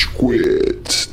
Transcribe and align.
Rage 0.00 0.08
Quit. 0.16 1.10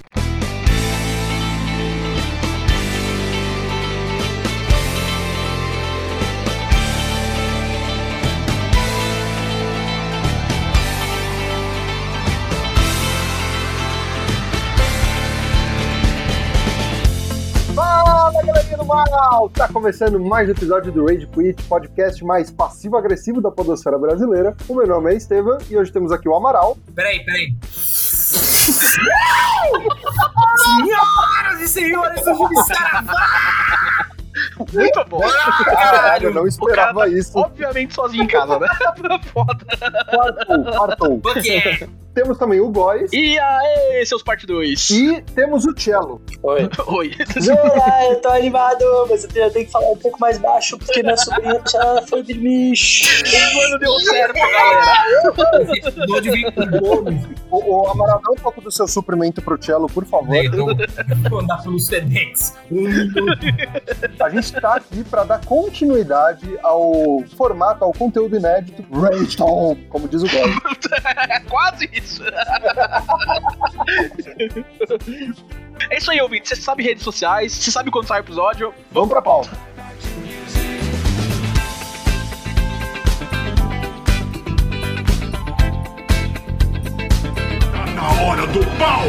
Mal! 18.85 19.49
Tá 19.49 19.67
começando 19.67 20.17
mais 20.17 20.47
um 20.47 20.51
episódio 20.51 20.91
do 20.93 21.05
Rage 21.05 21.27
Quit, 21.27 21.61
podcast 21.63 22.23
mais 22.23 22.49
passivo-agressivo 22.49 23.41
da 23.41 23.51
podosfera 23.51 23.97
brasileira. 23.97 24.55
O 24.69 24.75
meu 24.75 24.87
nome 24.87 25.13
é 25.13 25.17
Estevam 25.17 25.57
e 25.69 25.77
hoje 25.77 25.91
temos 25.91 26.11
aqui 26.11 26.29
o 26.29 26.33
Amaral. 26.33 26.77
Peraí, 26.95 27.23
peraí. 27.25 27.53
Senhoras 30.57 31.61
e 31.61 31.67
senhores 31.67 32.23
do 32.23 32.35
Jubiscaravá! 32.35 34.07
Muito 34.73 35.05
bom. 35.05 35.21
Caralho, 35.65 36.29
eu 36.29 36.33
não 36.33 36.47
esperava 36.47 36.99
cara 36.99 37.11
tá 37.11 37.17
isso. 37.17 37.37
Obviamente 37.37 37.93
sozinho 37.93 38.23
em 38.23 38.27
casa, 38.27 38.59
né? 38.59 38.67
Foda. 39.33 39.65
Quartou, 40.09 40.63
quartou. 40.65 41.13
O 41.17 41.41
que 41.41 41.51
é? 41.51 41.87
Temos 42.17 42.35
também 42.39 42.59
o 42.59 42.67
Góis 42.71 43.13
E 43.13 43.37
aí, 43.37 44.03
seus 44.07 44.23
parte 44.23 44.47
2? 44.47 44.89
e 44.89 45.21
temos 45.35 45.65
o 45.67 45.79
Cello. 45.79 46.19
Oi. 46.41 46.67
Oi. 46.87 47.11
Olá, 47.51 48.05
eu 48.09 48.19
tô 48.19 48.29
animado, 48.29 48.83
mas 49.07 49.23
eu 49.23 49.29
tenho, 49.29 49.65
que 49.67 49.71
falar 49.71 49.91
um 49.91 49.97
pouco 49.97 50.19
mais 50.19 50.39
baixo 50.39 50.79
porque 50.79 51.03
minha 51.03 51.15
sobrinha 51.15 51.61
já 51.71 52.01
foi 52.09 52.23
dormir. 52.23 52.73
O 52.73 53.53
plano 53.53 53.79
deu 53.79 53.99
certo, 53.99 54.33
galera. 54.33 55.75
Estudou 55.77 56.19
de 56.19 56.31
vir 56.31 56.51
com. 56.51 57.37
O, 57.51 57.83
o 57.83 57.89
Amaral, 57.91 58.19
dá 58.25 58.31
um 58.31 58.35
pouco 58.35 58.61
do 58.61 58.71
seu 58.71 58.87
suprimento 58.87 59.39
pro 59.39 59.61
Cello, 59.63 59.87
por 59.87 60.03
favor. 60.03 60.35
Então, 60.35 60.67
vou 61.29 61.39
andar 61.39 61.61
pelo 61.61 61.79
Sedex. 61.79 62.55
A 64.19 64.29
gente 64.29 64.53
tá 64.53 64.75
aqui 64.75 65.03
pra 65.03 65.23
dar 65.23 65.45
continuidade 65.45 66.57
ao 66.63 67.23
formato, 67.37 67.85
ao 67.85 67.93
conteúdo 67.93 68.35
inédito 68.35 68.83
Rage 68.91 69.37
Talk, 69.37 69.81
como 69.85 70.07
diz 70.07 70.23
o 70.23 70.27
Góis. 70.27 70.55
É 71.29 71.39
quase 71.47 71.87
isso. 71.93 72.06
É 75.89 75.97
isso 75.97 76.11
aí, 76.11 76.19
ouvinte. 76.19 76.49
Você 76.49 76.55
sabe 76.55 76.83
redes 76.83 77.03
sociais, 77.03 77.53
você 77.53 77.71
sabe 77.71 77.91
quando 77.91 78.07
sai 78.07 78.19
o 78.19 78.23
episódio. 78.23 78.73
Vamos 78.91 79.09
pra 79.09 79.21
pauta. 79.21 79.49
Na 87.95 88.21
hora 88.21 88.45
do 88.47 88.59
pau! 88.77 89.03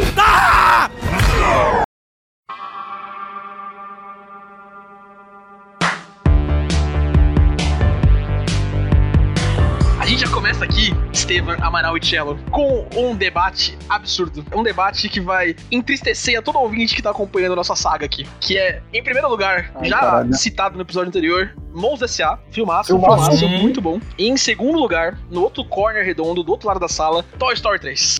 A 10.00 10.06
gente 10.06 10.20
já 10.20 10.28
começa 10.28 10.64
aqui, 10.64 10.92
Estevam, 11.28 11.56
Amaral 11.60 11.94
e 11.98 12.06
Cello, 12.06 12.38
com 12.50 12.86
um 12.96 13.14
debate 13.14 13.76
absurdo. 13.86 14.42
Um 14.56 14.62
debate 14.62 15.10
que 15.10 15.20
vai 15.20 15.54
entristecer 15.70 16.38
a 16.38 16.40
todo 16.42 16.58
ouvinte 16.58 16.96
que 16.96 17.02
tá 17.02 17.10
acompanhando 17.10 17.52
a 17.52 17.56
nossa 17.56 17.76
saga 17.76 18.06
aqui. 18.06 18.26
Que 18.40 18.56
é, 18.56 18.80
em 18.94 19.02
primeiro 19.04 19.28
lugar, 19.28 19.70
Ai, 19.74 19.90
já 19.90 19.98
caralho. 19.98 20.32
citado 20.34 20.76
no 20.76 20.80
episódio 20.82 21.08
anterior, 21.08 21.54
Mons 21.74 22.00
S.A., 22.00 22.38
filmaço, 22.50 22.88
Filmaço. 22.98 23.36
filmaço, 23.36 23.62
muito 23.62 23.78
bom. 23.78 24.00
E 24.16 24.26
em 24.26 24.38
segundo 24.38 24.78
lugar, 24.78 25.18
no 25.30 25.42
outro 25.42 25.62
corner 25.66 26.02
redondo, 26.02 26.42
do 26.42 26.50
outro 26.50 26.66
lado 26.66 26.80
da 26.80 26.88
sala, 26.88 27.22
Toy 27.38 27.52
Story 27.52 27.78
3. 27.78 28.16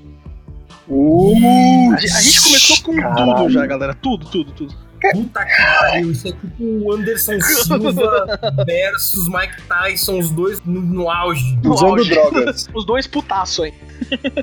Uh, 0.87 1.33
A, 1.95 2.01
gente- 2.01 2.13
a 2.13 2.21
gente 2.21 2.43
começou 2.43 2.77
com 2.83 2.95
Caralho. 2.95 3.35
tudo 3.37 3.51
já, 3.51 3.65
galera. 3.67 3.95
Tudo, 3.95 4.27
tudo, 4.27 4.53
tudo. 4.53 4.75
Puta 5.13 5.45
que 5.45 5.63
pariu. 5.63 6.11
Isso 6.11 6.29
é 6.29 6.33
tipo 6.33 6.63
o 6.63 6.93
Anderson 6.93 7.41
Silva 7.41 8.39
versus 8.67 9.29
Mike 9.29 9.63
Tyson, 9.69 10.19
os 10.19 10.31
dois 10.31 10.61
no, 10.65 10.81
no 10.81 11.11
auge. 11.11 11.59
No 11.63 11.75
usando 11.75 11.91
auge. 11.91 12.11
drogas. 12.11 12.69
Os 12.75 12.85
dois 12.85 13.07
putaço, 13.07 13.65
hein? 13.65 13.75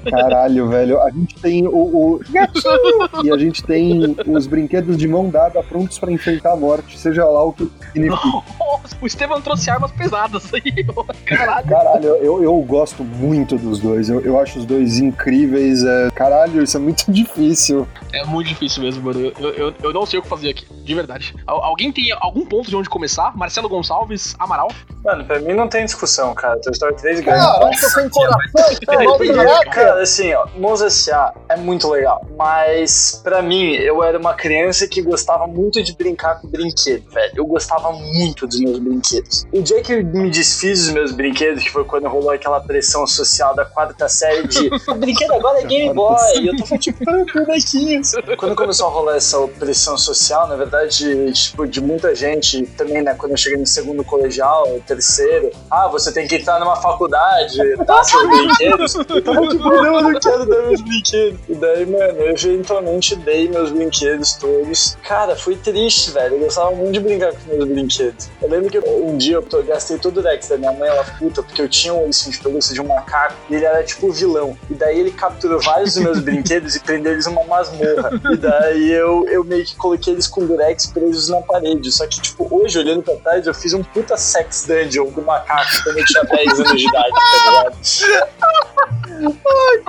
Caralho, 0.09 0.67
velho. 0.67 1.01
A 1.01 1.09
gente 1.09 1.35
tem 1.35 1.65
o, 1.67 1.71
o 1.71 2.21
e 3.23 3.31
a 3.31 3.37
gente 3.37 3.63
tem 3.63 4.15
os 4.27 4.47
brinquedos 4.47 4.97
de 4.97 5.07
mão 5.07 5.29
dada 5.29 5.61
prontos 5.63 5.97
pra 5.97 6.11
enfrentar 6.11 6.53
a 6.53 6.55
morte, 6.55 6.97
seja 6.99 7.25
lá 7.25 7.43
o 7.43 7.53
que 7.53 7.69
significa. 7.93 8.43
Nossa, 8.59 8.97
o 9.01 9.07
Estevam 9.07 9.41
trouxe 9.41 9.69
armas 9.69 9.91
pesadas 9.91 10.53
aí. 10.53 10.85
Caralho. 11.25 11.67
Caralho, 11.67 12.07
eu, 12.17 12.43
eu 12.43 12.55
gosto 12.61 13.03
muito 13.03 13.57
dos 13.57 13.79
dois. 13.79 14.09
Eu, 14.09 14.21
eu 14.21 14.39
acho 14.39 14.59
os 14.59 14.65
dois 14.65 14.99
incríveis. 14.99 15.83
É... 15.83 16.09
Caralho, 16.11 16.61
isso 16.61 16.77
é 16.77 16.79
muito 16.79 17.11
difícil. 17.11 17.87
É 18.13 18.25
muito 18.25 18.47
difícil 18.47 18.83
mesmo, 18.83 19.03
mano. 19.03 19.31
Eu, 19.39 19.49
eu, 19.51 19.73
eu 19.81 19.93
não 19.93 20.05
sei 20.05 20.19
o 20.19 20.21
que 20.21 20.27
fazer 20.27 20.44
aqui, 20.49 20.65
de 20.85 20.95
verdade. 20.95 21.35
Al- 21.47 21.63
alguém 21.63 21.91
tem 21.91 22.05
algum 22.19 22.45
ponto 22.45 22.69
de 22.69 22.75
onde 22.75 22.87
começar? 22.89 23.35
Marcelo 23.35 23.67
Gonçalves, 23.67 24.35
Amaral? 24.39 24.69
Mano, 25.03 25.25
pra 25.25 25.39
mim 25.39 25.53
não 25.53 25.67
tem 25.67 25.83
discussão, 25.85 26.33
cara. 26.33 26.59
Toy 26.61 26.71
Story 26.71 26.95
3 26.95 27.19
ganha. 27.21 27.43
Coração, 27.59 28.09
Peraí, 28.85 29.05
tá 29.05 29.43
louco, 29.43 29.69
Cara, 29.71 30.01
assim, 30.01 30.33
ó, 30.33 30.47
Monza 30.55 30.87
S.A. 30.87 31.33
é 31.49 31.57
muito 31.57 31.89
legal, 31.89 32.25
mas 32.37 33.19
pra 33.23 33.41
mim, 33.41 33.71
eu 33.73 34.03
era 34.03 34.17
uma 34.17 34.33
criança 34.33 34.87
que 34.87 35.01
gostava 35.01 35.47
muito 35.47 35.83
de 35.83 35.93
brincar 35.95 36.39
com 36.41 36.47
brinquedo, 36.47 37.09
velho. 37.11 37.33
Eu 37.35 37.45
gostava 37.45 37.91
muito 37.91 38.47
dos 38.47 38.59
meus 38.59 38.79
brinquedos. 38.79 39.45
O 39.51 39.61
dia 39.61 39.81
que 39.81 39.93
eu 39.93 40.03
me 40.05 40.29
desfiz 40.29 40.85
dos 40.85 40.93
meus 40.93 41.11
brinquedos, 41.11 41.63
que 41.63 41.71
foi 41.71 41.83
quando 41.83 42.07
rolou 42.07 42.31
aquela 42.31 42.59
pressão 42.59 43.05
social 43.07 43.55
da 43.55 43.65
quarta 43.65 44.07
série 44.07 44.47
de 44.47 44.69
o 44.89 44.95
brinquedo 44.95 45.33
agora 45.33 45.59
é 45.61 45.63
Game 45.65 45.93
Boy, 45.93 46.15
e 46.41 46.47
eu 46.47 46.57
tava 46.57 46.77
tipo, 46.77 47.03
ah, 47.09 47.25
bonequinhos. 47.33 48.13
Quando 48.37 48.55
começou 48.55 48.87
a 48.87 48.89
rolar 48.91 49.15
essa 49.15 49.35
pressão 49.47 49.97
social, 49.97 50.47
na 50.47 50.55
verdade, 50.55 50.74
tipo, 50.87 51.67
de 51.67 51.81
muita 51.81 52.13
gente, 52.15 52.65
também, 52.77 53.01
né, 53.01 53.13
quando 53.17 53.31
eu 53.31 53.37
cheguei 53.37 53.59
no 53.59 53.65
segundo 53.65 54.03
colegial, 54.03 54.79
terceiro, 54.85 55.51
ah, 55.69 55.87
você 55.87 56.11
tem 56.11 56.27
que 56.27 56.35
entrar 56.35 56.59
numa 56.59 56.75
faculdade, 56.75 57.57
dar 57.85 58.03
seus 58.03 58.27
brinquedos. 58.27 58.95
Tipo, 59.05 59.33
não, 59.33 59.85
eu 59.85 60.01
não 60.01 60.19
quero 60.19 60.45
dar 60.45 60.61
meus 60.63 60.81
brinquedos. 60.81 61.39
E 61.47 61.55
daí, 61.55 61.85
mano, 61.85 62.19
eu 62.19 62.31
eventualmente 62.31 63.15
dei 63.17 63.47
meus 63.49 63.71
brinquedos 63.71 64.33
todos. 64.33 64.97
Cara, 65.03 65.35
foi 65.35 65.55
triste, 65.55 66.11
velho. 66.11 66.35
Eu 66.35 66.39
gostava 66.39 66.71
muito 66.71 66.93
de 66.93 66.99
brincar 66.99 67.33
com 67.33 67.55
meus 67.55 67.67
brinquedos. 67.67 68.29
Eu 68.41 68.49
lembro 68.49 68.69
que 68.69 68.79
um 68.79 69.17
dia 69.17 69.35
eu 69.35 69.63
gastei 69.63 69.97
todo 69.97 70.17
o 70.17 70.23
Dex 70.23 70.49
da 70.49 70.57
minha 70.57 70.71
mãe, 70.71 70.89
ela 70.89 71.03
puta, 71.03 71.41
porque 71.41 71.61
eu 71.61 71.69
tinha 71.69 71.93
um 71.93 72.05
ursinho 72.05 72.31
de 72.31 72.39
pelúcia 72.41 72.73
de 72.73 72.81
um 72.81 72.87
macaco 72.87 73.35
e 73.49 73.55
ele 73.55 73.65
era 73.65 73.83
tipo 73.83 74.11
vilão. 74.11 74.57
E 74.69 74.73
daí 74.73 74.99
ele 74.99 75.11
capturou 75.11 75.59
vários 75.61 75.93
dos 75.93 76.03
meus 76.03 76.19
brinquedos 76.19 76.75
e 76.75 76.79
prendeu 76.79 77.13
eles 77.13 77.25
numa 77.25 77.43
masmorra. 77.43 78.11
E 78.31 78.37
daí 78.37 78.91
eu, 78.91 79.27
eu 79.27 79.43
meio 79.43 79.65
que 79.65 79.75
coloquei 79.75 80.13
eles 80.13 80.27
com 80.27 80.45
durex 80.45 80.64
presos 80.87 81.29
na 81.29 81.41
parede. 81.41 81.91
Só 81.91 82.05
que, 82.07 82.19
tipo, 82.21 82.47
hoje, 82.49 82.79
olhando 82.79 83.03
pra 83.03 83.15
trás, 83.15 83.45
eu 83.47 83.53
fiz 83.53 83.73
um 83.73 83.83
puta 83.83 84.17
sex 84.17 84.65
dungeon 84.67 85.09
do 85.11 85.21
macaco 85.21 85.69
quando 85.83 85.97
eu 85.99 86.05
tinha 86.05 86.23
10 86.29 86.59
anos 86.59 86.81
de 86.81 86.87
idade, 86.87 87.09
tá 87.11 87.47
ligado? 87.47 87.75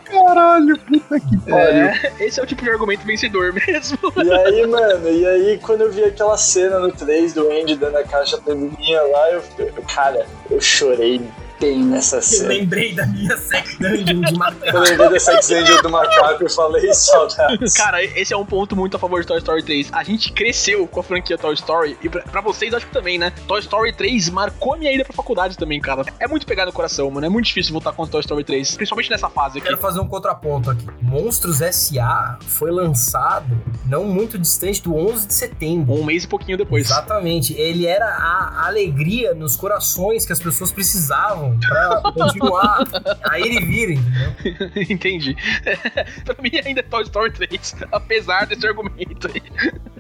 Caralho, 0.05 0.79
puta 0.79 1.21
que 1.21 1.37
pariu. 1.51 1.87
É, 1.87 2.13
esse 2.21 2.39
é 2.41 2.43
o 2.43 2.47
tipo 2.47 2.63
de 2.63 2.71
argumento 2.71 3.05
vencedor 3.07 3.53
mesmo. 3.53 3.99
E 4.17 4.33
aí, 4.33 4.67
mano, 4.67 5.09
e 5.09 5.27
aí 5.27 5.59
quando 5.59 5.83
eu 5.83 5.93
vi 5.93 6.05
aquela 6.05 6.37
cena 6.37 6.79
no 6.79 6.93
3 6.93 7.35
do 7.35 7.51
Andy 7.51 7.77
dando 7.77 7.97
a 7.99 8.05
caixa 8.05 8.39
pra 8.39 8.55
menina 8.55 9.03
lá, 9.03 9.31
eu, 9.33 9.43
eu- 9.59 9.73
cara, 9.95 10.27
eu 10.51 10.61
chorei 10.61 11.21
bem 11.61 11.83
nessa 11.85 12.17
Eu 12.17 12.23
cena. 12.23 12.49
lembrei 12.49 12.95
da 12.95 13.07
minha 13.07 13.37
sex 13.37 13.77
dungeon 13.79 14.21
de 14.21 14.35
macaco. 14.39 14.67
Eu 14.67 14.81
lembrei 14.81 15.09
da 15.11 15.21
Sex 15.21 15.51
Angel 15.51 15.83
do 15.83 15.91
macaco, 15.91 16.43
eu 16.43 16.51
falei 16.51 16.93
saudades. 16.95 17.75
Cara, 17.75 18.03
esse 18.03 18.33
é 18.33 18.37
um 18.37 18.45
ponto 18.45 18.75
muito 18.77 18.97
a 18.97 18.99
favor 19.01 19.21
de 19.21 19.27
Toy 19.27 19.39
Story 19.39 19.63
3. 19.63 19.89
A 19.93 20.03
gente 20.05 20.33
cresceu 20.33 20.87
com 20.87 21.01
a 21.01 21.03
franquia 21.03 21.37
Toy 21.39 21.55
Story, 21.55 21.97
e 22.03 22.09
pra, 22.09 22.23
pra 22.23 22.41
vocês 22.41 22.73
acho 22.75 22.87
que 22.87 22.93
também, 22.93 23.19
né? 23.19 23.33
Toy 23.47 23.61
Story 23.61 23.93
3 23.93 24.31
marcou 24.31 24.75
a 24.75 24.77
minha 24.77 24.93
ida 24.93 25.05
pra 25.05 25.13
faculdade 25.13 25.57
também, 25.57 25.81
cara. 25.81 26.05
É 26.19 26.27
muito 26.27 26.47
pegado 26.47 26.67
no 26.71 26.73
coração, 26.73 27.11
mano. 27.11 27.27
É 27.27 27.29
muito 27.31 27.47
difícil 27.47 27.73
voltar 27.73 27.93
contra 27.93 28.13
Toy 28.13 28.21
Story 28.21 28.45
3, 28.45 28.77
principalmente 28.77 29.11
nessa 29.11 29.29
fase 29.29 29.59
aqui. 29.59 29.67
Quero 29.67 29.79
fazer 29.79 30.01
um 30.01 30.09
contraponto 30.09 30.71
aqui. 30.71 30.87
Monstros 31.03 31.61
S.A. 31.61 32.39
foi 32.47 32.71
lançado 32.71 33.47
não 33.87 34.05
muito 34.05 34.39
distante 34.39 34.83
do 34.83 34.95
11 34.95 35.27
de 35.29 35.35
setembro. 35.35 35.95
Um 35.95 36.05
mês 36.05 36.25
e 36.25 36.29
pouquinho 36.29 36.59
depois. 36.59 36.87
Exatamente. 36.87 37.55
Ele 37.55 37.87
era 37.87 38.07
a 38.07 38.67
alegria 38.67 39.35
nos 39.35 39.57
corações 39.57 40.25
que 40.27 40.33
as 40.33 40.41
pessoas 40.41 40.73
precisavam 40.73 41.46
pra 41.61 42.13
continuar 42.13 42.85
a 43.29 43.39
ir 43.39 43.53
e 43.53 43.65
vir, 43.65 43.91
entendeu? 43.99 44.73
Entendi. 44.91 45.37
pra 46.25 46.37
mim 46.43 46.51
ainda 46.65 46.81
é 46.81 46.83
Toy 46.83 47.03
Story 47.03 47.33
3, 47.33 47.77
apesar 47.93 48.47
desse 48.47 48.67
argumento 48.67 49.29
aí. 49.29 49.43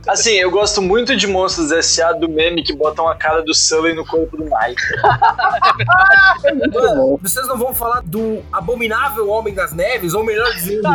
Assim, 0.06 0.34
eu 0.34 0.50
gosto 0.50 0.81
muito 0.81 1.16
de 1.16 1.26
Monstros 1.26 1.72
S.A. 1.72 2.12
do 2.12 2.28
meme 2.28 2.62
que 2.62 2.72
botam 2.72 3.08
a 3.08 3.16
cara 3.16 3.43
do 3.43 3.52
Sully 3.52 3.93
no 3.93 4.06
corpo 4.06 4.37
do 4.37 4.44
Mike. 4.44 4.82
Mano, 6.72 7.19
vocês 7.20 7.46
não 7.49 7.58
vão 7.58 7.75
falar 7.75 8.02
do 8.02 8.42
abominável 8.52 9.28
Homem 9.28 9.52
das 9.52 9.72
Neves, 9.72 10.14
ou 10.14 10.22
melhor 10.22 10.52
dizendo, 10.52 10.88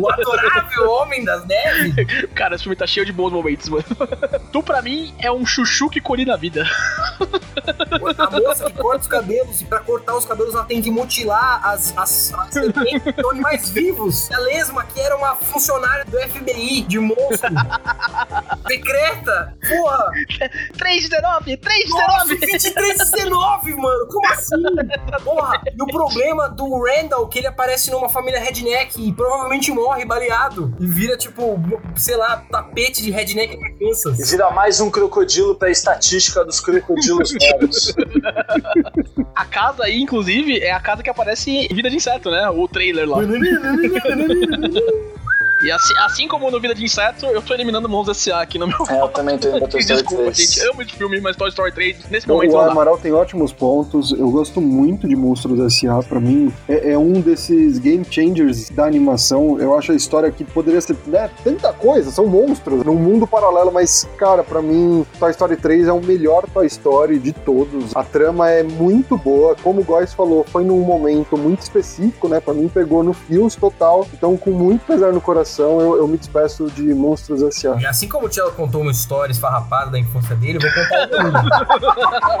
o 0.00 0.10
adorável 0.10 0.90
Homem 0.90 1.24
das 1.24 1.44
Neves? 1.46 1.94
Cara, 2.34 2.56
esse 2.56 2.64
filme 2.64 2.74
tá 2.74 2.86
cheio 2.86 3.06
de 3.06 3.12
bons 3.12 3.32
momentos, 3.32 3.68
mano. 3.68 3.84
Tu, 4.52 4.62
pra 4.62 4.82
mim, 4.82 5.14
é 5.20 5.30
um 5.30 5.46
chuchu 5.46 5.88
que 5.88 6.00
colhi 6.00 6.24
na 6.24 6.36
vida. 6.36 6.66
A 8.18 8.30
moça 8.40 8.64
que 8.64 8.72
corta 8.78 9.02
os 9.02 9.06
cabelos, 9.06 9.60
e 9.60 9.64
pra 9.64 9.78
cortar 9.80 9.95
os 9.96 10.24
cabelos 10.24 10.54
ela 10.54 10.64
tem 10.64 10.80
que 10.82 10.90
mutilar 10.90 11.60
as, 11.66 11.96
as, 11.96 12.32
as 12.34 12.52
serpentes 12.52 13.02
que 13.02 13.20
são 13.20 13.30
animais 13.30 13.70
vivos. 13.70 14.30
A 14.30 14.38
Lesma, 14.38 14.84
que 14.84 15.00
era 15.00 15.16
uma 15.16 15.34
funcionária 15.36 16.04
do 16.04 16.18
FBI 16.18 16.82
de 16.82 16.98
monstro. 16.98 17.50
Secreta! 18.66 19.55
Porra! 19.68 20.10
319, 20.76 21.56
319! 21.56 22.12
Nossa, 22.12 22.26
2319, 22.36 23.74
mano! 23.76 24.06
Como 24.08 24.26
assim? 24.32 24.62
Porra! 25.24 25.60
E 25.66 25.82
o 25.82 25.86
problema 25.86 26.48
do 26.48 26.82
Randall, 26.84 27.26
que 27.28 27.38
ele 27.38 27.46
aparece 27.46 27.90
numa 27.90 28.08
família 28.08 28.40
redneck 28.40 29.00
e 29.00 29.12
provavelmente 29.12 29.70
morre 29.72 30.04
baleado. 30.04 30.74
E 30.80 30.86
vira, 30.86 31.16
tipo, 31.16 31.58
sei 31.96 32.16
lá, 32.16 32.44
tapete 32.50 33.02
de 33.02 33.10
redneck 33.10 33.56
pra 33.56 33.68
E 33.68 33.78
Kansas. 33.78 34.30
vira 34.30 34.50
mais 34.50 34.80
um 34.80 34.90
crocodilo 34.90 35.54
pra 35.54 35.70
estatística 35.70 36.44
dos 36.44 36.60
crocodilos 36.60 37.32
moros. 37.52 37.94
A 39.34 39.44
casa 39.44 39.84
aí, 39.84 40.00
inclusive, 40.00 40.58
é 40.60 40.72
a 40.72 40.80
casa 40.80 41.02
que 41.02 41.10
aparece 41.10 41.50
em 41.50 41.68
Vida 41.74 41.90
de 41.90 41.96
Inseto, 41.96 42.30
né? 42.30 42.48
O 42.50 42.66
trailer 42.68 43.08
lá. 43.08 43.18
E 45.62 45.70
assim, 45.70 45.94
assim 46.00 46.28
como 46.28 46.50
no 46.50 46.60
Vida 46.60 46.74
de 46.74 46.84
Inseto, 46.84 47.24
eu 47.26 47.40
tô 47.40 47.54
eliminando 47.54 47.88
Monstros 47.88 48.18
S.A. 48.18 48.42
aqui 48.42 48.58
no 48.58 48.66
meu 48.66 48.76
É, 48.90 49.00
eu 49.00 49.08
também 49.08 49.38
tô 49.38 49.48
indo 49.48 49.58
pra 49.58 49.68
Toy 49.68 49.80
Story 49.80 50.02
Desculpa, 50.02 50.24
3. 50.24 50.36
gente. 50.36 50.60
Amo 50.68 50.82
esse 50.82 50.92
filme, 50.92 51.20
mas 51.20 51.34
Toy 51.34 51.48
Story 51.48 51.72
3, 51.72 52.10
nesse 52.10 52.28
momento, 52.28 52.52
o. 52.52 52.60
Amaral 52.60 52.98
tem 52.98 53.12
ótimos 53.12 53.52
pontos. 53.52 54.12
Eu 54.12 54.30
gosto 54.30 54.60
muito 54.60 55.08
de 55.08 55.16
Monstros 55.16 55.58
S.A. 55.60 56.02
Pra 56.02 56.20
mim, 56.20 56.52
é, 56.68 56.92
é 56.92 56.98
um 56.98 57.20
desses 57.20 57.78
game 57.78 58.04
changers 58.04 58.68
da 58.68 58.84
animação. 58.84 59.58
Eu 59.58 59.76
acho 59.76 59.92
a 59.92 59.94
história 59.94 60.30
que 60.30 60.44
poderia 60.44 60.80
ser 60.80 60.94
né, 61.06 61.30
tanta 61.42 61.72
coisa, 61.72 62.10
são 62.10 62.26
monstros 62.26 62.84
num 62.84 62.96
mundo 62.96 63.26
paralelo, 63.26 63.72
mas, 63.72 64.06
cara, 64.18 64.44
pra 64.44 64.60
mim, 64.60 65.06
Toy 65.18 65.30
Story 65.30 65.56
3 65.56 65.88
é 65.88 65.92
o 65.92 66.02
melhor 66.02 66.44
Toy 66.52 66.66
Story 66.66 67.18
de 67.18 67.32
todos. 67.32 67.96
A 67.96 68.04
trama 68.04 68.50
é 68.50 68.62
muito 68.62 69.16
boa. 69.16 69.56
Como 69.62 69.80
o 69.80 69.84
Góis 69.84 70.12
falou, 70.12 70.44
foi 70.44 70.64
num 70.64 70.80
momento 70.80 71.36
muito 71.38 71.62
específico, 71.62 72.28
né? 72.28 72.40
Pra 72.40 72.52
mim, 72.52 72.68
pegou 72.68 73.02
no 73.02 73.14
fios 73.14 73.56
total. 73.56 74.06
Então, 74.12 74.36
com 74.36 74.50
muito 74.50 74.84
pesar 74.86 75.12
no 75.12 75.20
coração, 75.20 75.45
eu, 75.58 75.96
eu 75.96 76.08
me 76.08 76.16
despeço 76.18 76.70
de 76.70 76.82
Monstros 76.94 77.42
S.A. 77.42 77.76
E 77.80 77.86
assim 77.86 78.08
como 78.08 78.26
o 78.26 78.28
Tchelo 78.28 78.52
contou 78.52 78.82
uma 78.82 78.90
história 78.90 79.32
esfarrapada 79.32 79.90
da 79.90 79.98
infância 79.98 80.34
dele, 80.36 80.58
eu 80.58 80.60
vou 80.60 80.70
contar 80.70 81.40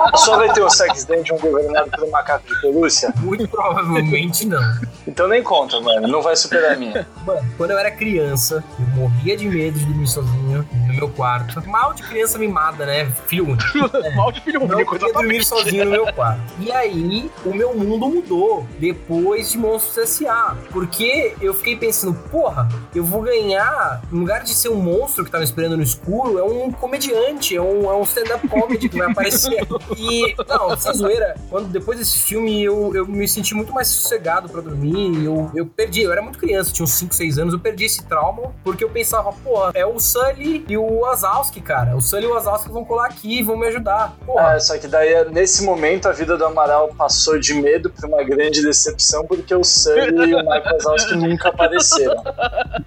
uma. 0.04 0.16
Só 0.16 0.36
vai 0.36 0.52
ter 0.52 0.62
o 0.62 0.70
Sex 0.70 1.04
Dungeon 1.04 1.38
governado 1.38 1.90
por 1.90 2.04
um 2.04 2.10
macaco 2.10 2.46
de 2.46 2.60
pelúcia? 2.60 3.12
Muito 3.18 3.46
provavelmente 3.48 4.46
não. 4.46 4.60
Então 5.06 5.28
nem 5.28 5.42
conta, 5.42 5.80
mano. 5.80 6.08
Não 6.08 6.20
vai 6.20 6.34
superar 6.36 6.72
a 6.72 6.76
minha. 6.76 7.06
Mano, 7.24 7.48
quando 7.56 7.70
eu 7.70 7.78
era 7.78 7.90
criança, 7.90 8.62
eu 8.78 8.86
morria 8.96 9.36
de 9.36 9.48
medo 9.48 9.78
de 9.78 9.84
dormir 9.84 10.06
sozinho 10.06 10.68
no 10.72 10.94
meu 10.94 11.08
quarto. 11.08 11.62
Mal 11.68 11.94
de 11.94 12.02
criança 12.02 12.38
mimada, 12.38 12.84
né? 12.84 13.06
Filho 13.26 13.50
único. 13.50 13.66
Mal 14.16 14.32
de 14.32 14.40
filho 14.40 14.60
Não 14.66 14.76
único, 14.76 14.92
podia 14.92 15.12
dormir 15.12 15.44
sozinho 15.44 15.84
no 15.84 15.90
meu 15.90 16.12
quarto. 16.12 16.40
E 16.58 16.72
aí, 16.72 17.30
o 17.44 17.54
meu 17.54 17.74
mundo 17.74 18.08
mudou 18.08 18.66
depois 18.78 19.52
de 19.52 19.58
Monstros 19.58 19.98
S.A. 19.98 20.56
Porque 20.70 21.34
eu 21.40 21.54
fiquei 21.54 21.76
pensando, 21.76 22.14
porra, 22.30 22.68
eu 22.98 23.04
vou 23.04 23.22
ganhar, 23.22 24.02
no 24.10 24.20
lugar 24.20 24.42
de 24.42 24.50
ser 24.50 24.68
um 24.68 24.76
monstro 24.76 25.24
que 25.24 25.30
tá 25.30 25.38
me 25.38 25.44
esperando 25.44 25.76
no 25.76 25.82
escuro, 25.82 26.38
é 26.38 26.42
um 26.42 26.70
comediante, 26.70 27.56
é 27.56 27.60
um, 27.60 27.90
é 27.90 27.94
um 27.94 28.02
stand-up 28.02 28.46
comedy 28.48 28.88
que 28.88 28.98
vai 28.98 29.10
aparecer. 29.10 29.66
E, 29.96 30.34
não, 30.48 30.76
sem 30.76 30.92
zoeira, 30.94 31.36
quando, 31.48 31.68
depois 31.68 31.98
desse 31.98 32.18
filme 32.18 32.62
eu, 32.62 32.94
eu 32.94 33.06
me 33.06 33.26
senti 33.26 33.54
muito 33.54 33.72
mais 33.72 33.88
sossegado 33.88 34.48
pra 34.48 34.60
dormir. 34.60 35.24
Eu, 35.24 35.50
eu 35.54 35.66
perdi, 35.66 36.02
eu 36.02 36.12
era 36.12 36.20
muito 36.20 36.38
criança, 36.38 36.72
tinha 36.72 36.84
uns 36.84 36.92
5, 36.92 37.14
6 37.14 37.38
anos, 37.38 37.54
eu 37.54 37.60
perdi 37.60 37.84
esse 37.84 38.04
trauma, 38.04 38.52
porque 38.62 38.84
eu 38.84 38.90
pensava, 38.90 39.32
porra, 39.32 39.72
é 39.74 39.86
o 39.86 39.98
Sully 39.98 40.64
e 40.68 40.76
o 40.76 41.00
Wazowski, 41.00 41.60
cara. 41.60 41.96
O 41.96 42.00
Sully 42.00 42.24
e 42.24 42.26
o 42.26 42.34
Wazowski 42.34 42.70
vão 42.70 42.84
colar 42.84 43.06
aqui, 43.06 43.42
vão 43.42 43.56
me 43.56 43.66
ajudar. 43.68 44.16
Porra. 44.24 44.54
É, 44.54 44.60
só 44.60 44.76
que 44.78 44.86
daí, 44.86 45.30
nesse 45.30 45.64
momento, 45.64 46.08
a 46.08 46.12
vida 46.12 46.36
do 46.36 46.44
Amaral 46.44 46.88
passou 46.96 47.38
de 47.38 47.54
medo 47.54 47.90
pra 47.90 48.06
uma 48.08 48.22
grande 48.22 48.62
decepção, 48.62 49.24
porque 49.26 49.54
o 49.54 49.64
Sully 49.64 50.30
e 50.30 50.34
o 50.34 50.38
Michael 50.38 50.72
Wazowski 50.72 51.16
nunca 51.16 51.48
apareceram. 51.48 52.22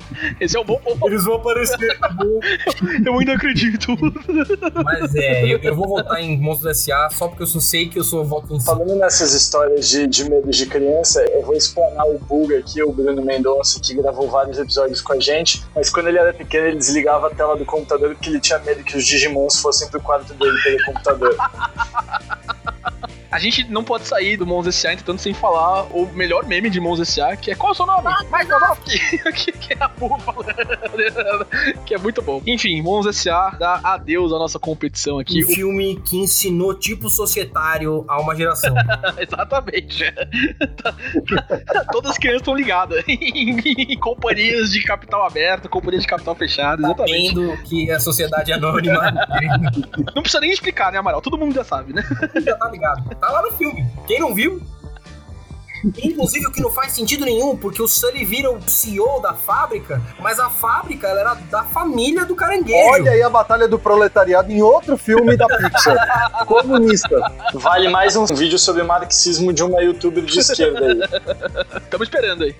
Esse 0.39 0.57
é 0.57 0.59
um 0.59 0.63
bom 0.63 0.79
ponto. 0.79 1.07
Eles 1.07 1.23
vão 1.23 1.35
aparecer, 1.35 1.91
acabou. 1.91 2.39
Eu 3.05 3.19
ainda 3.19 3.33
acredito. 3.33 3.95
Mas 4.83 5.15
é, 5.15 5.45
eu, 5.45 5.59
eu 5.59 5.75
vou 5.75 5.87
votar 5.87 6.21
em 6.21 6.37
Monstros 6.37 6.71
S.A. 6.71 7.09
só 7.09 7.27
porque 7.27 7.43
eu 7.43 7.47
só 7.47 7.59
sei 7.59 7.87
que 7.87 7.97
eu 7.97 8.03
sou 8.03 8.25
voto 8.25 8.53
em 8.53 8.59
si. 8.59 8.65
Falando 8.65 8.95
nessas 8.95 9.33
histórias 9.33 9.87
de, 9.87 10.07
de 10.07 10.29
medo 10.29 10.49
de 10.49 10.65
criança, 10.65 11.23
eu 11.31 11.41
vou 11.43 11.55
explanar 11.55 12.07
o 12.07 12.19
Buga 12.19 12.57
aqui, 12.57 12.81
o 12.83 12.91
Bruno 12.91 13.21
Mendonça, 13.21 13.79
que 13.79 13.93
gravou 13.93 14.29
vários 14.29 14.59
episódios 14.59 15.01
com 15.01 15.13
a 15.13 15.19
gente, 15.19 15.63
mas 15.75 15.89
quando 15.89 16.07
ele 16.07 16.17
era 16.17 16.33
pequeno, 16.33 16.67
ele 16.67 16.77
desligava 16.77 17.27
a 17.27 17.29
tela 17.29 17.55
do 17.55 17.65
computador 17.65 18.13
porque 18.15 18.29
ele 18.29 18.39
tinha 18.39 18.59
medo 18.59 18.83
que 18.83 18.97
os 18.97 19.05
Digimons 19.05 19.59
fossem 19.59 19.87
pro 19.89 20.01
quarto 20.01 20.33
dele 20.33 20.57
pelo 20.63 20.85
computador. 20.85 21.35
A 23.31 23.37
gente 23.37 23.69
não 23.69 23.83
pode 23.83 24.07
sair 24.07 24.37
do 24.37 24.45
Monstros 24.45 24.75
S.A. 24.75 24.95
tentando 24.95 25.19
sem 25.19 25.33
falar 25.33 25.83
o 25.95 26.07
melhor 26.13 26.45
meme 26.45 26.69
de 26.69 26.79
Monstros 26.79 27.09
S.A., 27.09 27.37
que 27.37 27.51
é 27.51 27.55
qual 27.55 27.69
é 27.69 27.73
o 27.73 27.75
seu 27.75 27.85
nome? 27.85 28.07
Microsoft! 28.31 28.87
que, 29.35 29.51
que 29.51 29.73
é 29.73 29.77
a 29.79 29.89
falando. 29.89 31.45
que 31.85 31.93
é 31.93 31.97
muito 31.97 32.21
bom. 32.21 32.41
Enfim, 32.47 32.81
Monstros 32.81 33.17
S.A. 33.17 33.51
dá 33.51 33.79
adeus 33.83 34.33
à 34.33 34.39
nossa 34.39 34.57
competição 34.57 35.19
aqui. 35.19 35.45
Um 35.45 35.47
filme 35.47 36.01
que 36.01 36.17
ensinou 36.17 36.73
tipo 36.73 37.09
societário 37.09 38.03
a 38.07 38.19
uma 38.19 38.35
geração. 38.35 38.73
Exatamente. 39.19 40.05
Todas 41.91 42.11
as 42.11 42.17
crianças 42.17 42.41
estão 42.41 42.55
ligadas 42.55 43.03
em, 43.07 43.97
companhias 43.99 44.71
de 44.71 44.83
capital 44.83 45.25
aberto, 45.25 45.69
companhias 45.69 46.03
de 46.03 46.07
capital 46.07 46.35
fechado, 46.35 46.83
exatamente. 46.83 47.35
Sabendo 47.35 47.63
que 47.63 47.91
a 47.91 47.99
sociedade 47.99 48.51
anônima 48.51 49.13
Não 50.15 50.21
precisa 50.21 50.41
nem 50.41 50.51
explicar, 50.51 50.91
né, 50.91 50.97
Amaral? 50.97 51.21
Todo 51.21 51.37
mundo 51.37 51.53
já 51.53 51.63
sabe, 51.63 51.93
né? 51.93 52.03
já 52.43 52.55
tá 52.55 52.69
ligado. 52.69 53.19
Tá 53.19 53.31
lá 53.31 53.42
no 53.42 53.51
filme. 53.51 53.86
Quem 54.07 54.19
não 54.19 54.33
viu? 54.33 54.62
Inclusive, 56.04 56.45
o 56.45 56.51
que 56.51 56.62
não 56.62 56.69
faz 56.69 56.92
sentido 56.92 57.24
nenhum, 57.24 57.56
porque 57.56 57.81
o 57.81 57.88
Sully 57.88 58.25
vira 58.25 58.51
o 58.51 58.62
CEO 58.68 59.21
da 59.21 59.33
fábrica, 59.33 60.01
mas 60.19 60.39
a 60.39 60.50
fábrica 60.50 61.07
ela 61.07 61.21
era 61.21 61.33
da 61.33 61.63
família 61.63 62.25
do 62.25 62.36
caranguejo. 62.36 62.89
Olha 62.89 63.12
aí 63.12 63.21
a 63.21 63.30
Batalha 63.30 63.68
do 63.68 63.80
Proletariado 63.80 64.51
em 64.51 64.62
outro 64.62 64.98
filme 64.98 65.38
da 65.38 65.48
Pixar. 65.48 66.44
Comunista. 66.45 67.18
Vale 67.54 67.88
mais 67.89 68.16
um 68.16 68.25
vídeo 68.25 68.60
sobre 68.60 68.83
marxismo 68.83 69.54
de 69.54 69.63
uma 69.63 69.81
youtuber 69.81 70.24
de 70.24 70.39
esquerda 70.39 70.86
aí. 70.86 71.00
Estamos 71.81 72.07
esperando 72.07 72.44
aí. 72.44 72.56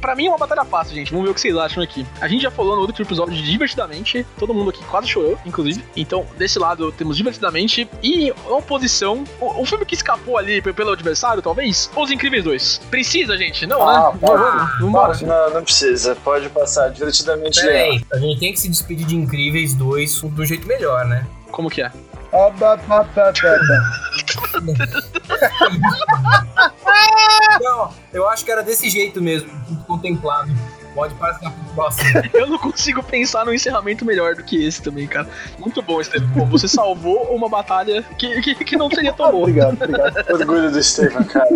Pra- 0.00 0.14
mim 0.16 0.26
é 0.26 0.28
uma 0.30 0.38
batalha 0.38 0.64
fácil, 0.64 0.94
gente. 0.94 1.10
Vamos 1.10 1.26
ver 1.26 1.30
o 1.32 1.34
que 1.34 1.40
vocês 1.40 1.56
acham 1.56 1.82
aqui. 1.82 2.06
A 2.20 2.26
gente 2.28 2.42
já 2.42 2.50
falou 2.50 2.74
no 2.76 2.82
outro 2.82 3.02
episódio 3.02 3.34
de 3.34 3.42
Divertidamente. 3.42 4.26
Todo 4.38 4.54
mundo 4.54 4.70
aqui 4.70 4.82
quase 4.84 5.08
chorou, 5.08 5.38
inclusive. 5.44 5.84
Então, 5.96 6.26
desse 6.38 6.58
lado 6.58 6.90
temos 6.92 7.16
Divertidamente. 7.16 7.88
E 8.02 8.32
oposição. 8.46 9.24
O, 9.40 9.62
o 9.62 9.64
filme 9.66 9.84
que 9.84 9.94
escapou 9.94 10.38
ali 10.38 10.60
pe- 10.62 10.72
pelo 10.72 10.92
adversário, 10.92 11.42
talvez? 11.42 11.90
Os 11.94 12.10
Incríveis 12.10 12.44
2. 12.44 12.78
Precisa, 12.90 13.36
gente? 13.36 13.66
Não, 13.66 13.86
Ah, 13.88 14.12
né? 14.12 14.18
pode. 14.20 14.80
Vamos. 14.80 15.20
Não, 15.22 15.50
não 15.54 15.62
precisa. 15.62 16.16
Pode 16.16 16.48
passar 16.48 16.88
divertidamente 16.90 17.60
Pera 17.60 17.72
legal. 17.72 17.90
aí, 17.92 18.04
a 18.12 18.18
gente 18.18 18.40
tem 18.40 18.52
que 18.52 18.60
se 18.60 18.68
despedir 18.68 19.06
de 19.06 19.16
Incríveis 19.16 19.74
2 19.74 20.22
do 20.22 20.44
jeito 20.46 20.66
melhor, 20.66 21.04
né? 21.04 21.26
Como 21.50 21.68
que 21.70 21.82
é? 21.82 21.90
Não, 27.60 27.94
eu 28.12 28.28
acho 28.28 28.44
que 28.44 28.50
era 28.50 28.62
desse 28.62 28.90
jeito 28.90 29.22
mesmo, 29.22 29.48
contemplado. 29.86 30.50
Pode 30.96 31.14
passar 31.16 31.50
pro 31.52 31.74
próximo. 31.74 32.22
Eu 32.32 32.46
não 32.46 32.58
consigo 32.58 33.02
pensar 33.02 33.44
num 33.44 33.52
encerramento 33.52 34.02
melhor 34.02 34.34
do 34.34 34.42
que 34.42 34.64
esse 34.64 34.80
também, 34.82 35.06
cara. 35.06 35.28
Muito 35.58 35.82
bom, 35.82 36.00
Estevam. 36.00 36.28
Pô, 36.30 36.46
Você 36.46 36.66
salvou 36.66 37.24
uma 37.34 37.50
batalha 37.50 38.02
que, 38.18 38.40
que, 38.40 38.54
que 38.64 38.76
não 38.76 38.88
seria 38.90 39.12
tão 39.12 39.30
boa. 39.30 39.42
Obrigado, 39.42 39.74
obrigado. 39.74 40.32
Orgulho 40.32 40.70
do 40.70 40.78
Estevam, 40.78 41.22
cara. 41.24 41.46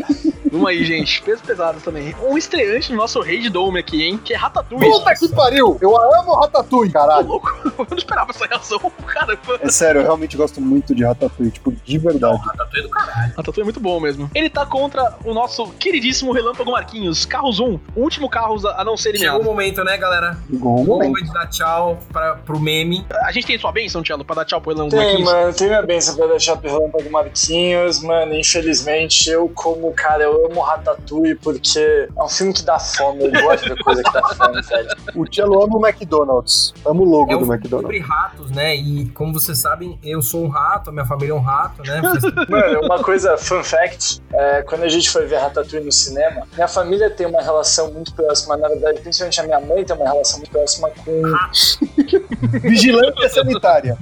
Vamos 0.53 0.69
aí, 0.69 0.85
gente. 0.85 1.23
Peso 1.23 1.43
pesado 1.45 1.81
também. 1.81 2.15
Um 2.23 2.37
estreante 2.37 2.91
no 2.91 2.99
nosso 2.99 3.21
Rei 3.21 3.39
de 3.39 3.49
Dome 3.49 3.79
aqui, 3.79 4.03
hein? 4.03 4.21
Que 4.23 4.35
é 4.35 4.37
Ratatouille. 4.37 4.91
Puta 4.91 5.15
que 5.15 5.29
pariu! 5.29 5.79
Eu 5.81 5.97
amo 5.97 6.35
Ratatouille, 6.41 6.93
Tô 6.93 6.99
caralho. 6.99 7.27
louco. 7.29 7.49
Eu 7.79 7.87
não 7.89 7.97
esperava 7.97 8.31
essa 8.31 8.47
reação. 8.47 8.79
Caramba. 9.07 9.41
É 9.61 9.69
sério, 9.71 10.01
eu 10.01 10.05
realmente 10.05 10.37
gosto 10.37 10.61
muito 10.61 10.95
de 10.95 11.05
Ratatouille, 11.05 11.53
tipo, 11.53 11.73
de 11.73 11.99
verdade. 11.99 12.37
Ratatouille 12.45 12.83
do 12.83 12.91
caralho. 12.91 13.29
Ratatouille 13.37 13.61
é 13.61 13.65
muito 13.65 13.81
bom 13.81 14.01
mesmo. 14.01 14.31
Ele 14.35 14.51
tá 14.51 14.67
contra 14.67 15.15
o 15.25 15.33
nosso 15.33 15.69
queridíssimo 15.79 16.33
Relâmpago 16.33 16.73
Marquinhos. 16.73 17.25
Carros 17.25 17.61
1. 17.61 17.81
O 17.95 18.01
último 18.03 18.29
Carros 18.29 18.65
a 18.65 18.85
não 18.85 18.97
ser 18.97 19.15
Chegou 19.33 19.41
o 19.41 19.45
momento, 19.45 19.85
né, 19.85 19.97
galera? 19.97 20.37
Chegou 20.51 20.73
o 20.81 20.85
momento. 20.85 21.09
momento 21.09 21.27
de 21.27 21.33
dar 21.33 21.47
tchau 21.49 21.99
pra, 22.13 22.35
pro 22.37 22.59
meme. 22.61 23.07
A 23.25 23.33
gente 23.33 23.47
tem 23.47 23.59
sua 23.59 23.73
bênção, 23.73 24.03
Tchelo, 24.03 24.25
pra 24.25 24.37
dar 24.37 24.45
tchau 24.45 24.61
pro 24.61 24.73
Relâmpago 24.75 24.91
Tem, 25.01 25.07
Marquinhos. 25.25 25.33
mano, 25.33 25.55
tem 25.55 25.67
minha 25.69 25.83
benção 25.83 26.17
pra 26.17 26.27
deixar 26.27 26.57
pro 26.57 26.71
Relâmpago 26.71 27.11
Marquinhos, 27.11 28.03
mano. 28.03 28.35
Infelizmente, 28.35 29.29
eu, 29.31 29.49
como 29.55 29.93
cara, 29.93 30.23
eu 30.25 30.47
amo 30.47 30.61
Ratatouille 30.61 31.35
porque 31.37 32.09
é 32.17 32.23
um 32.23 32.29
filme 32.29 32.53
que 32.53 32.63
dá 32.63 32.79
fome. 32.79 33.25
Eu 33.25 33.43
gosto 33.43 33.75
de 33.75 33.83
coisa 33.83 34.03
que 34.03 34.13
dá 34.13 34.23
fome, 34.29 34.63
velho. 34.63 34.89
O 35.17 35.35
Cello 35.35 35.63
ama 35.63 35.77
o 35.77 35.87
McDonald's. 35.87 36.73
Amo 36.85 37.03
o 37.03 37.09
logo 37.09 37.33
É 37.33 37.35
do 37.37 37.39
um 37.39 37.41
filme 37.45 37.55
McDonald's. 37.57 37.83
sobre 37.83 37.99
ratos, 38.01 38.51
né? 38.51 38.75
E 38.77 39.07
como 39.11 39.33
vocês 39.33 39.59
sabem, 39.59 39.99
eu 40.03 40.23
sou 40.23 40.45
um 40.45 40.49
rato, 40.49 40.91
a 40.91 40.93
minha 40.93 41.05
família 41.07 41.33
é 41.33 41.35
um 41.35 41.41
rato, 41.41 41.83
né? 41.83 42.01
Vocês- 42.03 42.35
Mano, 42.49 42.81
uma 42.85 43.03
coisa, 43.03 43.37
fun 43.37 43.63
fact: 43.63 44.21
é, 44.33 44.63
quando 44.63 44.83
a 44.85 44.89
gente 44.89 45.11
foi 45.11 45.27
ver 45.27 45.37
Ratatouille 45.39 45.85
no 45.85 45.93
cinema, 45.93 46.47
minha 46.55 46.69
família 46.69 47.11
tem 47.11 47.27
uma 47.27 47.43
relação 47.43 47.91
muito 47.93 48.13
próxima, 48.15 48.57
na 48.57 48.69
verdade, 48.69 49.01
principalmente 49.01 49.20
a 49.23 49.43
minha 49.43 49.61
mãe 49.61 49.85
tem 49.85 49.97
uma 49.97 50.05
relação 50.07 50.39
muito 50.39 50.51
próxima 50.51 50.91
com, 51.05 51.23
Vigilância 52.63 53.29
sanitária. 53.29 53.97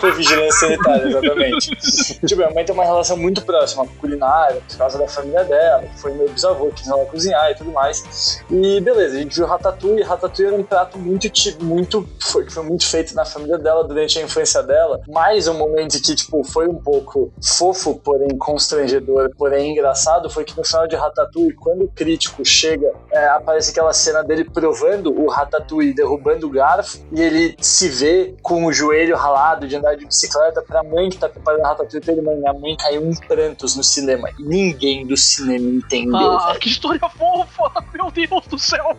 com 0.00 0.12
vigilância 0.12 0.68
sanitária, 0.68 1.08
exatamente. 1.08 1.70
tipo, 2.26 2.36
minha 2.36 2.50
mãe 2.50 2.64
tem 2.64 2.74
uma 2.74 2.84
relação 2.84 3.16
muito 3.16 3.42
próxima 3.42 3.86
com 3.86 3.94
culinária, 3.94 4.60
por 4.68 4.76
causa 4.76 4.98
da 4.98 5.08
família 5.08 5.44
dela, 5.44 5.82
que 5.82 6.00
foi 6.00 6.12
meu 6.12 6.28
bisavô 6.28 6.66
que 6.66 6.80
ensinou 6.80 7.00
ela 7.00 7.08
a 7.08 7.10
cozinhar 7.10 7.50
e 7.50 7.54
tudo 7.54 7.72
mais. 7.72 8.42
E 8.50 8.80
beleza, 8.80 9.16
a 9.16 9.18
gente 9.18 9.36
viu 9.36 9.46
Ratatouille, 9.46 10.00
e 10.00 10.04
Ratatouille 10.04 10.52
era 10.52 10.60
um 10.60 10.64
prato 10.64 10.98
muito, 10.98 11.28
muito 11.62 12.08
foi, 12.20 12.48
foi 12.50 12.62
muito 12.64 12.86
feito 12.86 13.14
na 13.14 13.24
família 13.24 13.58
dela 13.58 13.84
durante 13.84 14.18
a 14.18 14.22
infância 14.22 14.62
dela, 14.62 15.00
mas 15.08 15.48
um 15.48 15.54
momento 15.54 16.00
que, 16.00 16.14
tipo, 16.14 16.42
foi 16.44 16.68
um 16.68 16.76
pouco 16.76 17.32
fofo, 17.42 18.00
porém 18.02 18.36
constrangedor, 18.36 19.30
porém 19.36 19.72
engraçado, 19.72 20.28
foi 20.30 20.44
que 20.44 20.56
no 20.56 20.64
final 20.64 20.86
de 20.86 20.96
Ratatouille, 20.96 21.54
quando 21.54 21.84
o 21.84 21.88
crítico 21.88 22.44
chega, 22.44 22.92
é, 23.10 23.26
aparece 23.26 23.70
aquela 23.70 23.92
cena 23.92 24.22
dele 24.22 24.44
provando 24.68 25.12
o 25.12 25.28
Ratatouille, 25.28 25.92
derrubando 25.92 26.46
o 26.46 26.50
garfo, 26.50 26.98
e 27.12 27.20
ele 27.20 27.54
se 27.60 27.86
vê 27.88 28.34
com 28.42 28.64
o 28.64 28.72
joelho 28.72 29.14
ralado 29.14 29.68
de 29.68 29.76
andar 29.76 29.94
de 29.94 30.06
bicicleta 30.06 30.62
pra 30.62 30.82
mãe 30.82 31.10
que 31.10 31.18
tá 31.18 31.28
preparando 31.28 31.62
Ratatouille, 31.64 32.02
pra 32.02 32.12
ele, 32.14 32.22
mãe, 32.22 32.36
minha 32.36 32.52
mãe 32.54 32.74
caiu 32.78 33.02
em 33.06 33.14
prantos 33.14 33.76
no 33.76 33.84
cinema, 33.84 34.30
e 34.38 34.42
ninguém 34.42 35.06
do 35.06 35.16
cinema 35.18 35.68
entendeu, 35.68 36.16
Ah, 36.38 36.46
velho. 36.48 36.60
que 36.60 36.68
história 36.70 36.98
fofa! 37.10 37.84
Meu 37.92 38.10
Deus 38.10 38.46
do 38.48 38.58
céu! 38.58 38.96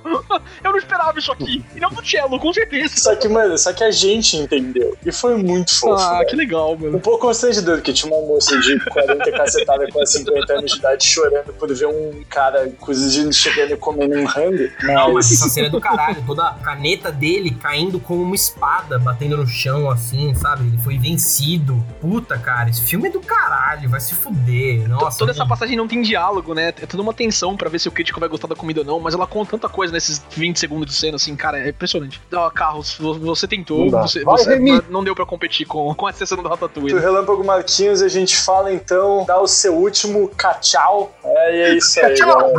Eu 0.63 0.72
não 0.72 0.77
esperava 0.77 1.17
isso 1.17 1.31
aqui. 1.31 1.65
E 1.75 1.79
não 1.79 1.89
do 1.89 2.05
cello, 2.05 2.39
com 2.39 2.53
certeza. 2.53 2.93
Só 2.98 3.15
que, 3.15 3.27
mano, 3.27 3.57
só 3.57 3.74
que 3.74 3.84
a 3.84 3.89
gente 3.91 4.38
entendeu. 4.38 4.95
E 5.03 5.12
foi 5.12 5.36
muito 5.36 5.74
fofo. 5.79 5.95
Ah, 6.01 6.17
velho. 6.19 6.27
que 6.29 6.36
legal, 6.36 6.74
Um 6.74 6.77
mano. 6.77 7.00
pouco 7.00 7.25
constrangedor, 7.25 7.77
porque 7.77 7.91
tinha 7.91 8.13
uma 8.13 8.25
moça 8.27 8.55
de 8.60 8.79
40 8.86 9.31
cacetada 9.31 9.88
com 9.91 10.05
50 10.05 10.53
anos 10.53 10.72
de 10.74 10.77
idade 10.77 11.05
chorando 11.05 11.53
por 11.53 11.74
ver 11.74 11.88
um 11.88 12.24
cara 12.29 12.69
cozinhando, 12.79 13.34
chegando 13.34 13.72
e 13.74 13.77
comendo 13.77 14.15
um 14.15 14.25
rango. 14.25 14.69
Não, 14.84 15.13
mas 15.13 15.25
Mas 15.25 15.31
essa 15.31 15.50
cena 15.55 15.67
é 15.67 15.69
do 15.69 15.81
caralho. 15.81 16.24
Toda 16.25 16.47
a 16.47 16.53
caneta 16.53 17.12
dele 17.12 17.51
caindo 17.51 18.00
como 18.00 18.21
uma 18.24 18.35
espada, 18.35 19.00
batendo 19.00 19.38
no 19.38 19.47
chão, 19.47 19.89
assim, 19.89 20.33
sabe? 20.35 20.67
Ele 20.67 20.77
foi 20.77 20.97
vencido. 20.97 21.83
Puta, 22.00 22.38
cara, 22.38 22.69
esse 22.69 22.81
filme 22.81 23.07
é 23.07 23.12
do 23.12 23.19
caralho, 23.19 23.89
vai 23.89 24.00
se 24.00 24.13
fuder. 24.13 24.88
Nossa. 24.88 25.17
Toda 25.17 25.31
essa 25.31 25.45
passagem 25.45 25.75
não 25.75 25.88
tem 25.88 26.01
diálogo, 26.01 26.53
né? 26.53 26.69
É 26.69 26.85
toda 26.85 27.01
uma 27.01 27.13
tensão 27.13 27.55
pra 27.57 27.69
ver 27.69 27.79
se 27.79 27.88
o 27.88 27.91
crítico 27.91 28.19
vai 28.19 28.29
gostar 28.29 28.47
da 28.47 28.55
comida 28.55 28.81
ou 28.81 28.85
não, 28.85 29.00
mas 29.00 29.13
ela 29.13 29.25
conta 29.27 29.51
tanta 29.51 29.69
coisa 29.69 29.91
nesses 29.93 30.24
20 30.31 30.59
segundos 30.59 30.88
de 30.88 30.93
cena, 30.93 31.15
assim, 31.15 31.35
cara, 31.35 31.59
é 31.59 31.69
impressionante. 31.69 32.21
Ó, 32.33 32.50
Carlos, 32.50 32.97
vo- 32.97 33.13
você 33.19 33.47
tentou, 33.47 33.89
Não 33.89 34.01
você, 34.01 34.24
Vai, 34.24 34.38
você- 34.38 34.59
não 34.89 35.03
deu 35.03 35.15
pra 35.15 35.25
competir 35.25 35.65
com, 35.65 35.93
com 35.95 36.09
essa 36.09 36.25
cena 36.25 36.41
do 36.43 36.50
Ratatouille. 36.50 36.89
do 36.89 36.95
né? 36.95 37.01
Relâmpago 37.01 37.43
Marquinhos 37.43 38.01
a 38.01 38.07
gente 38.07 38.35
fala 38.38 38.74
então, 38.74 39.24
dá 39.25 39.39
o 39.39 39.47
seu 39.47 39.74
último 39.75 40.27
cachau. 40.29 41.15
É, 41.24 41.55
e 41.57 41.62
é 41.62 41.77
isso 41.77 42.00
aí, 42.00 42.17
galera. 42.17 42.53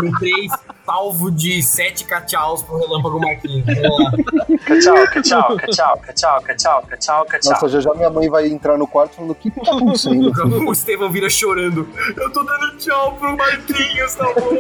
No 0.87 0.93
3, 0.93 0.97
salvo 0.97 1.31
de 1.31 1.63
7 1.63 2.05
cachaus 2.05 2.63
pro 2.63 2.79
Relâmpago 2.79 3.21
Marquinhos. 3.21 3.65
Vamos 3.67 4.05
lá. 4.05 4.13
Cachau, 4.65 5.07
cachau, 5.09 5.57
cachau, 5.57 6.01
cachau, 6.01 6.43
cachau, 6.43 6.83
cachau, 6.83 7.25
cachau. 7.27 7.53
Nossa, 7.53 7.69
já 7.69 7.81
já 7.81 7.95
minha 7.95 8.11
mãe 8.11 8.29
vai 8.29 8.47
entrar 8.49 8.79
no 8.79 8.87
quarto 8.87 9.17
falando 9.17 9.31
o 9.33 9.35
que 9.35 9.51
tá 9.51 9.73
acontecendo. 9.73 10.33
O 10.67 10.73
Estevão 10.73 11.11
vira 11.11 11.29
chorando. 11.29 11.89
Eu 12.17 12.33
tô 12.33 12.43
dando 12.43 12.77
tchau 12.79 13.17
pro 13.17 13.37
Marquinhos, 13.37 14.15
tá 14.15 14.25
bom? 14.35 14.51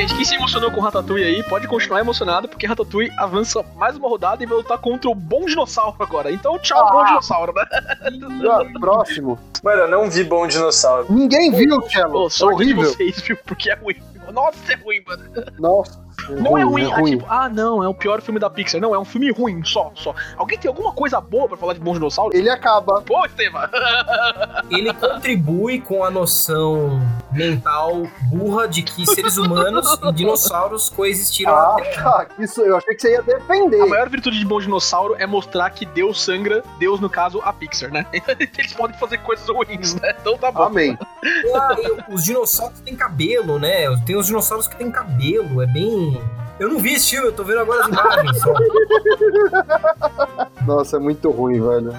gente, 0.00 0.14
quem 0.14 0.24
se 0.24 0.34
emocionou 0.36 0.70
com 0.70 0.80
Ratatouille 0.80 1.24
aí, 1.24 1.42
pode 1.42 1.66
continuar 1.66 2.00
emocionado, 2.00 2.48
porque 2.48 2.66
Ratatouille 2.66 3.10
avança 3.18 3.64
mais 3.76 3.96
uma 3.96 4.08
rodada 4.08 4.42
e 4.42 4.46
vai 4.46 4.56
lutar 4.58 4.78
contra 4.78 5.10
o 5.10 5.14
Bom 5.14 5.44
Dinossauro 5.44 5.96
agora. 5.98 6.30
Então, 6.30 6.58
tchau, 6.58 6.86
Ah. 6.86 6.92
Bom 6.92 7.04
Dinossauro, 7.04 7.52
né? 7.52 7.64
Ah, 7.72 8.78
Próximo. 8.78 9.38
Mano, 9.62 9.82
eu 9.82 9.88
não 9.88 10.08
vi 10.10 10.22
Bom 10.24 10.46
Dinossauro. 10.46 11.06
Ninguém 11.10 11.50
viu. 11.50 11.80
Pô, 12.10 12.26
É 12.26 12.30
sorte 12.30 12.58
de 12.64 12.72
horrível. 12.72 12.84
vocês, 12.84 13.20
viu? 13.22 13.36
Porque 13.44 13.70
é 13.70 13.74
ruim. 13.74 13.96
Nossa, 14.32 14.72
é 14.72 14.76
ruim, 14.76 15.02
mano. 15.06 15.24
Nossa. 15.58 16.07
Não 16.28 16.58
é 16.58 16.62
ruim, 16.62 16.90
ah, 16.92 17.02
tipo, 17.02 17.24
ah, 17.28 17.48
não, 17.48 17.82
é 17.82 17.88
o 17.88 17.94
pior 17.94 18.20
filme 18.20 18.38
da 18.40 18.50
Pixar. 18.50 18.80
Não, 18.80 18.94
é 18.94 18.98
um 18.98 19.04
filme 19.04 19.30
ruim, 19.30 19.64
só, 19.64 19.90
só. 19.94 20.14
Alguém 20.36 20.58
tem 20.58 20.68
alguma 20.68 20.92
coisa 20.92 21.20
boa 21.20 21.48
pra 21.48 21.56
falar 21.56 21.74
de 21.74 21.80
Bom 21.80 21.92
Dinossauro? 21.92 22.36
Ele 22.36 22.50
acaba. 22.50 23.00
Pô, 23.02 23.24
Estevam! 23.24 23.62
Ele 24.70 24.92
contribui 24.92 25.80
com 25.80 26.04
a 26.04 26.10
noção 26.10 27.00
mental 27.32 28.02
burra 28.30 28.66
de 28.68 28.82
que 28.82 29.06
seres 29.06 29.36
humanos 29.36 29.98
e 30.02 30.12
dinossauros 30.12 30.88
coexistiram 30.90 31.54
Ah, 31.54 31.76
tá. 31.94 32.26
Isso, 32.38 32.60
eu 32.62 32.76
achei 32.76 32.94
que 32.94 33.00
você 33.02 33.12
ia 33.12 33.20
A 33.20 33.22
defender. 33.22 33.86
maior 33.86 34.08
virtude 34.08 34.38
de 34.38 34.44
Bom 34.44 34.60
Dinossauro 34.60 35.14
é 35.18 35.26
mostrar 35.26 35.70
que 35.70 35.86
Deus 35.86 36.22
sangra, 36.22 36.62
Deus, 36.78 37.00
no 37.00 37.08
caso, 37.08 37.40
a 37.44 37.52
Pixar, 37.52 37.90
né? 37.90 38.06
Eles 38.58 38.72
podem 38.74 38.98
fazer 38.98 39.18
coisas 39.18 39.48
ruins, 39.48 39.94
né? 39.94 40.14
Então 40.20 40.36
tá 40.36 40.50
bom. 40.50 40.64
Amém. 40.64 40.98
Ah, 41.54 41.76
os 42.10 42.24
dinossauros 42.24 42.80
têm 42.80 42.96
cabelo, 42.96 43.58
né? 43.58 43.84
Tem 44.04 44.16
os 44.16 44.26
dinossauros 44.26 44.68
que 44.68 44.76
têm 44.76 44.90
cabelo, 44.90 45.62
é 45.62 45.66
bem. 45.66 46.07
Eu 46.58 46.68
não 46.68 46.78
vi 46.80 46.94
esse 46.94 47.10
filme, 47.10 47.28
eu 47.28 47.32
tô 47.32 47.44
vendo 47.44 47.60
agora 47.60 47.82
as 47.82 47.88
imagens 47.88 48.40
só. 48.40 48.52
Nossa, 50.66 50.96
é 50.96 51.00
muito 51.00 51.30
ruim, 51.30 51.60
velho. 51.60 51.94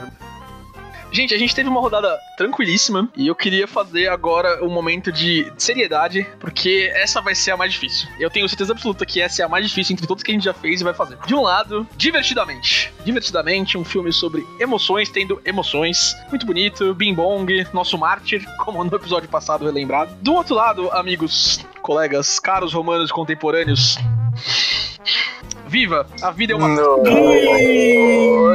Gente, 1.12 1.34
a 1.34 1.38
gente 1.38 1.56
teve 1.56 1.68
uma 1.68 1.82
rodada 1.82 2.16
tranquilíssima 2.38 3.10
e 3.18 3.28
eu 3.28 3.36
queria 3.36 3.68
fazer 3.68 4.08
agora 4.10 4.64
um 4.64 4.70
momento 4.70 5.12
de 5.12 5.52
seriedade, 5.58 6.28
porque 6.40 6.92
essa 6.94 7.20
vai 7.20 7.34
ser 7.34 7.52
a 7.52 7.58
mais 7.58 7.74
difícil. 7.74 8.08
Eu 8.20 8.30
tenho 8.30 8.48
certeza 8.48 8.74
absoluta 8.74 9.06
que 9.06 9.20
essa 9.20 9.42
é 9.42 9.46
a 9.46 9.50
mais 9.50 9.68
difícil 9.68 9.94
entre 9.94 10.06
todos 10.06 10.24
que 10.24 10.32
a 10.32 10.34
gente 10.34 10.44
já 10.44 10.54
fez 10.54 10.82
e 10.82 10.84
vai 10.84 10.94
fazer. 10.94 11.18
De 11.26 11.34
um 11.34 11.42
lado, 11.42 11.88
Divertidamente. 11.98 12.94
Divertidamente, 13.04 13.78
um 13.78 13.84
filme 13.84 14.14
sobre 14.14 14.46
emoções 14.60 15.10
tendo 15.10 15.42
emoções. 15.44 16.16
Muito 16.30 16.46
bonito, 16.46 16.94
Bing 16.94 17.16
Bong, 17.16 17.66
nosso 17.74 17.98
mártir, 17.98 18.46
como 18.60 18.84
no 18.84 18.96
episódio 18.96 19.28
passado 19.28 19.66
relembrado. 19.66 20.16
Do 20.22 20.34
outro 20.34 20.56
lado, 20.56 20.92
amigos, 20.92 21.66
colegas, 21.90 22.40
caros 22.40 22.72
romanos 22.72 23.12
contemporâneos. 23.12 23.98
Viva! 25.70 26.06
A 26.22 26.32
vida 26.32 26.54
é 26.54 26.56
uma 26.56 26.68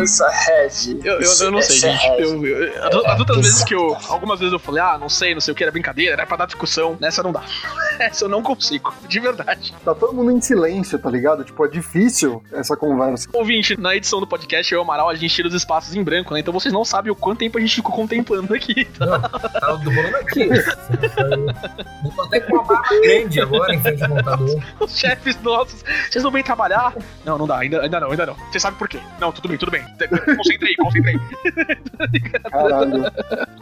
Nossa, 0.00 0.26
heavy. 0.48 1.00
eu, 1.04 1.20
eu, 1.20 1.30
eu 1.40 1.50
não 1.50 1.62
sei, 1.62 1.76
Essa 1.76 1.86
é 1.88 1.96
gente. 1.96 2.22
Eu, 2.22 2.44
eu, 2.46 2.84
as- 2.86 2.94
as 3.06 3.18
outras 3.20 3.38
vezes 3.38 3.64
que 3.64 3.74
eu. 3.74 3.96
Algumas 4.08 4.38
vezes 4.40 4.52
eu 4.52 4.58
falei, 4.58 4.82
ah, 4.82 4.98
não 4.98 5.08
sei, 5.08 5.32
não 5.34 5.40
sei 5.40 5.52
o 5.52 5.54
que, 5.54 5.62
era 5.62 5.70
brincadeira, 5.72 6.12
era 6.14 6.26
pra 6.26 6.36
dar 6.36 6.46
discussão. 6.46 6.96
Nessa 7.00 7.22
não 7.22 7.32
dá. 7.32 7.42
Essa 8.00 8.24
eu 8.24 8.28
não 8.28 8.42
consigo, 8.42 8.92
de 9.08 9.20
verdade. 9.20 9.72
Tá 9.84 9.94
todo 9.94 10.12
mundo 10.12 10.32
em 10.32 10.40
silêncio, 10.40 10.98
tá 10.98 11.08
ligado? 11.08 11.44
Tipo, 11.44 11.64
é 11.64 11.68
difícil 11.68 12.42
essa 12.52 12.76
conversa. 12.76 13.28
Ouvinte, 13.32 13.78
na 13.80 13.94
edição 13.94 14.18
do 14.18 14.26
podcast, 14.26 14.72
eu 14.74 14.78
e 14.78 14.80
o 14.80 14.82
Amaral, 14.82 15.08
a 15.08 15.14
gente 15.14 15.32
tira 15.32 15.46
os 15.46 15.54
espaços 15.54 15.94
em 15.94 16.02
branco, 16.02 16.34
né? 16.34 16.40
Então 16.40 16.52
vocês 16.52 16.74
não 16.74 16.84
sabem 16.84 17.12
o 17.12 17.14
quanto 17.14 17.38
tempo 17.38 17.56
a 17.56 17.60
gente 17.60 17.76
ficou 17.76 17.92
contemplando 17.94 18.52
aqui. 18.52 18.88
Não, 18.98 19.20
tá 19.20 19.66
rolando 19.68 20.16
aqui. 20.16 20.40
Eu 20.42 22.10
tô 22.16 22.22
até 22.22 22.40
com 22.40 22.54
uma 22.54 22.64
barba 22.64 23.00
grande 23.00 23.40
agora 23.40 23.74
em 23.74 23.80
frente 23.80 24.02
ao 24.02 24.08
computador. 24.10 24.62
Os 24.80 24.98
chefes 24.98 25.40
nossos, 25.40 25.84
vocês 26.10 26.24
não 26.24 26.32
vêm 26.32 26.42
trabalhar? 26.42 26.94
Não, 27.24 27.38
não 27.38 27.46
dá, 27.46 27.58
ainda, 27.58 27.80
ainda 27.80 28.00
não, 28.00 28.10
ainda 28.10 28.26
não. 28.26 28.34
Você 28.52 28.60
sabe 28.60 28.76
por 28.76 28.88
quê? 28.88 28.98
Não, 29.18 29.32
tudo 29.32 29.48
bem, 29.48 29.56
tudo 29.56 29.70
bem. 29.70 29.82
Concentrei, 30.36 30.76
concentrei. 30.76 31.18
Caralho. 32.50 33.04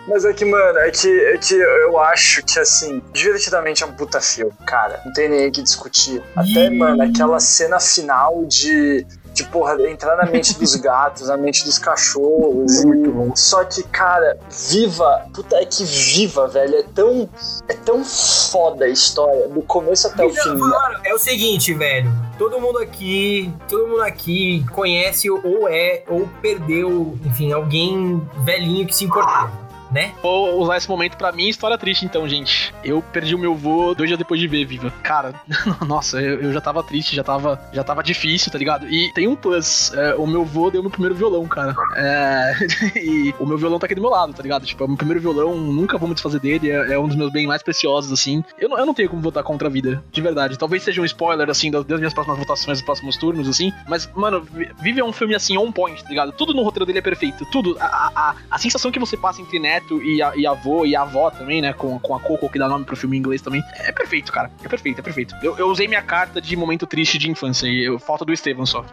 Mas 0.08 0.24
é 0.24 0.32
que, 0.32 0.44
mano, 0.44 0.78
é 0.78 0.90
que, 0.90 1.08
é 1.08 1.38
que 1.38 1.54
eu 1.54 1.98
acho 2.00 2.42
que, 2.44 2.58
assim, 2.58 3.02
divertidamente 3.12 3.82
é 3.84 3.86
um 3.86 3.92
puta 3.92 4.20
filme, 4.20 4.52
cara. 4.66 5.00
Não 5.04 5.12
tem 5.12 5.28
nem 5.28 5.48
o 5.48 5.52
que 5.52 5.62
discutir. 5.62 6.22
Até, 6.34 6.70
mano, 6.70 7.02
aquela 7.02 7.38
cena 7.38 7.78
final 7.78 8.44
de. 8.46 9.06
De, 9.32 9.44
porra, 9.44 9.80
entrar 9.88 10.16
na 10.16 10.26
mente 10.26 10.58
dos 10.58 10.74
gatos, 10.76 11.28
na 11.28 11.36
mente 11.36 11.64
dos 11.64 11.78
cachorros. 11.78 12.84
Muito 12.84 13.08
e- 13.08 13.12
bom. 13.12 13.36
Só 13.36 13.64
que, 13.64 13.82
cara, 13.84 14.38
viva. 14.50 15.26
Puta, 15.32 15.56
é 15.56 15.64
que 15.64 15.84
viva, 15.84 16.46
velho. 16.48 16.76
É 16.76 16.82
tão. 16.94 17.28
É 17.68 17.74
tão 17.74 18.04
foda 18.04 18.84
a 18.84 18.88
história, 18.88 19.48
do 19.48 19.62
começo 19.62 20.06
até 20.06 20.24
o 20.24 20.30
fim. 20.30 20.54
mano, 20.56 21.00
é 21.04 21.14
o 21.14 21.18
seguinte, 21.18 21.72
velho. 21.74 22.12
Todo 22.38 22.60
mundo 22.60 22.78
aqui, 22.78 23.52
todo 23.68 23.86
mundo 23.86 24.02
aqui 24.02 24.64
conhece 24.72 25.30
ou 25.30 25.68
é 25.68 26.02
ou 26.08 26.28
perdeu, 26.40 27.16
enfim, 27.24 27.52
alguém 27.52 28.20
velhinho 28.44 28.86
que 28.86 28.94
se 28.94 29.04
importava, 29.04 29.52
né? 29.92 30.12
Vou 30.22 30.60
usar 30.60 30.76
esse 30.76 30.88
momento 30.88 31.16
pra 31.16 31.30
mim, 31.32 31.48
história 31.48 31.76
triste, 31.78 32.04
então, 32.04 32.28
gente. 32.28 32.72
Eu 32.82 33.02
perdi 33.02 33.34
o 33.34 33.38
meu 33.38 33.54
vô 33.54 33.94
dois 33.94 34.08
dias 34.08 34.18
depois 34.18 34.40
de 34.40 34.46
ver 34.48 34.64
Viva. 34.64 34.90
Cara, 35.02 35.34
nossa, 35.86 36.20
eu, 36.20 36.40
eu 36.40 36.52
já 36.52 36.60
tava 36.60 36.82
triste, 36.82 37.14
já 37.14 37.22
tava, 37.24 37.60
já 37.72 37.84
tava 37.84 38.02
difícil, 38.02 38.50
tá 38.50 38.58
ligado? 38.58 38.88
E 38.88 39.12
tem 39.12 39.28
um 39.28 39.36
plus: 39.36 39.92
é, 39.94 40.14
o 40.14 40.26
meu 40.26 40.44
vô 40.44 40.70
deu 40.70 40.82
meu 40.82 40.90
primeiro 40.90 41.14
violão, 41.14 41.46
cara. 41.46 41.74
É, 41.96 42.52
e 42.98 43.34
o 43.38 43.46
meu 43.46 43.58
violão 43.58 43.78
tá 43.78 43.86
aqui 43.86 43.94
do 43.94 44.00
meu 44.00 44.10
lado, 44.10 44.32
tá 44.32 44.42
ligado? 44.42 44.64
Tipo, 44.66 44.82
é 44.84 44.86
o 44.86 44.88
meu 44.88 44.96
primeiro 44.96 45.20
violão, 45.20 45.54
nunca 45.56 45.98
vou 45.98 46.08
me 46.08 46.14
desfazer 46.14 46.40
dele, 46.40 46.70
é, 46.70 46.94
é 46.94 46.98
um 46.98 47.06
dos 47.06 47.16
meus 47.16 47.30
bens 47.30 47.46
mais 47.46 47.62
preciosos, 47.62 48.12
assim. 48.12 48.42
Eu 48.58 48.72
eu 48.72 48.86
não 48.86 48.94
tenho 48.94 49.08
como 49.10 49.20
votar 49.22 49.42
contra 49.44 49.68
a 49.68 49.70
vida, 49.70 50.02
de 50.10 50.20
verdade. 50.22 50.58
Talvez 50.58 50.82
seja 50.82 51.00
um 51.02 51.04
spoiler, 51.04 51.48
assim, 51.50 51.70
das, 51.70 51.84
das 51.84 51.98
minhas 51.98 52.14
próximas 52.14 52.38
votações, 52.38 52.78
dos 52.78 52.84
próximos 52.86 53.16
turnos, 53.16 53.48
assim. 53.48 53.72
Mas, 53.86 54.08
mano, 54.14 54.40
Vi- 54.42 54.70
Viva 54.80 55.00
é 55.00 55.04
um 55.04 55.12
filme, 55.12 55.34
assim, 55.34 55.56
on 55.58 55.70
point, 55.70 56.02
tá 56.02 56.08
ligado? 56.08 56.32
Tudo 56.32 56.54
no 56.54 56.62
roteiro 56.62 56.86
dele 56.86 56.98
é 56.98 57.02
perfeito. 57.02 57.44
Tudo. 57.52 57.76
A, 57.78 57.84
a, 57.86 58.10
a- 58.30 58.34
a 58.50 58.58
sensação 58.58 58.90
que 58.90 58.98
você 58.98 59.16
passa 59.16 59.40
entre 59.42 59.58
neto 59.58 59.81
neto 59.82 60.02
e, 60.02 60.22
a, 60.22 60.32
e 60.36 60.46
avô 60.46 60.86
e 60.86 60.94
a 60.94 61.02
avó 61.02 61.30
também, 61.30 61.60
né? 61.60 61.72
Com, 61.72 61.98
com 61.98 62.14
a 62.14 62.20
Coco, 62.20 62.48
que 62.48 62.58
dá 62.58 62.68
nome 62.68 62.84
pro 62.84 62.96
filme 62.96 63.16
em 63.16 63.20
inglês 63.20 63.42
também. 63.42 63.62
É 63.74 63.92
perfeito, 63.92 64.32
cara. 64.32 64.50
É 64.64 64.68
perfeito, 64.68 65.00
é 65.00 65.02
perfeito. 65.02 65.34
Eu, 65.42 65.58
eu 65.58 65.66
usei 65.68 65.88
minha 65.88 66.02
carta 66.02 66.40
de 66.40 66.56
momento 66.56 66.86
triste 66.86 67.18
de 67.18 67.30
infância 67.30 67.66
e 67.66 67.84
eu, 67.84 67.98
falta 67.98 68.24
do 68.24 68.32
Estevam 68.32 68.64
só. 68.64 68.84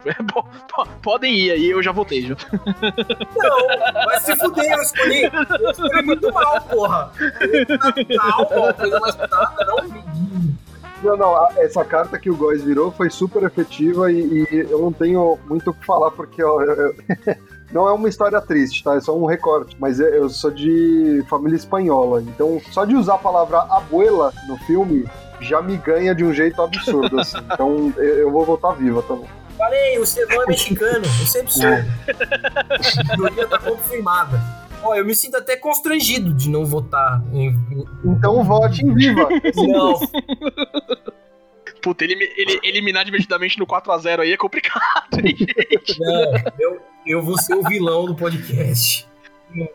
Podem 1.02 1.34
ir 1.34 1.50
aí, 1.52 1.70
eu 1.70 1.82
já 1.82 1.92
voltei, 1.92 2.22
já. 2.22 2.36
Não, 3.36 4.04
vai 4.04 4.20
se 4.20 4.36
fuder, 4.36 4.72
eu 4.72 4.82
escolhi. 4.82 5.22
Eu 5.60 5.70
escolhi 5.70 6.02
muito 6.02 6.32
mal, 6.32 6.60
porra. 6.62 7.12
Não 9.66 10.10
não, 11.02 11.16
não, 11.16 11.48
essa 11.56 11.82
carta 11.82 12.18
que 12.18 12.28
o 12.28 12.36
Góis 12.36 12.62
virou 12.62 12.92
foi 12.92 13.08
super 13.08 13.42
efetiva 13.42 14.12
e, 14.12 14.20
e, 14.20 14.66
eu 14.68 14.80
não 14.80 14.92
tenho 14.92 15.38
muito 15.48 15.70
o 15.70 15.74
que 15.74 15.86
falar, 15.86 16.10
porque 16.10 16.42
ó, 16.42 16.60
eu, 16.60 16.74
eu, 16.74 16.94
não 17.72 17.88
é 17.88 17.92
uma 17.92 18.08
história 18.08 18.40
triste, 18.40 18.82
tá? 18.82 18.94
É 18.96 19.00
só 19.00 19.16
um 19.16 19.26
recorte. 19.26 19.76
Mas 19.78 20.00
eu 20.00 20.28
sou 20.28 20.50
de 20.50 21.24
família 21.28 21.56
espanhola, 21.56 22.22
então 22.22 22.60
só 22.70 22.84
de 22.84 22.94
usar 22.94 23.14
a 23.14 23.18
palavra 23.18 23.58
abuela 23.70 24.32
no 24.48 24.56
filme 24.58 25.08
já 25.40 25.62
me 25.62 25.76
ganha 25.76 26.14
de 26.14 26.24
um 26.24 26.32
jeito 26.32 26.60
absurdo, 26.60 27.20
assim. 27.20 27.38
Então 27.52 27.92
eu 27.96 28.30
vou 28.30 28.44
voltar 28.44 28.72
viva, 28.72 29.02
tá 29.02 29.14
bom? 29.14 29.26
Falei, 29.56 29.98
o 29.98 30.02
Estevão 30.02 30.42
é 30.42 30.46
mexicano, 30.46 31.04
eu 31.04 31.26
sempre 31.26 31.52
sou. 31.52 31.66
É. 31.66 31.86
A 33.12 33.16
teoria 33.16 33.46
tá 33.46 33.58
confirmada. 33.58 34.40
Ó, 34.82 34.94
eu 34.94 35.04
me 35.04 35.14
sinto 35.14 35.36
até 35.36 35.56
constrangido 35.56 36.32
de 36.32 36.48
não 36.48 36.64
votar 36.64 37.22
em. 37.32 37.54
Então 38.04 38.42
vote 38.42 38.84
em 38.84 38.94
viva. 38.94 39.28
Não. 39.56 39.94
Puta, 41.82 42.04
ele, 42.04 42.14
ele, 42.36 42.60
eliminar 42.62 43.04
divertidamente 43.04 43.58
no 43.58 43.66
4x0 43.66 44.20
aí 44.20 44.32
é 44.32 44.36
complicado, 44.36 45.18
hein, 45.22 45.36
gente? 45.36 45.98
Não, 45.98 46.32
eu, 46.58 46.80
eu 47.10 47.22
vou 47.22 47.38
ser 47.38 47.54
o 47.54 47.62
vilão 47.62 48.06
do 48.06 48.14
podcast. 48.14 49.08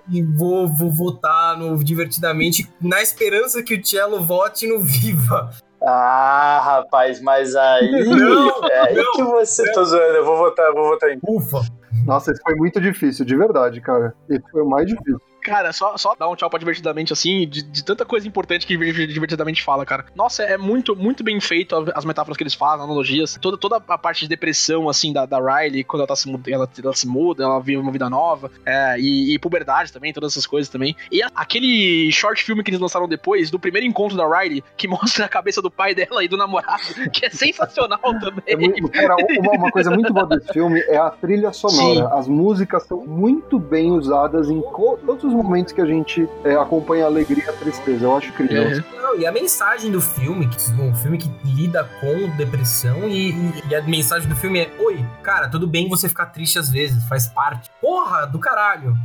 E 0.10 0.24
vou, 0.24 0.68
vou 0.68 0.90
votar 0.90 1.58
no 1.58 1.84
Divertidamente 1.84 2.70
na 2.82 3.02
esperança 3.02 3.62
que 3.62 3.76
o 3.76 3.86
Cello 3.86 4.24
vote 4.24 4.68
no 4.68 4.80
Viva. 4.80 5.50
Ah, 5.82 6.62
rapaz, 6.64 7.22
mas 7.22 7.56
aí. 7.56 8.06
Não, 8.06 8.66
é 8.66 8.88
aí 8.88 8.96
não, 8.96 9.12
que 9.14 9.24
você. 9.24 9.64
Não. 9.64 9.74
Tô 9.74 9.86
zoando, 9.86 10.16
eu 10.16 10.26
vou 10.26 10.38
votar, 10.38 10.74
vou 10.74 10.86
votar 10.86 11.12
em. 11.12 11.20
Ufa! 11.28 11.60
Nossa, 12.06 12.32
esse 12.32 12.42
foi 12.42 12.56
muito 12.56 12.80
difícil, 12.80 13.26
de 13.26 13.36
verdade, 13.36 13.82
cara. 13.82 14.16
Esse 14.30 14.44
foi 14.52 14.62
o 14.62 14.70
mais 14.70 14.88
difícil. 14.88 15.20
Cara, 15.46 15.72
só, 15.72 15.96
só 15.96 16.16
dar 16.16 16.28
um 16.28 16.36
tchau 16.36 16.50
pra 16.50 16.58
Divertidamente, 16.58 17.14
assim, 17.14 17.48
de, 17.48 17.62
de 17.62 17.84
tanta 17.84 18.04
coisa 18.04 18.28
importante 18.28 18.66
que 18.66 18.76
Divertidamente 18.76 19.62
fala, 19.62 19.86
cara. 19.86 20.06
Nossa, 20.16 20.42
é 20.42 20.58
muito, 20.58 20.96
muito 20.96 21.24
bem 21.24 21.40
feito 21.40 21.76
as 21.94 22.04
metáforas 22.04 22.36
que 22.36 22.42
eles 22.42 22.56
fazem, 22.56 22.84
analogias. 22.84 23.38
Toda, 23.40 23.56
toda 23.56 23.78
a 23.88 23.98
parte 23.98 24.22
de 24.22 24.28
depressão, 24.28 24.90
assim, 24.90 25.14
da, 25.14 25.28
da 25.28 25.38
Riley, 25.38 25.84
quando 25.84 26.02
ela, 26.02 26.08
tá 26.08 26.16
se, 26.16 26.28
ela, 26.48 26.68
ela 26.84 26.96
se 26.96 27.08
muda, 27.08 27.44
ela 27.44 27.60
vive 27.60 27.78
uma 27.78 27.92
vida 27.92 28.10
nova. 28.10 28.50
É, 28.66 29.00
e, 29.00 29.36
e, 29.36 29.40
puberdade 29.40 29.94
também, 29.94 30.12
todas 30.12 30.34
essas 30.34 30.48
coisas 30.48 30.68
também. 30.68 30.96
E 31.12 31.22
a, 31.22 31.30
aquele 31.36 32.12
short 32.12 32.44
filme 32.44 32.64
que 32.64 32.72
eles 32.72 32.80
lançaram 32.80 33.08
depois, 33.08 33.52
do 33.52 33.60
primeiro 33.60 33.86
encontro 33.86 34.18
da 34.18 34.28
Riley, 34.28 34.64
que 34.76 34.88
mostra 34.90 35.26
a 35.26 35.30
cabeça 35.30 35.62
do 35.62 35.70
pai 35.70 35.94
dela 35.94 36.24
e 36.24 36.28
do 36.28 36.38
namorado, 36.38 36.82
que 37.14 37.28
é 37.28 37.30
sensacional 37.30 38.00
também. 38.20 38.44
É 38.48 38.56
muito, 38.56 38.90
cara, 38.90 39.16
uma, 39.40 39.52
uma, 39.52 39.72
coisa 39.72 39.92
muito 39.92 40.12
boa 40.12 40.26
desse 40.26 40.52
filme 40.52 40.80
é 40.88 40.98
a 40.98 41.12
trilha 41.12 41.54
sonora. 41.54 42.10
Sim. 42.10 42.18
As 42.18 42.28
músicas 42.28 42.84
são 42.84 43.06
muito 43.06 43.60
bem 43.60 43.92
usadas 43.92 44.50
em 44.50 44.62
todos 45.06 45.24
os 45.24 45.35
momentos 45.36 45.74
que 45.74 45.82
a 45.82 45.86
gente 45.86 46.28
é, 46.44 46.56
acompanha 46.56 47.04
a 47.04 47.08
alegria 47.08 47.46
e 47.46 47.50
a 47.50 47.54
tristeza. 47.54 48.06
Eu 48.06 48.18
acho 48.18 48.30
incrível. 48.30 48.64
Uhum. 48.64 49.02
Não, 49.02 49.20
e 49.20 49.26
a 49.26 49.32
mensagem 49.32 49.92
do 49.92 50.02
filme, 50.02 50.48
que 50.48 50.58
um 50.82 50.96
filme 50.96 51.18
que 51.18 51.30
lida 51.44 51.84
com 52.00 52.30
depressão, 52.36 53.08
e, 53.08 53.34
e, 53.70 53.76
a 53.76 53.82
mensagem 53.82 54.28
do 54.28 54.36
filme 54.36 54.60
é: 54.60 54.72
Oi, 54.80 55.06
cara, 55.22 55.50
tudo 55.50 55.68
bem 55.68 55.90
você 55.90 56.10
ficar 56.10 56.28
triste 56.28 56.58
às 56.58 56.70
vezes, 56.70 57.08
faz 57.08 57.28
parte. 57.28 57.70
Porra, 57.82 58.26
do 58.26 58.40
caralho. 58.40 58.96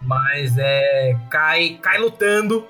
Mas 0.00 0.56
é. 0.58 1.16
Cai, 1.28 1.78
cai 1.82 1.98
lutando, 1.98 2.66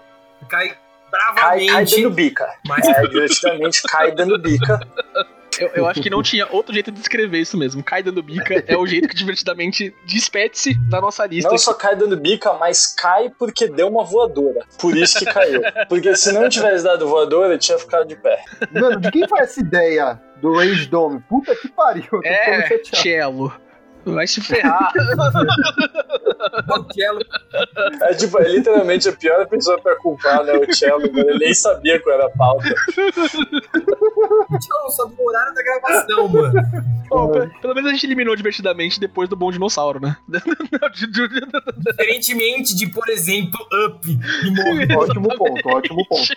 cai 0.48 0.76
bravamente. 1.10 1.66
Cai, 1.66 1.86
cai 1.86 1.86
dando 1.86 2.10
bica. 2.10 2.54
Mas... 2.66 2.88
É, 2.88 3.06
diretamente 3.06 3.82
cai 3.82 4.12
dando 4.12 4.38
bica. 4.38 4.80
Eu, 5.61 5.69
eu, 5.75 5.87
acho 5.87 6.00
que 6.00 6.09
não 6.09 6.23
tinha 6.23 6.49
outro 6.50 6.73
jeito 6.73 6.90
de 6.90 6.99
descrever 6.99 7.38
isso 7.38 7.57
mesmo. 7.57 7.83
Cai 7.83 8.02
dando 8.02 8.23
bica 8.23 8.64
é 8.67 8.76
o 8.76 8.87
jeito 8.87 9.07
que 9.07 9.14
divertidamente 9.14 9.95
despete-se 10.07 10.75
da 10.88 11.00
nossa 11.00 11.26
lista. 11.26 11.50
Não 11.50 11.59
só 11.59 11.75
cai 11.75 11.95
dando 11.95 12.17
bica, 12.17 12.55
mas 12.55 12.87
cai 12.87 13.31
porque 13.38 13.69
deu 13.69 13.88
uma 13.88 14.02
voadora. 14.05 14.64
Por 14.79 14.97
isso 14.97 15.19
que 15.19 15.25
caiu. 15.26 15.61
Porque 15.88 16.17
se 16.17 16.33
não 16.33 16.49
tivesse 16.49 16.85
dado 16.85 17.07
voadora, 17.07 17.59
tinha 17.59 17.79
ficado 17.79 18.07
de 18.07 18.17
pé. 18.17 18.43
Mano, 18.73 19.00
de 19.00 19.11
quem 19.11 19.29
foi 19.29 19.40
essa 19.40 19.61
ideia 19.61 20.21
do 20.40 20.55
Rage 20.55 20.87
Dome? 20.87 21.21
Puta 21.29 21.55
que 21.55 21.69
pariu. 21.69 22.21
É, 22.25 22.81
Cello. 22.95 23.52
Vai 24.04 24.26
se 24.26 24.40
ferrar. 24.40 24.92
o 26.69 26.92
Cello. 26.92 27.21
É, 28.02 28.14
tipo, 28.14 28.38
é 28.38 28.49
literalmente 28.49 29.09
a 29.09 29.12
pior 29.12 29.46
pessoa 29.46 29.79
pra 29.81 29.96
culpar, 29.96 30.42
né? 30.44 30.55
O 30.55 30.74
Cello, 30.74 31.03
ele 31.03 31.38
nem 31.38 31.55
sabia 31.55 32.01
qual 32.01 32.14
era 32.14 32.27
a 32.27 32.31
pauta. 32.31 32.68
O 32.68 33.03
Cello 34.62 34.83
não 34.83 34.90
sabia 34.90 35.16
o 35.18 35.29
horário 35.29 35.55
da 35.55 35.62
gravação, 35.62 36.29
mano. 36.29 36.53
Bom, 37.11 37.33
pelo 37.61 37.74
menos 37.74 37.90
a 37.90 37.92
gente 37.92 38.07
eliminou 38.07 38.37
divertidamente 38.37 39.01
depois 39.01 39.29
do 39.29 39.37
Bom 39.37 39.51
Dinossauro, 39.51 40.01
né? 40.01 40.16
Diferentemente 41.77 42.77
de, 42.77 42.87
por 42.87 43.09
exemplo, 43.09 43.59
Up 43.87 44.09
e 44.09 44.51
Morre. 44.51 44.96
Ótimo 44.96 45.37
ponto, 45.37 45.68
ótimo 45.68 46.07
ponto. 46.07 46.29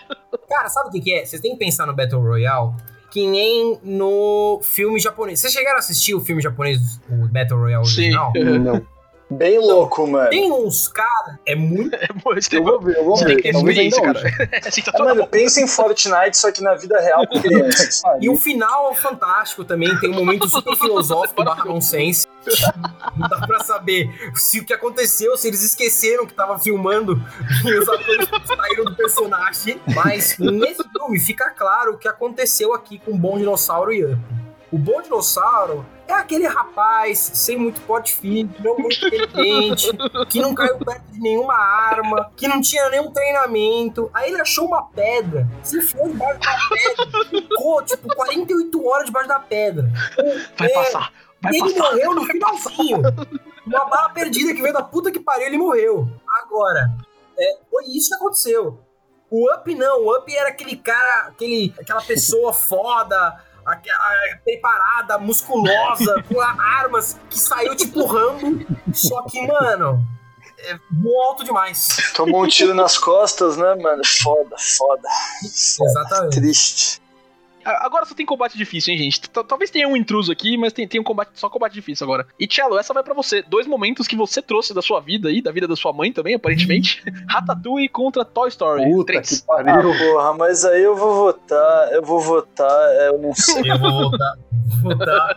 Cara, 0.50 0.70
sabe 0.70 0.90
o 0.90 0.92
que, 0.92 1.02
que 1.02 1.14
é? 1.14 1.26
Vocês 1.26 1.42
têm 1.42 1.52
que 1.54 1.60
pensar 1.60 1.86
no 1.86 1.94
Battle 1.94 2.22
Royale 2.22 2.74
que 3.14 3.28
nem 3.28 3.78
no 3.84 4.60
filme 4.64 5.00
japonês. 5.00 5.40
Vocês 5.40 5.54
chegaram 5.54 5.76
a 5.76 5.80
assistir 5.80 6.16
o 6.16 6.20
filme 6.20 6.42
japonês, 6.42 7.00
o 7.08 7.28
Battle 7.28 7.60
Royale 7.60 7.86
original? 7.86 8.32
Sim. 8.36 8.58
Não. 8.58 8.88
Bem 9.30 9.58
louco, 9.58 10.06
mano. 10.06 10.30
Tem 10.30 10.52
uns 10.52 10.88
caras. 10.88 11.36
É 11.46 11.56
muito. 11.56 11.94
É, 12.04 12.58
eu 12.58 12.64
vou 12.64 12.80
ver, 12.80 12.98
eu 12.98 13.06
vou 13.06 13.18
ver. 13.18 13.26
Tem 13.26 13.36
que 13.38 13.42
ter 13.44 13.56
experiência, 13.56 14.02
cara. 14.02 14.20
é, 14.50 15.00
mano, 15.00 15.28
pensa 15.28 15.62
em 15.62 15.68
Fortnite, 15.68 16.38
só 16.38 16.52
que 16.52 16.62
na 16.62 16.76
vida 16.76 17.00
real 17.00 17.26
com 17.28 17.42
crianças. 17.42 18.02
e 18.20 18.30
o 18.30 18.36
final 18.36 18.92
é 18.92 18.96
fantástico 18.96 19.64
também. 19.64 19.96
Tem 20.00 20.10
um 20.10 20.14
momento 20.14 20.48
super 20.50 20.76
filosófico 20.76 21.44
barra 21.44 21.66
nonsense. 21.66 22.28
Não 23.16 23.28
dá 23.28 23.46
pra 23.46 23.64
saber 23.64 24.10
se 24.36 24.60
o 24.60 24.66
que 24.66 24.74
aconteceu, 24.74 25.38
se 25.38 25.48
eles 25.48 25.64
esqueceram 25.64 26.26
que 26.26 26.34
tava 26.34 26.60
filmando 26.60 27.22
e 27.64 27.78
os 27.78 27.88
atores 27.88 28.28
saíram 28.46 28.86
do 28.86 28.96
personagem. 28.96 29.80
Mas 29.94 30.38
nesse 30.38 30.84
filme 30.90 31.20
fica 31.20 31.50
claro 31.52 31.94
o 31.94 31.98
que 31.98 32.08
aconteceu 32.08 32.74
aqui 32.74 33.00
com 33.00 33.12
o 33.12 33.18
Bom 33.18 33.38
Dinossauro 33.38 33.94
e 33.94 34.04
Up. 34.04 34.43
O 34.74 34.78
Bom 34.80 35.04
Dinossauro 35.04 35.86
é 36.08 36.14
aquele 36.14 36.48
rapaz 36.48 37.20
sem 37.20 37.56
muito 37.56 37.80
porte 37.82 38.12
físico, 38.12 38.56
não 38.64 38.76
muito 38.76 39.06
inteligente, 39.06 39.92
que 40.32 40.42
não 40.42 40.56
caiu 40.56 40.80
perto 40.80 41.12
de 41.12 41.20
nenhuma 41.20 41.54
arma, 41.54 42.32
que 42.36 42.48
não 42.48 42.60
tinha 42.60 42.90
nenhum 42.90 43.12
treinamento. 43.12 44.10
Aí 44.12 44.32
ele 44.32 44.42
achou 44.42 44.66
uma 44.66 44.82
pedra, 44.82 45.48
se 45.62 45.78
enfiou 45.78 46.08
debaixo 46.10 46.40
da 46.40 46.58
pedra, 46.70 47.26
ficou 47.30 47.84
tipo 47.84 48.16
48 48.16 48.88
horas 48.88 49.06
debaixo 49.06 49.30
da 49.30 49.40
pedra. 49.40 49.92
Vai 50.58 50.68
é, 50.68 50.74
passar. 50.74 51.14
Vai 51.40 51.56
ele 51.56 51.72
passar. 51.72 51.92
morreu 51.92 52.16
no 52.16 52.26
finalzinho. 52.26 53.02
Uma 53.68 53.86
bala 53.86 54.10
perdida 54.10 54.56
que 54.56 54.62
veio 54.64 54.74
da 54.74 54.82
puta 54.82 55.12
que 55.12 55.20
pariu, 55.20 55.46
ele 55.46 55.58
morreu. 55.60 56.10
Agora, 56.42 56.92
é, 57.38 57.58
foi 57.70 57.86
isso 57.90 58.10
que 58.10 58.16
aconteceu. 58.16 58.80
O 59.30 59.54
Up 59.54 59.76
não, 59.76 60.04
o 60.04 60.18
Up 60.18 60.36
era 60.36 60.50
aquele 60.50 60.76
cara, 60.78 61.28
aquele, 61.28 61.74
aquela 61.80 62.02
pessoa 62.02 62.52
foda, 62.54 63.40
a, 63.66 63.72
a, 63.72 64.38
preparada, 64.44 65.18
musculosa, 65.18 66.24
com 66.28 66.40
armas, 66.42 67.20
que 67.30 67.38
saiu 67.38 67.76
tipo 67.76 68.06
Rambo. 68.06 68.66
Só 68.94 69.24
que, 69.24 69.46
mano, 69.46 70.04
é 70.60 70.78
alto 71.24 71.44
demais. 71.44 72.12
Tomou 72.16 72.44
um 72.44 72.48
tiro 72.48 72.74
nas 72.74 72.98
costas, 72.98 73.58
né, 73.58 73.76
mano? 73.76 74.02
Foda, 74.06 74.56
foda. 74.78 75.08
Exatamente. 75.44 76.40
Triste. 76.40 77.03
Agora 77.64 78.06
só 78.06 78.14
tem 78.14 78.26
combate 78.26 78.58
difícil, 78.58 78.94
hein, 78.94 79.00
gente? 79.00 79.22
Talvez 79.30 79.70
tenha 79.70 79.88
um 79.88 79.96
intruso 79.96 80.32
aqui, 80.32 80.58
mas 80.58 80.74
tem, 80.74 80.88
tem 80.88 81.00
um 81.00 81.04
combate, 81.04 81.32
só 81.36 81.50
combate 81.50 81.74
difícil 81.74 82.06
agora. 82.06 82.28
E, 82.40 82.48
Cello, 82.50 82.78
essa 82.78 82.94
vai 82.94 83.04
para 83.04 83.14
você. 83.14 83.42
Dois 83.42 83.68
momentos 83.68 84.08
que 84.08 84.16
você 84.16 84.42
trouxe 84.42 84.74
da 84.74 84.82
sua 84.82 85.00
vida 85.00 85.32
e 85.32 85.42
da 85.42 85.52
vida 85.52 85.68
da 85.68 85.76
sua 85.76 85.94
mãe 85.94 86.12
também, 86.12 86.36
aparentemente. 86.36 87.04
Ratatouille 87.28 87.90
contra 87.90 88.26
Toy 88.26 88.50
Story 88.50 88.84
Puta 88.84 89.14
3. 89.14 89.42
Que 89.42 89.48
pariu. 89.48 89.92
Ah, 89.92 89.98
porra, 89.98 90.34
mas 90.34 90.66
aí 90.66 90.84
eu 90.84 90.96
vou 90.96 91.16
votar, 91.16 91.92
eu 91.94 92.04
vou 92.04 92.20
votar, 92.20 92.96
eu 93.06 93.18
não 93.18 93.34
sei. 93.36 93.72
Eu 93.72 93.80
vou 93.80 94.12
votar. 94.12 94.38
votar. 94.82 95.36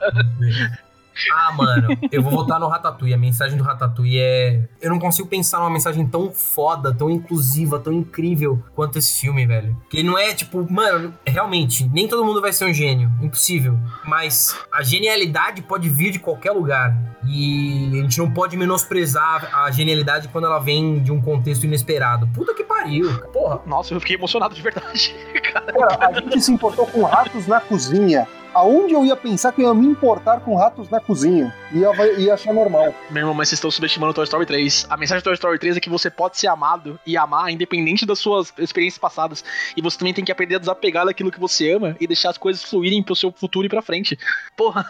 Ah, 1.32 1.52
mano, 1.52 1.88
eu 2.10 2.22
vou 2.22 2.32
votar 2.32 2.60
no 2.60 2.68
Ratatouille. 2.68 3.14
A 3.14 3.18
mensagem 3.18 3.56
do 3.56 3.64
Ratatouille 3.64 4.18
é. 4.18 4.68
Eu 4.80 4.90
não 4.90 4.98
consigo 4.98 5.28
pensar 5.28 5.58
numa 5.58 5.70
mensagem 5.70 6.06
tão 6.06 6.30
foda, 6.32 6.94
tão 6.94 7.10
inclusiva, 7.10 7.78
tão 7.78 7.92
incrível 7.92 8.62
quanto 8.74 8.98
esse 8.98 9.20
filme, 9.20 9.46
velho. 9.46 9.76
Que 9.88 10.02
não 10.02 10.18
é 10.18 10.34
tipo, 10.34 10.70
mano, 10.70 11.14
realmente, 11.26 11.88
nem 11.88 12.06
todo 12.06 12.24
mundo 12.24 12.40
vai 12.40 12.52
ser 12.52 12.66
um 12.66 12.74
gênio. 12.74 13.10
Impossível. 13.22 13.78
Mas 14.04 14.58
a 14.72 14.82
genialidade 14.82 15.62
pode 15.62 15.88
vir 15.88 16.12
de 16.12 16.18
qualquer 16.18 16.52
lugar. 16.52 16.94
E 17.28 17.90
a 17.98 18.02
gente 18.02 18.18
não 18.18 18.30
pode 18.30 18.56
menosprezar 18.56 19.50
a 19.52 19.70
genialidade 19.70 20.28
quando 20.28 20.46
ela 20.46 20.58
vem 20.58 21.02
de 21.02 21.10
um 21.10 21.20
contexto 21.20 21.64
inesperado. 21.64 22.28
Puta 22.28 22.54
que 22.54 22.62
pariu. 22.62 23.18
Porra. 23.32 23.60
Nossa, 23.66 23.94
eu 23.94 24.00
fiquei 24.00 24.16
emocionado 24.16 24.54
de 24.54 24.62
verdade. 24.62 25.14
Cara, 25.52 26.08
a 26.08 26.12
gente 26.12 26.40
se 26.40 26.52
importou 26.52 26.86
com 26.86 27.02
ratos 27.02 27.46
na 27.46 27.60
cozinha 27.60 28.26
aonde 28.56 28.94
eu 28.94 29.04
ia 29.04 29.14
pensar 29.14 29.52
que 29.52 29.60
eu 29.62 29.68
ia 29.68 29.74
me 29.74 29.86
importar 29.86 30.40
com 30.40 30.56
ratos 30.56 30.88
na 30.88 30.98
cozinha? 31.00 31.54
Ia, 31.72 32.18
ia 32.18 32.34
achar 32.34 32.52
normal. 32.54 32.94
Meu 33.10 33.22
irmão, 33.22 33.34
mas 33.34 33.48
vocês 33.48 33.58
estão 33.58 33.70
subestimando 33.70 34.14
Toy 34.14 34.24
Story 34.24 34.46
3. 34.46 34.86
A 34.88 34.96
mensagem 34.96 35.18
de 35.18 35.24
Toy 35.24 35.34
Story 35.34 35.58
3 35.58 35.76
é 35.76 35.80
que 35.80 35.90
você 35.90 36.10
pode 36.10 36.38
ser 36.38 36.46
amado 36.46 36.98
e 37.06 37.16
amar 37.16 37.50
independente 37.50 38.06
das 38.06 38.18
suas 38.18 38.52
experiências 38.58 38.98
passadas. 38.98 39.44
E 39.76 39.82
você 39.82 39.98
também 39.98 40.14
tem 40.14 40.24
que 40.24 40.32
aprender 40.32 40.56
a 40.56 40.58
desapegar 40.58 41.04
daquilo 41.04 41.30
que 41.30 41.38
você 41.38 41.72
ama 41.72 41.96
e 42.00 42.06
deixar 42.06 42.30
as 42.30 42.38
coisas 42.38 42.62
fluírem 42.62 43.02
pro 43.02 43.14
seu 43.14 43.30
futuro 43.30 43.66
e 43.66 43.68
pra 43.68 43.82
frente. 43.82 44.18
Porra. 44.56 44.86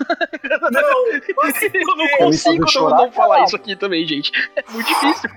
Não, 0.70 1.06
eu 1.74 1.96
não 1.96 2.08
consigo 2.18 2.60
não, 2.60 2.68
chorar, 2.68 2.96
não 2.98 3.12
falar 3.12 3.44
isso 3.44 3.56
aqui 3.56 3.74
também, 3.74 4.06
gente. 4.06 4.30
É 4.54 4.64
muito 4.70 4.86
difícil. 4.86 5.30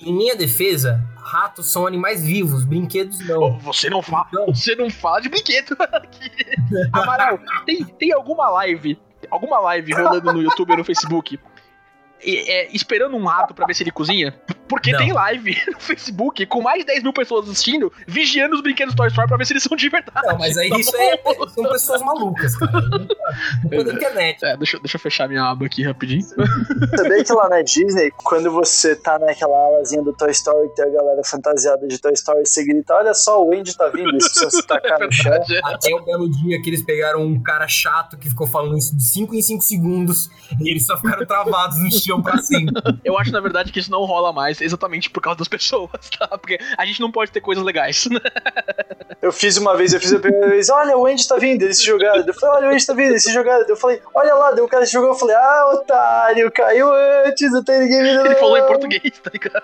em 0.00 0.12
minha 0.12 0.34
defesa, 0.34 1.00
ratos 1.16 1.70
são 1.70 1.86
animais 1.86 2.24
vivos, 2.24 2.64
brinquedos 2.64 3.20
Oh, 3.30 3.50
não. 3.50 3.58
Você 3.60 3.88
não 3.88 4.02
fala, 4.02 4.26
Não. 4.32 4.46
você 4.46 4.74
não 4.74 4.90
fala 4.90 5.20
de 5.20 5.28
brinquedo 5.28 5.76
aqui. 5.80 6.30
Amaral, 6.92 7.38
tem, 7.64 7.84
tem 7.84 8.12
alguma 8.12 8.48
live, 8.50 8.98
alguma 9.30 9.58
live 9.60 9.92
rolando 9.92 10.32
no 10.32 10.42
YouTube 10.42 10.70
ou 10.72 10.78
no 10.78 10.84
Facebook 10.84 11.38
é, 12.24 12.68
esperando 12.74 13.16
um 13.16 13.24
rato 13.24 13.54
pra 13.54 13.66
ver 13.66 13.74
se 13.74 13.82
ele 13.82 13.90
cozinha? 13.90 14.34
Porque 14.68 14.90
Não. 14.92 14.98
tem 15.00 15.12
live 15.12 15.56
no 15.72 15.80
Facebook 15.80 16.46
com 16.46 16.62
mais 16.62 16.80
de 16.80 16.86
10 16.86 17.02
mil 17.02 17.12
pessoas 17.12 17.48
assistindo, 17.48 17.92
vigiando 18.06 18.54
os 18.56 18.62
brinquedos 18.62 18.94
Toy 18.94 19.08
Story 19.08 19.28
pra 19.28 19.36
ver 19.36 19.44
se 19.46 19.52
eles 19.52 19.62
são 19.62 19.76
de 19.76 19.88
verdade. 19.88 20.26
Não, 20.26 20.38
mas 20.38 20.56
aí 20.56 20.68
Tá 20.70 20.78
isso 20.78 20.96
é, 20.96 21.18
são 21.54 21.64
pessoas 21.64 22.00
malucas, 22.02 22.56
cara. 22.56 22.80
Da 22.80 23.92
internet. 23.92 24.44
É, 24.44 24.56
deixa, 24.56 24.76
eu- 24.76 24.80
deixa 24.80 24.96
eu 24.96 25.00
fechar 25.00 25.28
minha 25.28 25.42
aba 25.44 25.66
aqui 25.66 25.82
rapidinho. 25.82 26.22
Sabia 26.96 27.24
que 27.24 27.32
lá 27.32 27.48
na 27.48 27.62
Disney, 27.62 28.10
quando 28.24 28.50
você 28.50 28.94
tá 28.96 29.18
naquela 29.18 29.56
alazinha 29.56 30.02
do 30.02 30.12
Toy 30.12 30.30
Story 30.30 30.68
que 30.70 30.76
tem 30.76 30.86
a 30.86 30.90
galera 30.90 31.22
fantasiada 31.24 31.86
de 31.86 31.98
Toy 32.00 32.12
Story, 32.12 32.46
você 32.46 32.64
grita: 32.64 32.94
Olha 32.94 33.14
só, 33.14 33.42
o 33.44 33.52
Andy 33.52 33.76
tá 33.76 33.88
vindo, 33.88 34.08
eles 34.10 34.24
precisam 34.28 34.50
se 34.50 34.66
tacar 34.66 35.00
no 35.00 35.12
chão. 35.12 35.32
Verdade, 35.32 35.54
é. 35.56 35.60
Até 35.64 35.94
o 35.94 36.02
belo 36.04 36.30
dia 36.30 36.60
que 36.62 36.70
eles 36.70 36.82
pegaram 36.82 37.22
um 37.22 37.42
cara 37.42 37.66
chato 37.68 38.16
que 38.18 38.28
ficou 38.28 38.46
falando 38.46 38.76
isso 38.78 38.96
de 38.96 39.02
5 39.04 39.34
em 39.34 39.42
5 39.42 39.62
segundos 39.62 40.30
e 40.60 40.70
eles 40.70 40.86
só 40.86 40.96
ficaram 40.96 41.24
travados 41.26 41.78
no 41.78 41.90
chão 41.90 42.11
pra 42.20 42.38
sempre. 42.38 42.74
Eu 43.04 43.16
acho, 43.16 43.30
na 43.30 43.40
verdade, 43.40 43.70
que 43.70 43.78
isso 43.78 43.90
não 43.90 44.04
rola 44.04 44.32
mais 44.32 44.60
exatamente 44.60 45.08
por 45.08 45.22
causa 45.22 45.38
das 45.38 45.48
pessoas, 45.48 46.10
tá? 46.18 46.26
Porque 46.38 46.58
a 46.76 46.84
gente 46.84 47.00
não 47.00 47.10
pode 47.10 47.30
ter 47.30 47.40
coisas 47.40 47.64
legais. 47.64 48.08
Eu 49.22 49.30
fiz 49.30 49.56
uma 49.56 49.76
vez, 49.76 49.92
eu 49.92 50.00
fiz 50.00 50.12
a 50.12 50.18
primeira 50.18 50.48
vez, 50.48 50.68
olha, 50.68 50.98
o 50.98 51.06
Andy 51.06 51.28
tá 51.28 51.36
vindo, 51.36 51.62
eles 51.62 51.78
se 51.78 51.84
jogaram. 51.84 52.24
Eu 52.26 52.34
falei, 52.34 52.56
olha, 52.56 52.68
o 52.68 52.72
Andy 52.72 52.84
tá 52.84 52.92
vindo, 52.92 53.10
eles 53.10 53.22
se 53.22 53.32
jogaram. 53.32 53.64
Eu 53.68 53.76
falei, 53.76 54.02
olha 54.12 54.34
lá, 54.34 54.50
deu 54.50 54.64
o 54.64 54.68
cara 54.68 54.84
se 54.84 54.90
jogou. 54.90 55.10
Eu 55.10 55.14
falei, 55.14 55.36
ah, 55.36 55.70
otário, 55.74 56.50
caiu 56.50 56.88
antes, 57.24 57.52
não 57.52 57.62
tem 57.62 57.82
ninguém 57.82 58.02
vindo. 58.02 58.26
Ele 58.26 58.34
falou 58.34 58.56
em 58.56 58.62
não." 58.62 58.66
português, 58.66 59.20
tá 59.22 59.30
ligado? 59.32 59.62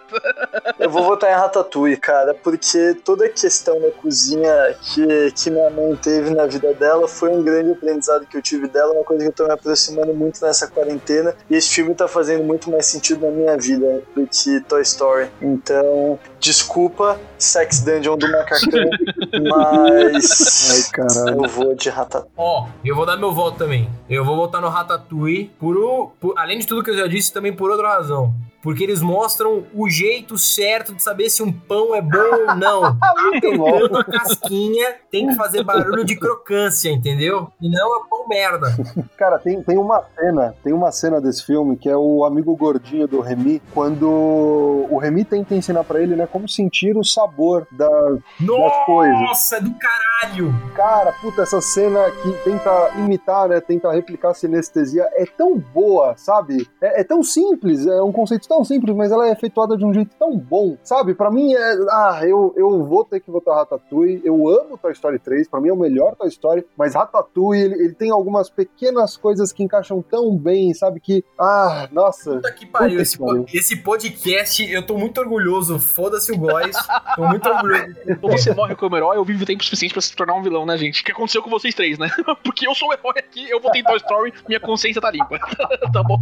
Eu 0.79 0.89
vou 0.89 1.03
votar 1.03 1.33
em 1.33 1.35
Ratatouille, 1.35 1.97
cara, 1.97 2.35
porque 2.35 2.95
toda 3.05 3.27
a 3.27 3.29
questão 3.29 3.81
da 3.81 3.91
cozinha 3.91 4.77
que, 4.81 5.33
que 5.33 5.51
minha 5.51 5.71
mãe 5.71 5.97
teve 5.97 6.31
na 6.31 6.47
vida 6.47 6.73
dela 6.75 7.09
foi 7.09 7.31
um 7.31 7.43
grande 7.43 7.73
aprendizado 7.73 8.27
que 8.27 8.37
eu 8.37 8.43
tive 8.43 8.69
dela, 8.69 8.93
uma 8.93 9.03
coisa 9.03 9.25
que 9.25 9.31
eu 9.31 9.35
tô 9.35 9.45
me 9.45 9.53
aproximando 9.53 10.15
muito 10.15 10.41
nessa 10.41 10.69
quarentena. 10.69 11.35
E 11.51 11.57
esse 11.57 11.75
filme 11.75 11.97
tá 11.97 12.07
fazendo 12.07 12.28
muito 12.37 12.71
mais 12.71 12.85
sentido 12.87 13.25
na 13.27 13.33
minha 13.33 13.57
vida 13.57 14.03
do 14.15 14.27
que 14.27 14.61
Toy 14.69 14.83
Story. 14.83 15.29
Então, 15.41 16.19
desculpa, 16.39 17.19
Sex 17.39 17.81
Dungeon 17.81 18.17
do 18.19 18.31
Macacão, 18.31 18.91
mas. 19.49 20.71
Ai, 20.71 20.91
caralho. 21.07 21.45
Eu 21.45 21.49
vou 21.49 21.75
de 21.75 21.89
Ratatouille. 21.89 22.33
Ó, 22.37 22.67
eu 22.85 22.95
vou 22.95 23.07
dar 23.07 23.17
meu 23.17 23.33
voto 23.33 23.59
também. 23.59 23.89
Eu 24.09 24.25
vou 24.25 24.37
votar 24.37 24.61
no 24.61 24.69
Ratatouille 24.69 25.51
por, 25.59 25.77
o- 25.77 26.13
por- 26.21 26.35
além 26.39 26.59
de 26.59 26.67
tudo 26.67 26.83
que 26.83 26.91
eu 26.91 26.97
já 26.97 27.07
disse, 27.07 27.33
também 27.33 27.53
por 27.53 27.71
outra 27.71 27.89
razão. 27.89 28.35
Porque 28.69 28.85
eles 28.85 29.01
mostram 29.01 29.65
o 29.75 29.89
jeito 29.89 30.37
certo 30.37 30.95
de 30.95 31.03
saber 31.03 31.31
se 31.31 31.43
um 31.43 31.51
pão 31.51 31.95
é 31.95 32.03
bom 32.03 32.19
ou 32.19 32.55
não. 32.55 32.85
Apertando 33.01 33.97
a 33.97 34.05
casquinha 34.05 34.95
tem 35.11 35.27
que 35.27 35.35
fazer 35.37 35.65
barulho 35.65 36.05
de 36.05 36.15
crocância, 36.15 36.91
entendeu? 36.91 37.51
E 37.63 37.71
não 37.71 37.97
é 37.97 38.01
pão 38.11 38.29
merda. 38.29 38.77
Cara, 39.17 39.39
tem, 39.39 39.63
tem 39.63 39.79
uma 39.79 40.05
cena, 40.15 40.55
tem 40.63 40.75
uma 40.75 40.93
cena 40.93 41.19
desse 41.19 41.47
filme 41.47 41.79
que 41.79 41.89
é 41.89 41.97
o 41.97 42.27
amigo 42.27 42.55
gordinho 42.55 43.09
do 43.09 43.23
Remy, 43.23 43.63
quando 43.73 44.07
o 44.07 44.99
Remy 44.99 45.25
tenta 45.25 45.55
ensinar 45.55 45.83
pra 45.85 46.03
ele, 46.03 46.15
né, 46.15 46.29
como 46.31 46.47
sentir 46.47 46.95
o 46.95 47.03
sabor 47.03 47.67
da 47.73 47.89
das 47.89 48.85
coisas. 48.85 49.21
Nossa, 49.21 49.61
do 49.63 49.73
caralho! 49.75 50.55
Cara, 50.75 51.13
puta, 51.13 51.43
essa 51.43 51.61
cena 51.63 52.11
que 52.11 52.33
tenta 52.45 52.91
imitar, 52.99 53.49
né, 53.49 53.61
tenta 53.61 53.91
replicar 53.91 54.33
a 54.33 54.35
sinestesia 54.35 55.09
é 55.15 55.25
tão 55.25 55.59
boa, 55.59 56.15
sabe? 56.19 56.69
É, 56.83 57.01
é 57.01 57.05
tão 57.05 57.23
simples, 57.23 57.87
é 57.87 58.03
um 58.03 58.13
conceito 58.13 58.47
tão 58.47 58.58
simples, 58.65 58.95
mas 58.97 59.11
ela 59.13 59.29
é 59.29 59.33
efetuada 59.33 59.77
de 59.77 59.85
um 59.85 59.93
jeito 59.93 60.15
tão 60.19 60.37
bom, 60.37 60.77
sabe? 60.83 61.15
Pra 61.15 61.31
mim 61.31 61.55
é, 61.55 61.73
ah, 61.91 62.21
eu, 62.25 62.53
eu 62.57 62.85
vou 62.85 63.05
ter 63.05 63.21
que 63.21 63.31
votar 63.31 63.57
Ratatouille. 63.57 64.21
Eu 64.25 64.49
amo 64.49 64.77
Toy 64.79 64.93
Story 64.93 65.19
3, 65.19 65.49
pra 65.49 65.61
mim 65.61 65.69
é 65.69 65.73
o 65.73 65.77
melhor 65.77 66.15
Toy 66.17 66.29
Story, 66.29 66.65
mas 66.77 66.95
Ratatouille, 66.95 67.63
ele, 67.63 67.75
ele 67.85 67.95
tem 67.95 68.11
algumas 68.11 68.49
pequenas 68.51 69.17
coisas 69.17 69.53
que 69.53 69.63
encaixam 69.63 70.03
tão 70.03 70.37
bem, 70.37 70.73
sabe? 70.75 71.01
Que, 71.01 71.25
ah, 71.39 71.89
nossa, 71.93 72.35
Puta 72.37 72.53
que 72.53 72.67
pariu. 72.67 72.91
Puta 72.91 73.03
Esse, 73.03 73.17
que 73.19 73.25
pariu. 73.25 73.45
po- 73.45 73.51
esse 73.57 73.77
podcast, 73.77 74.73
eu 74.73 74.85
tô 74.87 74.97
muito 74.97 75.19
orgulhoso. 75.21 75.79
Foda-se 75.79 76.33
o 76.33 76.39
Góis. 76.39 76.77
Tô 77.17 77.27
muito 77.27 77.49
orgulhoso. 77.49 77.95
Ou 78.23 78.31
você 78.33 78.55
morre 78.55 78.75
como 78.77 78.97
herói 78.97 79.17
ou 79.19 79.25
vive 79.25 79.43
o 79.43 79.47
tempo 79.47 79.65
suficiente 79.65 79.93
pra 79.93 80.01
se 80.01 80.15
tornar 80.15 80.35
um 80.35 80.43
vilão, 80.43 80.65
né, 80.67 80.77
gente? 80.77 81.01
O 81.03 81.05
que 81.05 81.13
aconteceu 81.13 81.43
com 81.43 81.51
vocês 81.51 81.75
três, 81.75 81.99
né? 81.99 82.09
Porque 82.45 82.67
eu 82.69 82.75
sou 82.75 82.89
o 82.89 82.93
herói 82.93 83.15
aqui, 83.19 83.49
eu 83.51 83.61
vou 83.61 83.71
tentar 83.73 83.91
Toy 83.91 83.97
Story, 83.99 84.35
minha 84.49 84.61
consciência 84.61 85.01
tá 85.01 85.11
limpa. 85.11 85.39
tá 85.93 86.03
bom? 86.03 86.19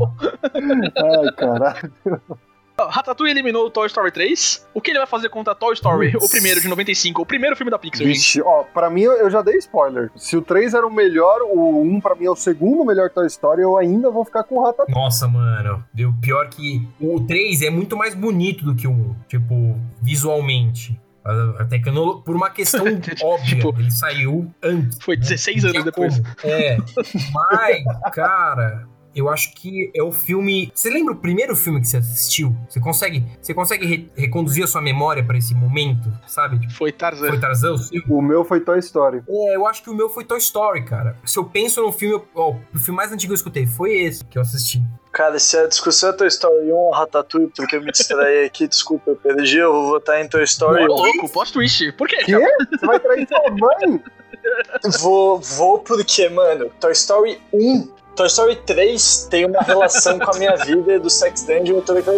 ai, 0.54 1.32
caralho. 1.36 1.92
Ratatouille 2.78 3.30
eliminou 3.32 3.64
o 3.66 3.70
Toy 3.70 3.86
Story 3.86 4.10
3. 4.12 4.68
O 4.74 4.82
que 4.82 4.90
ele 4.90 4.98
vai 4.98 5.06
fazer 5.06 5.30
contra 5.30 5.54
Toy 5.54 5.72
Story, 5.72 6.12
Putz. 6.12 6.26
o 6.26 6.28
primeiro 6.28 6.60
de 6.60 6.68
95, 6.68 7.22
o 7.22 7.24
primeiro 7.24 7.56
filme 7.56 7.70
da 7.70 7.78
Pixar, 7.78 8.06
gente? 8.06 8.16
Vixe, 8.16 8.42
ó, 8.42 8.64
pra 8.64 8.90
mim 8.90 9.00
eu 9.00 9.30
já 9.30 9.40
dei 9.40 9.56
spoiler. 9.56 10.10
Se 10.14 10.36
o 10.36 10.42
3 10.42 10.74
era 10.74 10.86
o 10.86 10.92
melhor, 10.92 11.40
o 11.40 11.80
1 11.80 12.00
pra 12.02 12.14
mim 12.14 12.26
é 12.26 12.30
o 12.30 12.36
segundo 12.36 12.84
melhor 12.84 13.08
Toy 13.08 13.26
Story, 13.28 13.62
eu 13.62 13.78
ainda 13.78 14.10
vou 14.10 14.26
ficar 14.26 14.44
com 14.44 14.56
o 14.56 14.62
Ratatouille. 14.62 14.92
Nossa, 14.94 15.26
mano. 15.26 15.82
Deu 15.94 16.12
pior 16.20 16.50
que. 16.50 16.86
O 17.00 17.18
3 17.26 17.62
é 17.62 17.70
muito 17.70 17.96
mais 17.96 18.14
bonito 18.14 18.62
do 18.62 18.74
que 18.74 18.86
o 18.86 18.90
1. 18.92 19.16
Tipo, 19.26 19.80
visualmente. 20.02 21.00
A- 21.24 21.62
a 21.62 21.64
tecnolo- 21.64 22.20
Por 22.22 22.36
uma 22.36 22.50
questão 22.50 22.84
óbvia. 23.24 23.56
Tipo- 23.56 23.74
ele 23.80 23.90
saiu 23.90 24.52
antes. 24.62 24.98
Foi 25.00 25.16
16 25.16 25.64
anos 25.64 25.72
Tinha 25.72 25.84
depois. 25.84 26.22
É. 26.44 26.76
Mas, 27.32 27.84
cara. 28.12 28.86
Eu 29.16 29.28
acho 29.30 29.52
que 29.54 29.90
é 29.96 30.02
o 30.02 30.12
filme. 30.12 30.70
Você 30.74 30.90
lembra 30.90 31.14
o 31.14 31.16
primeiro 31.16 31.56
filme 31.56 31.80
que 31.80 31.88
você 31.88 31.96
assistiu? 31.96 32.54
Você 32.68 32.78
consegue, 32.78 33.24
você 33.40 33.54
consegue 33.54 33.86
re- 33.86 34.10
reconduzir 34.14 34.62
a 34.62 34.66
sua 34.66 34.82
memória 34.82 35.24
pra 35.24 35.38
esse 35.38 35.54
momento, 35.54 36.12
sabe? 36.26 36.58
Tipo, 36.60 36.74
Foi 36.74 36.92
Tarzan. 36.92 37.28
foi 37.28 37.40
Tarzan 37.40 37.72
o 37.72 37.78
seu? 37.78 38.02
O 38.10 38.20
meu 38.20 38.44
foi 38.44 38.60
Toy 38.60 38.78
Story. 38.78 39.22
É, 39.28 39.56
eu 39.56 39.66
acho 39.66 39.82
que 39.82 39.88
o 39.88 39.94
meu 39.94 40.10
foi 40.10 40.22
Toy 40.24 40.38
Story, 40.38 40.84
cara. 40.84 41.16
Se 41.24 41.38
eu 41.38 41.44
penso 41.44 41.80
num 41.82 41.90
filme, 41.92 42.14
eu- 42.16 42.26
ó, 42.34 42.54
o 42.74 42.78
filme 42.78 42.96
mais 42.96 43.10
antigo 43.10 43.30
que 43.30 43.32
eu 43.32 43.36
escutei 43.36 43.66
foi 43.66 43.92
esse 44.02 44.22
que 44.24 44.36
eu 44.36 44.42
assisti. 44.42 44.82
Cara, 45.12 45.38
se 45.38 45.56
a 45.56 45.66
discussão 45.66 46.10
é 46.10 46.12
Toy 46.12 46.28
Story 46.28 46.70
1 46.70 46.74
ou 46.74 46.90
Ratatouille, 46.92 47.50
porque 47.56 47.76
eu 47.76 47.80
me 47.82 47.90
distraí 47.90 48.44
aqui, 48.44 48.68
desculpa, 48.68 49.12
eu 49.12 49.16
perdi, 49.16 49.56
eu 49.56 49.72
vou 49.72 49.86
votar 49.88 50.22
em 50.22 50.28
Toy 50.28 50.44
Story 50.44 50.82
Ô, 50.82 50.84
1. 50.84 50.88
louco, 50.88 51.32
plot 51.32 51.54
twist. 51.54 51.90
Por 51.92 52.06
quê? 52.06 52.16
Quê? 52.18 52.36
Você 52.70 52.84
vai 52.86 53.00
trair 53.00 53.26
sua 53.26 53.50
mãe? 53.50 54.02
Vou, 55.00 55.40
vou 55.40 55.78
porque, 55.78 56.28
mano, 56.28 56.70
Toy 56.80 56.92
Story 56.92 57.40
1. 57.52 57.88
Toy 58.16 58.28
Story 58.28 58.56
3 58.56 59.28
tem 59.30 59.44
uma 59.44 59.60
relação 59.60 60.18
com 60.18 60.30
a 60.34 60.38
minha 60.38 60.56
vida 60.56 60.98
do 60.98 61.10
Sex 61.10 61.42
Dungeon 61.44 61.78
e 61.78 61.82
toda 61.82 62.00
aquela. 62.00 62.16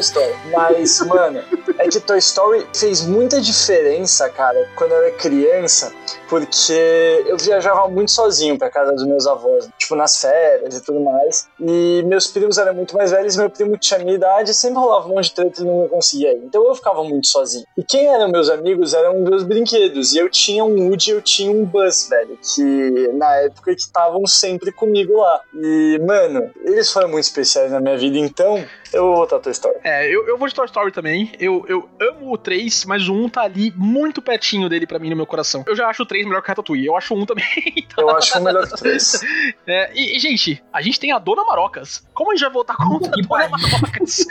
Mas, 0.52 1.00
mano, 1.00 1.42
é 1.76 1.88
que 1.88 1.98
Toy 1.98 2.18
Story 2.18 2.64
fez 2.72 3.04
muita 3.04 3.40
diferença, 3.40 4.28
cara, 4.28 4.68
quando 4.76 4.92
eu 4.92 4.98
era 4.98 5.10
criança, 5.10 5.92
porque 6.28 7.24
eu 7.26 7.36
viajava 7.36 7.88
muito 7.88 8.12
sozinho 8.12 8.56
pra 8.56 8.70
casa 8.70 8.92
dos 8.92 9.04
meus 9.04 9.26
avós, 9.26 9.68
tipo 9.76 9.96
nas 9.96 10.20
férias 10.20 10.76
e 10.76 10.84
tudo 10.84 11.00
mais. 11.00 11.48
E 11.58 12.04
meus 12.06 12.28
primos 12.28 12.58
eram 12.58 12.74
muito 12.74 12.96
mais 12.96 13.10
velhos, 13.10 13.36
meu 13.36 13.50
primo 13.50 13.76
tinha 13.76 13.98
minha 13.98 14.14
idade, 14.14 14.54
sempre 14.54 14.78
rolava 14.78 15.08
um 15.08 15.16
monte 15.16 15.30
de 15.30 15.34
treta 15.34 15.62
e 15.62 15.64
não 15.64 15.88
conseguia 15.88 16.32
ir. 16.32 16.42
Então 16.44 16.64
eu 16.64 16.74
ficava 16.76 17.02
muito 17.02 17.26
sozinho. 17.26 17.64
E 17.76 17.82
quem 17.82 18.06
eram 18.06 18.30
meus 18.30 18.48
amigos 18.48 18.94
eram 18.94 19.20
meus 19.20 19.42
brinquedos. 19.42 20.12
E 20.12 20.18
eu 20.18 20.30
tinha 20.30 20.64
um 20.64 20.88
Woody 20.88 21.10
eu 21.10 21.22
tinha 21.22 21.50
um 21.50 21.64
Buzz, 21.64 22.08
velho, 22.08 22.38
que 22.54 23.10
na 23.14 23.34
época 23.36 23.74
que 23.74 23.80
estavam 23.80 24.26
sempre 24.26 24.70
comigo 24.70 25.18
lá. 25.18 25.40
E, 25.54 25.87
mano, 25.98 26.50
eles 26.64 26.90
foram 26.90 27.08
muito 27.08 27.24
especiais 27.24 27.70
na 27.70 27.80
minha 27.80 27.96
vida, 27.96 28.18
então 28.18 28.64
eu 28.92 29.02
vou 29.04 29.16
votar 29.16 29.40
Toy 29.40 29.52
Story. 29.52 29.76
É, 29.84 30.06
eu, 30.08 30.26
eu 30.28 30.38
vou 30.38 30.48
de 30.48 30.54
Toy 30.54 30.66
Story 30.66 30.92
também. 30.92 31.32
Eu, 31.38 31.64
eu 31.68 31.88
amo 32.00 32.32
o 32.32 32.38
3, 32.38 32.84
mas 32.86 33.08
o 33.08 33.12
1 33.14 33.28
tá 33.28 33.42
ali 33.42 33.72
muito 33.76 34.20
pertinho 34.22 34.68
dele 34.68 34.86
pra 34.86 34.98
mim 34.98 35.10
no 35.10 35.16
meu 35.16 35.26
coração. 35.26 35.64
Eu 35.66 35.76
já 35.76 35.88
acho 35.88 36.02
o 36.02 36.06
3 36.06 36.26
melhor 36.26 36.42
que 36.42 36.48
Ratatouille. 36.48 36.86
Eu 36.86 36.96
acho 36.96 37.14
o 37.14 37.18
1 37.18 37.26
também. 37.26 37.44
Eu 37.98 38.10
acho 38.10 38.38
o 38.38 38.42
melhor 38.42 38.66
que 38.66 38.76
três. 38.76 39.20
É, 39.66 39.90
e, 39.94 40.16
e, 40.16 40.18
gente, 40.18 40.62
a 40.72 40.80
gente 40.80 40.98
tem 40.98 41.12
a 41.12 41.18
Dona 41.18 41.44
Marocas. 41.44 42.06
Como 42.14 42.30
a 42.30 42.34
gente 42.34 42.42
vai 42.44 42.52
votar 42.52 42.76
contra 42.76 43.08
a 43.08 43.12
Que 43.12 43.22
Dona 43.22 43.28
pariu. 43.28 43.50
Marocas? 43.50 44.26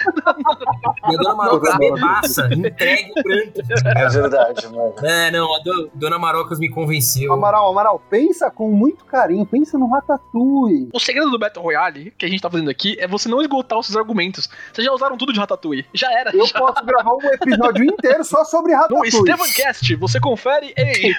A 1.04 1.12
Dona 1.12 1.36
Marocas 1.36 1.78
bebaça, 1.78 2.50
entregue 2.54 3.12
o 3.18 3.24
branco. 3.24 3.60
É 3.96 4.10
verdade, 4.10 4.68
mano. 4.68 4.94
É, 5.04 5.32
não, 5.32 5.56
a 5.56 5.60
do- 5.60 5.92
Dona 5.94 6.18
Marocas 6.18 6.60
me 6.60 6.70
convenceu. 6.70 7.32
Amaral, 7.34 7.70
Amaral, 7.70 8.02
pensa 8.10 8.50
com 8.50 8.72
muito 8.72 9.06
carinho, 9.06 9.46
pensa 9.46 9.78
no 9.78 9.88
Ratatouille. 9.90 10.90
O 10.94 11.00
segredo 11.00 11.30
do 11.30 11.38
Battle 11.40 11.64
Royale 11.64 12.12
que 12.18 12.26
a 12.26 12.30
gente 12.30 12.42
tá 12.42 12.50
fazendo 12.50 12.70
aqui 12.70 12.96
é 13.00 13.08
você 13.08 13.30
não 13.30 13.42
esgotar 13.42 13.78
os 13.78 13.86
seus 13.86 13.98
argumentos. 13.98 14.47
Vocês 14.74 14.86
já 14.86 14.94
usaram 14.94 15.18
tudo 15.18 15.34
de 15.34 15.40
Ratatouille. 15.40 15.86
Já 15.94 16.12
era. 16.12 16.36
Eu 16.36 16.46
já. 16.46 16.60
posso 16.60 16.86
gravar 16.86 17.14
um 17.14 17.34
episódio 17.34 17.84
inteiro 17.84 18.24
só 18.24 18.44
sobre 18.44 18.72
No 18.76 18.80
Ratatouille. 18.80 19.10
Estevancast, 19.10 19.96
você 19.96 20.20
confere. 20.20 20.74
Ei! 20.78 21.14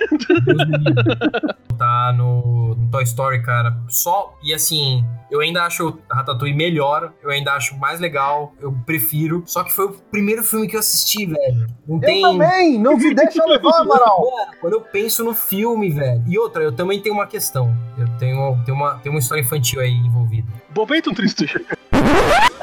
Tá 1.77 2.13
no 2.17 2.49
no, 2.75 2.91
Toy 2.91 3.05
Story, 3.05 3.43
cara. 3.43 3.77
Só. 3.89 4.37
E 4.43 4.53
assim, 4.53 5.05
eu 5.31 5.41
ainda 5.41 5.65
acho 5.65 5.99
Ratatouille 6.11 6.55
melhor, 6.55 7.13
eu 7.23 7.31
ainda 7.31 7.53
acho 7.53 7.77
mais 7.79 8.01
legal, 8.01 8.55
eu 8.61 8.73
prefiro. 8.87 9.43
Só 9.47 9.63
que 9.65 9.73
foi 9.73 9.87
o 9.87 9.93
primeiro 9.93 10.45
filme 10.45 10.69
que 10.69 10.77
eu 10.77 10.81
assisti, 10.81 11.27
velho. 11.27 11.67
Não 11.87 11.97
Eu 11.97 12.01
tem. 12.01 12.23
também! 12.23 12.79
Não 12.79 12.99
se 12.99 13.15
deixa 13.15 13.45
levar, 13.47 13.81
Amaral! 13.81 14.25
Quando 14.61 14.75
eu 14.75 14.81
penso 14.81 15.25
no 15.25 15.35
filme, 15.35 15.91
velho. 15.91 16.23
E 16.27 16.39
outra, 16.39 16.63
eu 16.63 16.73
também 16.73 17.01
tenho 17.01 17.15
uma 17.15 17.27
questão. 17.27 17.75
Eu 17.97 18.07
tenho, 18.19 18.59
tenho, 18.65 18.77
uma, 18.77 18.99
tenho 18.99 19.15
uma 19.15 19.21
história 19.21 19.43
infantil 19.43 19.81
aí 19.81 19.93
envolvida. 19.93 20.49
Momento 20.75 21.13
triste. 21.13 21.47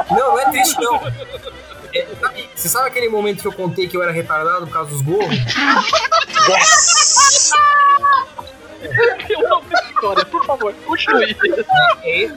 Não, 0.10 0.18
não 0.18 0.40
é 0.40 0.50
triste, 0.52 0.80
não. 0.82 0.96
É, 1.94 2.08
sabe- 2.20 2.50
você 2.56 2.70
sabe 2.70 2.88
aquele 2.90 3.10
momento 3.10 3.42
que 3.42 3.48
eu 3.48 3.54
contei 3.54 3.88
que 3.88 3.96
eu 3.96 4.04
era 4.04 4.12
retardado 4.12 4.68
por 4.68 4.74
causa 4.74 4.90
dos 4.92 5.02
gorros? 5.02 5.34
Yes! 6.50 7.52
Eu 9.30 9.50
não 9.50 9.62
tenho 9.62 9.84
história, 9.90 10.26
por 10.26 10.46
favor, 10.46 10.74
continue. 10.86 11.36
É 12.04 12.32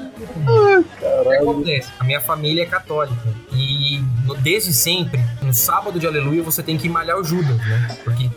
o 1.20 1.28
que 1.28 1.34
acontece. 1.36 1.90
A 1.98 2.04
minha 2.04 2.20
família 2.20 2.62
é 2.62 2.66
católica. 2.66 3.28
E 3.52 4.00
desde 4.40 4.72
sempre, 4.72 5.20
no 5.42 5.52
sábado 5.52 5.98
de 5.98 6.06
aleluia, 6.06 6.42
você 6.42 6.62
tem 6.62 6.78
que 6.78 6.88
malhar 6.88 7.18
o 7.18 7.24
Judas, 7.24 7.56
né? 7.58 7.98
Porque 8.04 8.30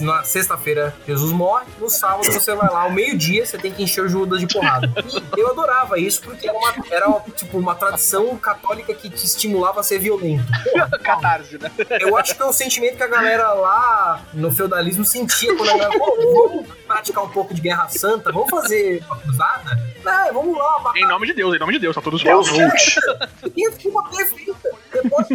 na 0.00 0.22
sexta-feira 0.24 0.94
Jesus 1.06 1.30
morre, 1.32 1.66
no 1.78 1.88
sábado 1.88 2.24
você 2.24 2.54
vai 2.54 2.68
lá, 2.70 2.82
ao 2.82 2.90
meio-dia, 2.90 3.44
você 3.44 3.58
tem 3.58 3.72
que 3.72 3.82
encher 3.82 4.04
o 4.04 4.08
Judas 4.08 4.40
de 4.40 4.46
porrada. 4.46 4.90
E 5.36 5.40
eu 5.40 5.50
adorava 5.50 5.98
isso 5.98 6.22
porque 6.22 6.48
era, 6.48 6.56
uma, 6.56 6.74
era 6.90 7.20
tipo, 7.36 7.58
uma 7.58 7.74
tradição 7.74 8.36
católica 8.36 8.94
que 8.94 9.10
te 9.10 9.24
estimulava 9.24 9.80
a 9.80 9.82
ser 9.82 9.98
violento. 9.98 10.44
Porra, 10.70 10.88
Catarse, 11.02 11.58
né? 11.58 11.70
Eu 12.00 12.16
acho 12.16 12.34
que 12.34 12.42
é 12.42 12.46
o 12.46 12.52
sentimento 12.52 12.96
que 12.96 13.02
a 13.02 13.08
galera 13.08 13.52
lá 13.52 14.22
no 14.32 14.50
feudalismo 14.50 15.04
sentia 15.04 15.54
quando 15.56 15.70
a 15.70 15.76
galera, 15.76 15.98
"Pô, 15.98 16.48
vamos 16.48 16.66
praticar 16.86 17.24
um 17.24 17.28
pouco 17.28 17.52
de 17.54 17.60
guerra 17.60 17.88
santa, 17.88 18.32
vamos 18.32 18.50
fazer 18.50 19.02
uma 19.06 19.16
cruzada? 19.18 19.82
Não, 20.02 20.34
vamos 20.34 20.58
lá, 20.58 20.78
matar 20.80 20.98
Em 20.98 21.06
nome 21.06 21.26
de 21.26 21.34
Deus, 21.34 21.54
em 21.54 21.58
nome 21.58 21.72
de 21.74 21.78
Deus, 21.78 21.94
tá 21.94 22.00
tudo 22.00 22.18
Deus 22.18 22.46
suave. 22.46 22.62
Vult. 22.64 22.94
Você 23.40 23.50
tem 23.50 23.66
a 23.66 23.70
desculpa 23.70 24.02
perfeita. 24.10 24.70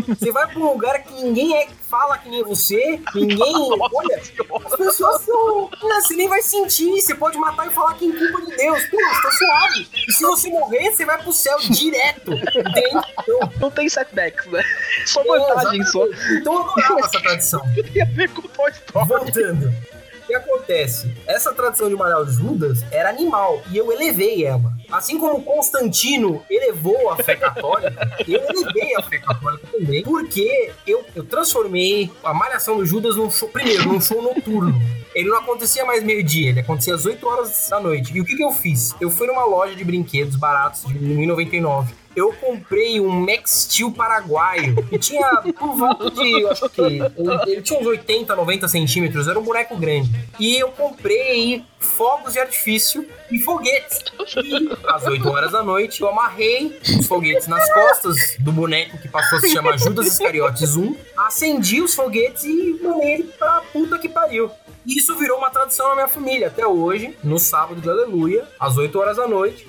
Você, 0.08 0.32
vai 0.32 0.48
pra 0.48 0.60
um 0.60 0.72
lugar 0.74 1.04
que 1.04 1.14
ninguém 1.14 1.56
é, 1.56 1.68
fala 1.90 2.18
que 2.18 2.30
nem 2.30 2.44
você, 2.44 3.02
ninguém. 3.14 3.54
Olha, 3.94 4.18
as 4.18 4.76
pessoas 4.76 5.22
são. 5.24 5.70
Não, 5.82 6.02
você 6.02 6.16
nem 6.16 6.28
vai 6.28 6.42
sentir. 6.42 7.02
Você 7.02 7.16
pode 7.16 7.38
matar 7.38 7.68
e 7.68 7.72
falar 7.72 7.94
que 7.96 8.06
em 8.06 8.12
culpa 8.12 8.46
de 8.46 8.56
Deus. 8.58 8.84
Pô, 8.88 8.98
você 8.98 9.22
tá 9.22 9.32
suave. 9.32 9.90
E 10.08 10.12
se 10.12 10.24
você 10.24 10.50
morrer, 10.50 10.92
você 10.92 11.06
vai 11.06 11.22
pro 11.22 11.34
céu 11.34 11.58
direto. 11.60 12.34
Entende? 12.34 13.08
Então, 13.22 13.40
Não 13.60 13.72
tem 13.72 13.90
setbacks, 13.90 14.46
né? 14.48 14.64
Só 15.06 15.24
vantagem 15.24 15.84
só. 15.86 16.06
então 16.32 16.54
eu 16.54 16.62
adorava 16.62 17.00
essa 17.00 17.22
tradição. 17.22 17.62
Tem 17.94 18.02
a 18.02 18.06
ver 18.06 18.30
com 18.30 18.42
Toy 18.42 18.72
Story. 18.72 19.08
Voltando. 19.08 19.99
Que 20.30 20.36
acontece? 20.36 21.12
Essa 21.26 21.52
tradição 21.52 21.90
de 21.90 21.96
malhar 21.96 22.24
Judas 22.24 22.86
era 22.92 23.10
animal 23.10 23.64
e 23.72 23.78
eu 23.78 23.92
elevei 23.92 24.46
ela. 24.46 24.72
Assim 24.92 25.18
como 25.18 25.42
Constantino 25.42 26.44
elevou 26.48 27.10
a 27.10 27.18
fé 27.18 27.36
católica, 27.36 28.08
eu 28.28 28.40
elevei 28.48 28.96
a 28.96 29.02
fé 29.02 29.18
católica 29.18 29.66
também, 29.72 30.04
porque 30.04 30.72
eu, 30.86 31.04
eu 31.16 31.24
transformei 31.24 32.12
a 32.24 32.32
malhação 32.32 32.78
do 32.78 32.86
Judas 32.86 33.16
num 33.16 33.32
show, 33.32 33.50
primeiro, 33.50 33.92
num 33.92 34.00
show 34.00 34.22
noturno. 34.22 34.80
Ele 35.16 35.30
não 35.30 35.40
acontecia 35.40 35.84
mais 35.84 36.04
meio-dia, 36.04 36.50
ele 36.50 36.60
acontecia 36.60 36.94
às 36.94 37.08
8 37.08 37.28
horas 37.28 37.68
da 37.68 37.80
noite. 37.80 38.16
E 38.16 38.22
o 38.22 38.24
que, 38.24 38.36
que 38.36 38.44
eu 38.44 38.52
fiz? 38.52 38.94
Eu 39.02 39.10
fui 39.10 39.26
numa 39.26 39.46
loja 39.46 39.76
de 39.76 39.84
brinquedos 39.84 40.36
baratos 40.36 40.84
de 40.84 41.00
1,99 41.00 41.88
eu 42.20 42.34
comprei 42.34 43.00
um 43.00 43.10
Max 43.10 43.68
Steel 43.70 43.92
paraguaio 43.92 44.76
que 44.88 45.00
tinha 45.00 45.42
por 45.58 45.76
volta 45.76 46.12
de, 46.12 46.42
eu 46.42 46.52
acho 46.52 46.70
que, 46.70 46.82
ele, 46.82 47.62
tinha 47.62 47.80
uns 47.80 47.86
80, 47.86 48.36
90 48.36 48.68
centímetros, 48.68 49.28
era 49.28 49.40
um 49.40 49.44
boneco 49.44 49.76
grande. 49.78 50.10
E 50.38 50.58
eu 50.58 50.70
comprei 50.72 51.64
fogos 51.80 52.34
de 52.34 52.40
artifício 52.40 53.08
e 53.32 53.40
foguetes. 53.40 54.00
E 54.44 54.70
às 54.88 55.06
8 55.06 55.28
horas 55.30 55.52
da 55.52 55.64
noite 55.64 56.02
eu 56.02 56.10
amarrei 56.10 56.78
os 57.00 57.08
foguetes 57.08 57.48
nas 57.48 57.72
costas 57.74 58.36
do 58.40 58.52
boneco 58.52 58.98
que 58.98 59.08
passou 59.08 59.38
a 59.38 59.42
se 59.42 59.50
chamar 59.50 59.78
Judas 59.80 60.08
Iscariotes 60.08 60.76
1, 60.76 60.96
acendi 61.18 61.82
os 61.82 61.96
foguetes 61.96 62.44
e 62.44 62.80
mandei 62.84 63.14
ele 63.14 63.24
pra 63.24 63.62
puta 63.72 63.98
que 63.98 64.10
pariu. 64.10 64.52
E 64.86 64.98
isso 64.98 65.16
virou 65.16 65.38
uma 65.38 65.50
tradição 65.50 65.90
na 65.90 65.96
minha 65.96 66.08
família. 66.08 66.48
Até 66.48 66.66
hoje, 66.66 67.16
no 67.24 67.38
sábado 67.38 67.80
de 67.80 67.90
aleluia, 67.90 68.48
às 68.60 68.78
8 68.78 68.98
horas 69.00 69.18
da 69.18 69.28
noite, 69.28 69.66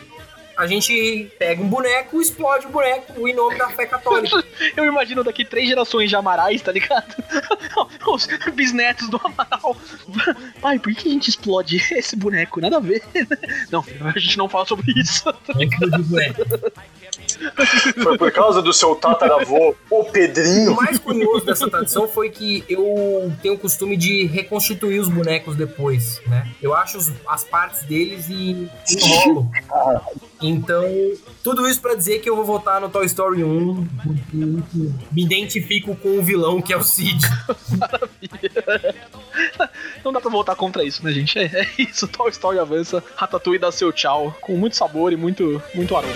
a 0.60 0.66
gente 0.66 1.32
pega 1.38 1.62
um 1.62 1.68
boneco, 1.68 2.20
explode 2.20 2.66
o 2.66 2.68
boneco 2.68 3.26
em 3.26 3.34
nome 3.34 3.56
da 3.56 3.70
fé 3.70 3.86
católica. 3.86 4.44
Eu 4.76 4.84
imagino 4.84 5.24
daqui 5.24 5.42
três 5.42 5.66
gerações 5.66 6.10
de 6.10 6.16
Amarais, 6.16 6.60
tá 6.60 6.70
ligado? 6.70 7.16
Os 8.06 8.26
bisnetos 8.52 9.08
do 9.08 9.18
Amaral. 9.24 9.74
Pai, 10.60 10.78
por 10.78 10.94
que 10.94 11.08
a 11.08 11.12
gente 11.12 11.28
explode 11.28 11.76
esse 11.92 12.14
boneco? 12.14 12.60
Nada 12.60 12.76
a 12.76 12.80
ver. 12.80 13.02
Não, 13.70 13.82
filho, 13.82 14.06
a 14.06 14.18
gente 14.18 14.36
não 14.36 14.50
fala 14.50 14.66
sobre 14.66 14.92
isso. 15.00 15.24
Boneco. 16.06 16.44
Foi 18.02 18.18
por 18.18 18.30
causa 18.32 18.60
do 18.62 18.72
seu 18.72 18.94
tataravô, 18.94 19.74
o 19.90 20.00
O 20.00 20.04
Pedrinho. 20.04 20.74
mais 20.74 20.98
curioso 20.98 21.44
dessa 21.44 21.68
tradição 21.70 22.06
foi 22.08 22.30
que 22.30 22.64
eu 22.68 23.32
tenho 23.42 23.54
o 23.54 23.58
costume 23.58 23.96
de 23.96 24.26
reconstituir 24.26 24.98
os 25.00 25.08
bonecos 25.08 25.56
depois, 25.56 26.20
né? 26.26 26.46
Eu 26.62 26.74
acho 26.74 26.98
os- 26.98 27.12
as 27.28 27.44
partes 27.44 27.82
deles 27.84 28.26
e 28.28 28.68
enrolo. 28.92 29.50
Então, 30.42 30.84
tudo 31.44 31.68
isso 31.68 31.80
pra 31.80 31.94
dizer 31.94 32.20
que 32.20 32.28
eu 32.30 32.34
vou 32.36 32.44
votar 32.44 32.80
no 32.80 32.88
Toy 32.88 33.04
Story 33.06 33.44
1, 33.44 33.86
porque 34.02 34.36
me 35.12 35.22
identifico 35.24 35.94
com 35.96 36.18
o 36.18 36.22
vilão 36.22 36.60
que 36.62 36.72
é 36.72 36.76
o 36.76 36.82
Cid. 36.82 37.20
Não 40.04 40.12
dá 40.12 40.20
pra 40.20 40.30
voltar 40.30 40.54
contra 40.56 40.84
isso, 40.84 41.04
né, 41.04 41.12
gente? 41.12 41.38
É, 41.38 41.44
é 41.44 41.68
isso, 41.78 42.06
Toy 42.08 42.30
Story 42.30 42.58
avança, 42.58 43.02
Ratatouille 43.16 43.58
dá 43.60 43.70
seu 43.70 43.92
tchau, 43.92 44.36
com 44.40 44.56
muito 44.56 44.76
sabor 44.76 45.12
e 45.12 45.16
muito, 45.16 45.62
muito 45.74 45.96
aroma. 45.96 46.14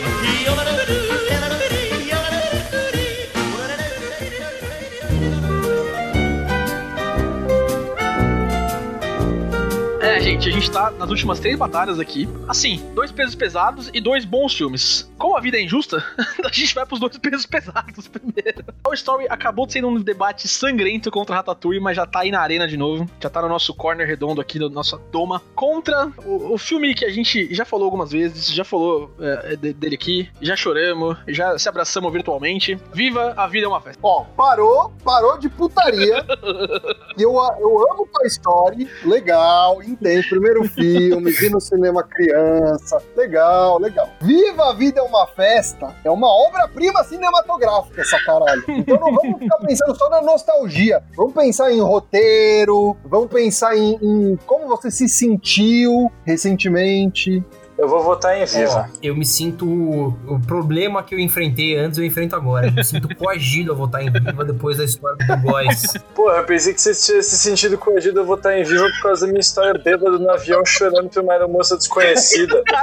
É, 10.14 10.20
gente, 10.20 10.48
a 10.48 10.52
gente 10.52 10.70
tá 10.70 10.92
nas 10.92 11.10
últimas 11.10 11.40
três 11.40 11.58
batalhas 11.58 11.98
aqui. 11.98 12.28
Assim, 12.46 12.80
dois 12.94 13.10
pesos 13.10 13.34
pesados 13.34 13.90
e 13.92 14.00
dois 14.00 14.24
bons 14.24 14.54
filmes. 14.54 15.10
Como 15.18 15.36
a 15.36 15.40
vida 15.40 15.56
é 15.58 15.62
injusta, 15.62 16.04
a 16.44 16.52
gente 16.52 16.72
vai 16.72 16.86
pros 16.86 17.00
dois 17.00 17.18
pesos 17.18 17.44
pesados 17.46 18.06
primeiro. 18.06 18.62
Toy 18.84 18.94
Story 18.94 19.26
acabou 19.28 19.68
sendo 19.68 19.88
um 19.88 20.00
debate 20.00 20.46
sangrento 20.46 21.10
contra 21.10 21.34
Ratatouille, 21.34 21.80
mas 21.80 21.96
já 21.96 22.06
tá 22.06 22.20
aí 22.20 22.30
na 22.30 22.40
arena 22.40 22.68
de 22.68 22.76
novo. 22.76 23.10
Já 23.20 23.28
tá 23.28 23.42
no 23.42 23.48
nosso 23.48 23.74
corner 23.74 24.06
redondo 24.06 24.40
aqui, 24.40 24.56
da 24.58 24.68
nossa 24.68 24.96
toma. 25.10 25.42
Contra 25.54 26.12
o, 26.24 26.54
o 26.54 26.58
filme 26.58 26.94
que 26.94 27.04
a 27.04 27.10
gente 27.10 27.52
já 27.52 27.64
falou 27.64 27.86
algumas 27.86 28.12
vezes, 28.12 28.46
já 28.54 28.62
falou 28.64 29.10
é, 29.18 29.56
de- 29.56 29.72
dele 29.72 29.96
aqui, 29.96 30.28
já 30.40 30.54
choramos, 30.54 31.16
já 31.26 31.58
se 31.58 31.68
abraçamos 31.68 32.12
virtualmente. 32.12 32.78
Viva, 32.92 33.34
a 33.36 33.48
vida 33.48 33.66
é 33.66 33.68
uma 33.68 33.80
festa. 33.80 33.98
Ó, 34.00 34.22
parou, 34.36 34.92
parou 35.02 35.36
de 35.38 35.48
putaria. 35.48 36.24
Eu, 37.16 37.30
eu 37.60 37.92
amo 37.92 38.08
Toy 38.12 38.26
Story, 38.26 38.88
legal, 39.04 39.80
entendo. 40.04 40.28
Primeiro 40.28 40.64
filme, 40.64 41.30
vi 41.30 41.50
no 41.50 41.60
cinema 41.60 42.02
criança, 42.02 43.02
legal, 43.16 43.78
legal. 43.78 44.08
Viva 44.20 44.70
a 44.70 44.72
Vida 44.72 45.00
é 45.00 45.02
uma 45.02 45.26
Festa 45.26 45.94
é 46.04 46.10
uma 46.10 46.28
obra-prima 46.28 47.02
cinematográfica, 47.04 48.02
essa 48.02 48.18
caralho. 48.24 48.62
Então 48.68 48.98
não 48.98 49.14
vamos 49.14 49.38
ficar 49.38 49.56
pensando 49.58 49.96
só 49.96 50.10
na 50.10 50.20
nostalgia. 50.20 51.02
Vamos 51.16 51.32
pensar 51.32 51.72
em 51.72 51.80
roteiro, 51.80 52.96
vamos 53.04 53.28
pensar 53.30 53.76
em, 53.76 53.98
em 54.02 54.38
como 54.46 54.68
você 54.68 54.90
se 54.90 55.08
sentiu 55.08 56.10
recentemente. 56.24 57.42
Eu 57.76 57.88
vou 57.88 58.02
votar 58.02 58.36
em 58.38 58.44
Viva. 58.44 58.88
Eu 59.02 59.16
me 59.16 59.26
sinto. 59.26 59.66
O 59.66 60.40
problema 60.46 61.02
que 61.02 61.14
eu 61.14 61.18
enfrentei 61.18 61.76
antes, 61.76 61.98
eu 61.98 62.04
enfrento 62.04 62.36
agora. 62.36 62.68
Eu 62.68 62.72
me 62.72 62.84
sinto 62.84 63.08
coagido 63.16 63.72
a 63.72 63.74
votar 63.74 64.02
em 64.02 64.10
Viva 64.10 64.44
depois 64.44 64.78
da 64.78 64.84
história 64.84 65.16
do 65.26 65.42
Góis. 65.42 65.92
Porra, 66.14 66.36
eu 66.36 66.44
pensei 66.44 66.72
que 66.72 66.80
você 66.80 66.94
tivesse 66.94 67.36
sentido 67.36 67.76
coagido 67.76 68.20
a 68.20 68.22
votar 68.22 68.56
em 68.56 68.62
Viva 68.62 68.84
por 68.84 69.02
causa 69.02 69.26
da 69.26 69.32
minha 69.32 69.40
história 69.40 69.74
bêbada 69.74 70.18
no 70.18 70.30
avião 70.30 70.64
chorando 70.64 71.08
por 71.08 71.22
uma 71.22 71.32
aeromoça 71.32 71.76
desconhecida. 71.76 72.62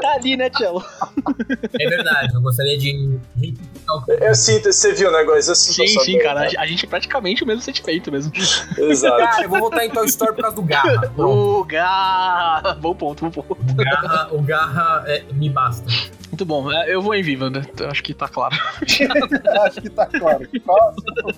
Tá 0.00 0.14
ali, 0.14 0.36
né, 0.36 0.48
Tchelo? 0.50 0.82
É 1.78 1.88
verdade, 1.88 2.34
eu 2.34 2.40
gostaria 2.40 2.78
de 2.78 3.18
Eu 4.20 4.34
sinto, 4.34 4.72
você 4.72 4.92
viu 4.92 5.08
o 5.10 5.12
negócio? 5.12 5.50
Eu 5.50 5.54
sinto 5.54 5.88
Sim, 5.88 6.00
sim, 6.00 6.18
cara. 6.18 6.48
A 6.58 6.66
gente 6.66 6.86
é 6.86 6.88
praticamente 6.88 7.44
o 7.44 7.46
mesmo 7.46 7.60
sentimento 7.60 8.10
mesmo. 8.10 8.32
Exato. 8.78 9.18
Cara, 9.18 9.42
eu 9.42 9.48
vou 9.48 9.60
votar 9.60 9.84
em 9.84 9.90
Toy 9.90 10.06
Story 10.06 10.34
por 10.34 10.42
causa 10.42 10.56
do 10.56 10.62
Garra. 10.62 11.10
Pronto. 11.14 11.60
O 11.60 11.64
Garra! 11.64 12.74
Bom 12.80 12.94
ponto, 12.94 13.24
bom 13.24 13.30
ponto. 13.30 13.52
O 13.52 13.74
Garra, 13.74 14.29
o 14.30 14.40
Garra 14.42 15.04
é, 15.06 15.22
me 15.32 15.48
basta. 15.48 15.86
Muito 16.30 16.44
bom. 16.44 16.70
É, 16.70 16.94
Eu 16.94 17.02
vou 17.02 17.12
em 17.14 17.22
Viva, 17.22 17.50
né? 17.50 17.62
Acho 17.90 18.02
que 18.04 18.14
tá 18.14 18.28
claro. 18.28 18.54
Acho 18.80 19.80
que 19.82 19.90
tá 19.90 20.06
claro. 20.06 20.46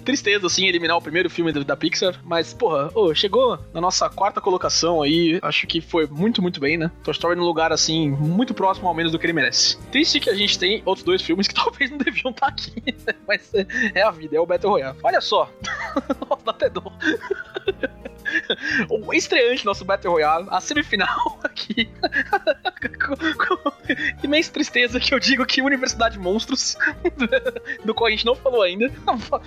Tristeza, 0.05 0.47
assim, 0.47 0.67
eliminar 0.67 0.97
o 0.97 1.01
primeiro 1.03 1.31
filme 1.31 1.51
da- 1.53 1.77
Pixar. 1.77 2.21
Mas, 2.25 2.53
porra, 2.53 2.91
ô, 2.95 3.15
chegou 3.15 3.59
na 3.73 3.81
nossa 3.81 4.09
quarta 4.11 4.41
colocação 4.41 5.01
aí. 5.01 5.39
Acho 5.43 5.67
que 5.67 5.81
foi 5.81 6.07
muito, 6.07 6.43
muito 6.43 6.61
bem, 6.61 6.77
né? 6.77 6.91
Toy 7.03 7.13
Story 7.13 7.37
num 7.37 7.45
lugar, 7.45 7.73
assim, 7.73 8.11
muito 8.11 8.53
próximo 8.53 8.87
ao 8.87 8.95
menos 8.95 9.11
do 9.13 9.19
que 9.19 9.25
ele 9.27 9.33
merece. 9.33 9.79
Triste 9.91 10.21
que 10.21 10.29
a 10.29 10.35
gente 10.35 10.59
tem 10.59 10.83
outros 10.85 11.05
dois 11.05 11.23
filmes 11.23 11.49
que 11.49 11.55
talvez 11.57 11.91
não 11.91 11.97
deviam 11.99 12.31
estar 12.31 12.49
aqui. 12.49 12.83
né? 13.07 13.15
Mas 13.27 13.51
é, 13.95 14.03
a 14.03 14.11
vida, 14.11 14.37
é 14.37 14.41
o 14.41 14.47
Battle 14.47 14.71
Royale. 14.73 14.99
Olha 15.03 15.21
só. 15.23 15.49
Dá 16.45 16.51
até 16.51 16.69
dó. 16.69 16.93
O 18.89 19.13
estreante 19.13 19.65
nosso 19.65 19.85
Battle 19.85 20.13
Royale, 20.13 20.47
a 20.51 20.61
semifinal 20.61 21.39
aqui. 21.45 21.89
Imensa 24.23 24.53
tristeza 24.53 25.01
que 25.01 25.15
eu 25.15 25.19
digo 25.19 25.45
que 25.47 25.63
Universidade 25.63 26.19
Monstros, 26.19 26.77
do 27.85 27.95
qual 27.95 28.09
a 28.09 28.11
gente 28.11 28.27
não 28.27 28.35
falou 28.35 28.63
ainda, 28.63 28.91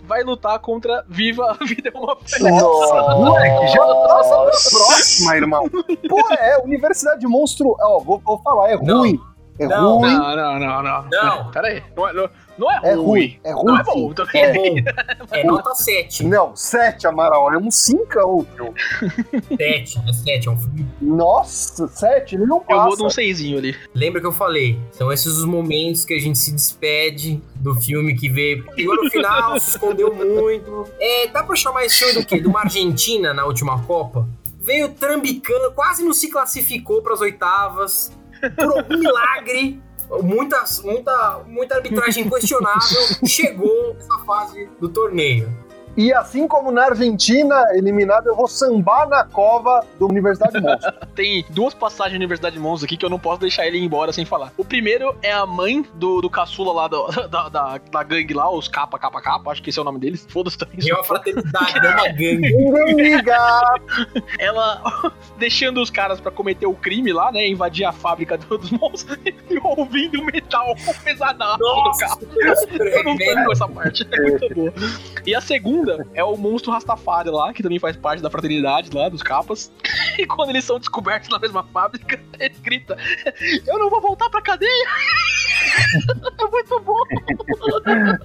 vai 0.03 0.23
lutar 0.23 0.59
contra 0.59 1.03
Viva 1.07 1.57
a 1.59 1.65
Vida 1.65 1.91
é 1.93 1.97
uma 1.97 2.15
Festa. 2.15 2.49
Nossa, 2.49 3.15
moleque, 3.15 3.67
já 3.67 3.85
passa 3.85 4.29
pra 4.29 4.79
próxima, 4.79 5.35
irmão. 5.35 5.69
Pô, 6.09 6.33
é, 6.33 6.57
Universidade 6.63 7.19
de 7.19 7.27
Monstro, 7.27 7.75
ó, 7.79 7.99
vou, 7.99 8.19
vou 8.19 8.41
falar, 8.41 8.71
é 8.71 8.77
Não. 8.77 8.99
ruim. 8.99 9.19
É 9.57 9.67
Não. 9.67 9.99
ruim. 9.99 10.11
Não, 10.13 10.35
não, 10.35 10.59
não, 10.59 10.83
não. 10.83 11.05
Não. 11.09 11.51
Pera 11.51 11.67
aí. 11.69 11.83
Não 11.95 12.07
é, 12.09 12.13
não, 12.13 12.29
não 12.57 12.71
é 12.71 12.79
É 12.83 12.93
ruim. 12.93 13.03
ruim, 13.05 13.39
é 13.43 13.51
ruim. 13.53 13.65
Não 13.65 13.79
é 13.79 13.83
bom 13.83 14.13
também. 14.13 14.43
É 14.43 14.53
bom. 14.53 14.75
É 15.31 15.43
nota 15.45 15.73
7. 15.73 16.25
Não, 16.25 16.55
7, 16.55 17.07
Amaral, 17.07 17.53
é 17.53 17.57
um 17.57 17.71
5. 17.71 18.45
7, 19.57 19.99
é 20.07 20.13
7, 20.13 20.47
é 20.47 20.51
um 20.51 20.57
filme. 20.57 20.85
Nossa, 21.01 21.87
7, 21.87 22.35
ele 22.35 22.45
não 22.45 22.57
Eu 22.57 22.61
passa. 22.63 22.87
vou 22.89 22.97
num 22.97 23.09
seisinho 23.09 23.57
ali. 23.57 23.75
Lembra 23.93 24.19
que 24.19 24.27
eu 24.27 24.31
falei? 24.33 24.79
São 24.91 25.11
esses 25.11 25.27
os 25.37 25.45
momentos 25.45 26.03
que 26.05 26.13
a 26.13 26.19
gente 26.19 26.37
se 26.37 26.51
despede 26.51 27.41
do 27.55 27.73
filme 27.75 28.15
que 28.15 28.29
vê. 28.29 28.63
Chegou 28.75 28.95
no 28.95 29.09
final, 29.09 29.59
se 29.59 29.69
escondeu 29.71 30.13
muito. 30.13 30.87
É, 30.99 31.27
dá 31.27 31.43
pra 31.43 31.55
chamar 31.55 31.85
esse 31.85 31.97
filme 31.99 32.13
do 32.21 32.25
quê? 32.25 32.39
De 32.39 32.47
uma 32.47 32.61
Argentina 32.61 33.33
na 33.33 33.45
última 33.45 33.81
Copa? 33.83 34.27
Veio 34.59 34.89
trambicando, 34.89 35.71
quase 35.73 36.03
não 36.03 36.13
se 36.13 36.29
classificou 36.29 37.01
pras 37.01 37.21
oitavas. 37.21 38.11
Por 38.55 38.77
algum 38.77 38.97
milagre. 38.97 39.81
Muita, 40.21 40.63
muita, 40.83 41.43
muita 41.47 41.75
arbitragem 41.75 42.29
questionável 42.29 43.01
chegou 43.25 43.95
nessa 43.95 44.19
fase 44.25 44.69
do 44.79 44.87
torneio. 44.87 45.64
E 45.97 46.13
assim 46.13 46.47
como 46.47 46.71
na 46.71 46.85
Argentina, 46.85 47.63
eliminado, 47.73 48.27
eu 48.27 48.35
vou 48.35 48.47
sambar 48.47 49.07
na 49.07 49.23
cova 49.23 49.85
da 49.99 50.05
Universidade 50.05 50.53
de 50.53 50.61
Monstro. 50.61 50.93
Tem 51.15 51.45
duas 51.49 51.73
passagens 51.73 52.13
da 52.13 52.17
Universidade 52.17 52.55
de 52.55 52.61
Monstros 52.61 52.83
aqui 52.83 52.97
que 52.97 53.05
eu 53.05 53.09
não 53.09 53.17
posso 53.19 53.39
deixar 53.41 53.65
ele 53.65 53.77
ir 53.77 53.83
embora 53.83 54.11
sem 54.11 54.25
falar. 54.25 54.51
O 54.57 54.65
primeiro 54.65 55.15
é 55.21 55.31
a 55.31 55.45
mãe 55.45 55.85
do, 55.93 56.19
do 56.21 56.29
caçula 56.29 56.73
lá 56.73 56.87
do- 56.87 57.07
da, 57.29 57.47
da, 57.49 57.77
da 57.91 58.03
gangue 58.03 58.33
lá, 58.33 58.49
os 58.51 58.67
capa, 58.67 58.99
capa, 58.99 59.21
capa, 59.21 59.51
acho 59.51 59.61
que 59.63 59.69
esse 59.69 59.79
é 59.79 59.81
o 59.81 59.85
nome 59.85 59.99
deles. 59.99 60.25
Foda-se 60.29 60.57
também. 60.57 60.75
E 60.81 60.89
é 60.91 60.93
uma 60.93 61.03
fraternidade, 61.03 61.75
não 61.81 61.91
uma 61.91 62.07
gangue. 62.09 62.51
Ela 64.39 64.81
deixando 65.37 65.81
os 65.81 65.89
caras 65.89 66.19
pra 66.19 66.31
cometer 66.31 66.65
o 66.65 66.73
crime 66.73 67.13
lá, 67.13 67.31
né? 67.31 67.47
Invadir 67.47 67.85
a 67.85 67.91
fábrica 67.91 68.37
do- 68.37 68.57
dos 68.57 68.71
monstros 68.71 69.17
e 69.25 69.33
ouvindo 69.63 70.19
o 70.21 70.25
metal 70.25 70.75
pesadaço 71.03 71.57
do 71.59 71.97
carro. 71.97 72.19
Eu 72.79 73.03
não 73.03 73.15
lembro 73.15 73.35
metal. 73.35 73.51
essa 73.51 73.67
parte, 73.67 74.07
é 74.11 74.21
muito 74.21 74.53
boa. 74.55 74.73
E 75.25 75.33
a 75.35 75.41
segunda 75.41 75.84
é 76.13 76.23
o 76.23 76.35
monstro 76.37 76.71
Rastafari 76.71 77.29
lá, 77.29 77.53
que 77.53 77.61
também 77.63 77.79
faz 77.79 77.95
parte 77.95 78.21
da 78.21 78.29
fraternidade 78.29 78.89
lá, 78.93 79.09
dos 79.09 79.21
capas. 79.23 79.71
E 80.17 80.25
quando 80.25 80.49
eles 80.51 80.63
são 80.63 80.79
descobertos 80.79 81.27
na 81.27 81.37
mesma 81.37 81.61
fábrica, 81.73 82.17
ele 82.39 82.55
grita: 82.63 82.95
Eu 83.67 83.77
não 83.77 83.89
vou 83.89 83.99
voltar 83.99 84.29
pra 84.29 84.41
cadeia! 84.41 84.71
é 86.39 86.47
muito 86.49 86.79
bom! 86.79 87.01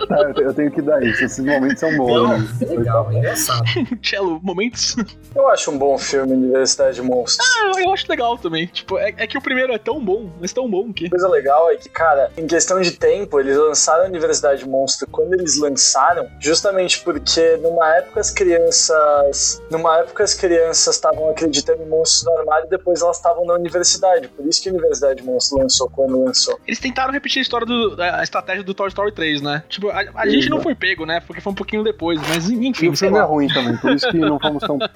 Tá, 0.08 0.16
eu 0.22 0.34
te- 0.34 0.42
eu 0.42 0.54
tenho 0.54 0.70
que 0.70 0.82
dar 0.82 1.02
isso, 1.02 1.24
esses 1.24 1.44
momentos 1.44 1.80
são 1.80 1.96
bons. 1.96 2.28
né? 2.28 2.48
É 2.62 2.64
legal, 2.76 3.10
é 3.10 3.14
engraçado. 3.18 3.64
Cello, 4.02 4.40
momentos. 4.42 4.96
Eu 5.34 5.48
acho 5.48 5.70
um 5.70 5.78
bom 5.78 5.98
filme, 5.98 6.32
Universidade 6.32 6.96
de 6.96 7.02
Monstros. 7.02 7.46
Ah, 7.56 7.80
eu 7.80 7.92
acho 7.92 8.06
legal 8.08 8.38
também. 8.38 8.66
Tipo, 8.66 8.98
é, 8.98 9.14
é 9.16 9.26
que 9.26 9.36
o 9.36 9.42
primeiro 9.42 9.72
é 9.72 9.78
tão 9.78 10.02
bom, 10.04 10.30
mas 10.40 10.52
tão 10.52 10.68
bom 10.70 10.92
que. 10.92 11.06
A 11.06 11.10
coisa 11.10 11.28
legal 11.28 11.70
é 11.70 11.76
que, 11.76 11.88
cara, 11.88 12.30
em 12.36 12.46
questão 12.46 12.80
de 12.80 12.92
tempo, 12.92 13.40
eles 13.40 13.56
lançaram 13.56 14.04
a 14.04 14.08
Universidade 14.08 14.68
Monstro 14.68 15.08
quando 15.10 15.34
eles 15.34 15.58
lançaram, 15.58 16.28
justamente 16.40 17.00
porque 17.00 17.49
numa 17.58 17.96
época 17.96 18.20
as 18.20 18.30
crianças. 18.30 19.62
Numa 19.70 19.98
época 19.98 20.24
as 20.24 20.34
crianças 20.34 20.94
estavam 20.94 21.30
acreditando 21.30 21.82
em 21.82 21.86
monstros 21.86 22.24
no 22.24 22.38
armário 22.38 22.66
e 22.66 22.70
depois 22.70 23.02
elas 23.02 23.16
estavam 23.16 23.44
na 23.44 23.54
universidade. 23.54 24.28
Por 24.28 24.46
isso 24.46 24.62
que 24.62 24.68
a 24.68 24.72
Universidade 24.72 25.22
Monstro 25.22 25.58
lançou 25.58 25.88
quando 25.90 26.24
lançou. 26.24 26.58
Eles 26.66 26.78
tentaram 26.78 27.12
repetir 27.12 27.40
a 27.40 27.42
história 27.42 27.66
do. 27.66 27.96
a 28.00 28.22
estratégia 28.22 28.62
do 28.62 28.74
Toy 28.74 28.88
Story 28.88 29.12
3, 29.12 29.42
né? 29.42 29.62
Tipo, 29.68 29.88
a, 29.90 30.04
a 30.14 30.28
gente 30.28 30.48
não 30.48 30.60
foi 30.60 30.74
pego, 30.74 31.04
né? 31.04 31.20
Porque 31.20 31.40
foi 31.40 31.52
um 31.52 31.56
pouquinho 31.56 31.82
depois, 31.82 32.20
mas 32.28 32.48
E 32.48 32.66
enfim, 32.66 32.88
o 32.88 32.96
sei 32.96 33.08
filme 33.08 33.22
é 33.22 33.26
ruim 33.26 33.48
também, 33.48 33.76
por 33.76 33.92
isso 33.92 34.08
que 34.10 34.18
não 34.18 34.38
fomos 34.38 34.62
tão. 34.62 34.78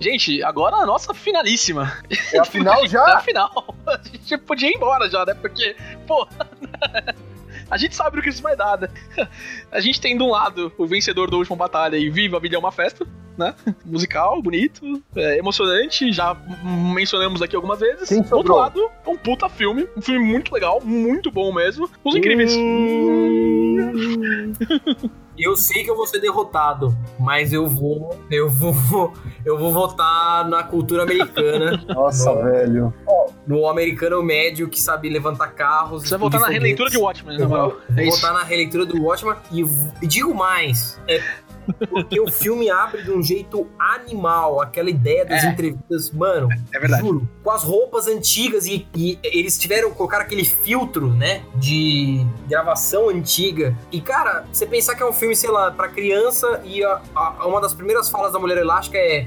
Gente, 0.00 0.42
agora 0.42 0.76
a 0.76 0.86
nossa 0.86 1.14
finalíssima. 1.14 1.92
É 2.32 2.38
a 2.38 2.44
final 2.44 2.82
Na 2.82 2.88
já? 2.88 3.20
final. 3.20 3.74
A 3.86 4.00
gente 4.02 4.38
podia 4.38 4.68
ir 4.68 4.74
embora 4.74 5.08
já, 5.08 5.24
né? 5.24 5.34
Porque, 5.34 5.76
pô. 6.06 6.26
A 7.72 7.78
gente 7.78 7.96
sabe 7.96 8.18
o 8.18 8.22
que 8.22 8.28
isso 8.28 8.42
vai 8.42 8.54
dar, 8.54 8.78
né? 8.78 8.88
A 9.72 9.80
gente 9.80 9.98
tem 9.98 10.14
de 10.14 10.22
um 10.22 10.28
lado 10.28 10.70
o 10.76 10.86
vencedor 10.86 11.30
da 11.30 11.38
última 11.38 11.56
batalha 11.56 11.96
e 11.96 12.10
Viva 12.10 12.36
a 12.36 12.40
Vida 12.40 12.54
é 12.54 12.58
uma 12.58 12.70
Festa, 12.70 13.06
né? 13.38 13.54
Musical, 13.82 14.42
bonito, 14.42 15.02
é, 15.16 15.38
emocionante, 15.38 16.12
já 16.12 16.36
mencionamos 16.94 17.40
aqui 17.40 17.56
algumas 17.56 17.80
vezes. 17.80 18.10
Do 18.28 18.36
outro 18.36 18.56
lado, 18.56 18.90
um 19.06 19.16
puta 19.16 19.48
filme, 19.48 19.88
um 19.96 20.02
filme 20.02 20.22
muito 20.22 20.52
legal, 20.52 20.82
muito 20.84 21.30
bom 21.30 21.50
mesmo. 21.50 21.88
Os 22.04 22.14
Incríveis. 22.14 22.52
Eu 25.42 25.56
sei 25.56 25.82
que 25.82 25.90
eu 25.90 25.96
vou 25.96 26.06
ser 26.06 26.20
derrotado, 26.20 26.96
mas 27.18 27.52
eu 27.52 27.66
vou, 27.66 28.16
eu 28.30 28.48
vou, 28.48 29.12
eu 29.44 29.58
vou 29.58 29.72
votar 29.72 30.48
na 30.48 30.62
cultura 30.62 31.02
americana, 31.02 31.82
Nossa, 31.88 32.32
velho. 32.44 32.92
no 33.46 33.66
americano 33.68 34.22
médio 34.22 34.68
que 34.68 34.80
sabe 34.80 35.08
levantar 35.08 35.48
carros. 35.48 36.04
Você 36.04 36.10
vai 36.10 36.18
voltar 36.18 36.38
na 36.40 36.48
releitura 36.48 36.88
de. 36.90 36.98
Watchmen, 36.98 37.38
na 37.38 37.48
moral. 37.48 37.70
vou, 37.70 37.98
É 37.98 38.04
votar 38.08 38.32
na 38.32 38.42
releitura 38.44 38.86
do 38.86 39.02
Watchman 39.02 39.36
e 39.50 39.64
v- 39.64 39.90
e 40.00 40.06
digo 40.06 40.32
mais, 40.34 41.00
é 41.08 41.20
porque 41.90 42.20
o 42.20 42.30
filme 42.30 42.70
abre 42.70 43.02
de 43.02 43.10
um 43.10 43.22
jeito 43.22 43.66
animal, 43.78 44.60
aquela 44.60 44.90
ideia 44.90 45.24
das 45.24 45.44
É. 45.44 45.48
entrevistas, 45.48 46.10
mano, 46.10 46.48
É 46.72 46.78
verdade. 46.78 47.02
Juro. 47.02 47.28
Com 47.42 47.50
as 47.50 47.62
roupas 47.62 48.06
antigas 48.06 48.66
e, 48.66 48.86
e 48.94 49.18
eles 49.22 49.58
tiveram 49.58 49.90
colocar 49.92 50.18
aquele 50.20 50.44
filtro, 50.44 51.08
né? 51.12 51.42
De 51.56 52.24
gravação 52.48 53.08
antiga. 53.08 53.76
E, 53.90 54.00
cara, 54.00 54.44
você 54.52 54.66
pensar 54.66 54.94
que 54.94 55.02
é 55.02 55.06
um 55.06 55.12
filme, 55.12 55.34
sei 55.36 55.50
lá, 55.50 55.70
pra 55.70 55.88
criança 55.88 56.60
e 56.64 56.82
a- 56.84 57.00
a- 57.14 57.46
uma 57.46 57.60
das 57.60 57.74
primeiras 57.74 58.08
falas 58.08 58.32
da 58.32 58.38
Mulher 58.38 58.58
Elástica 58.58 58.98
é: 58.98 59.26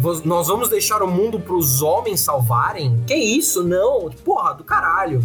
"Vos- 0.00 0.22
Nós 0.24 0.48
vamos 0.48 0.68
deixar 0.68 1.02
o 1.02 1.06
mundo 1.08 1.38
pros 1.40 1.82
homens 1.82 2.20
salvarem? 2.20 3.02
Que 3.06 3.14
isso? 3.14 3.62
Não. 3.62 4.10
Porra, 4.24 4.54
do 4.54 4.64
caralho. 4.64 5.20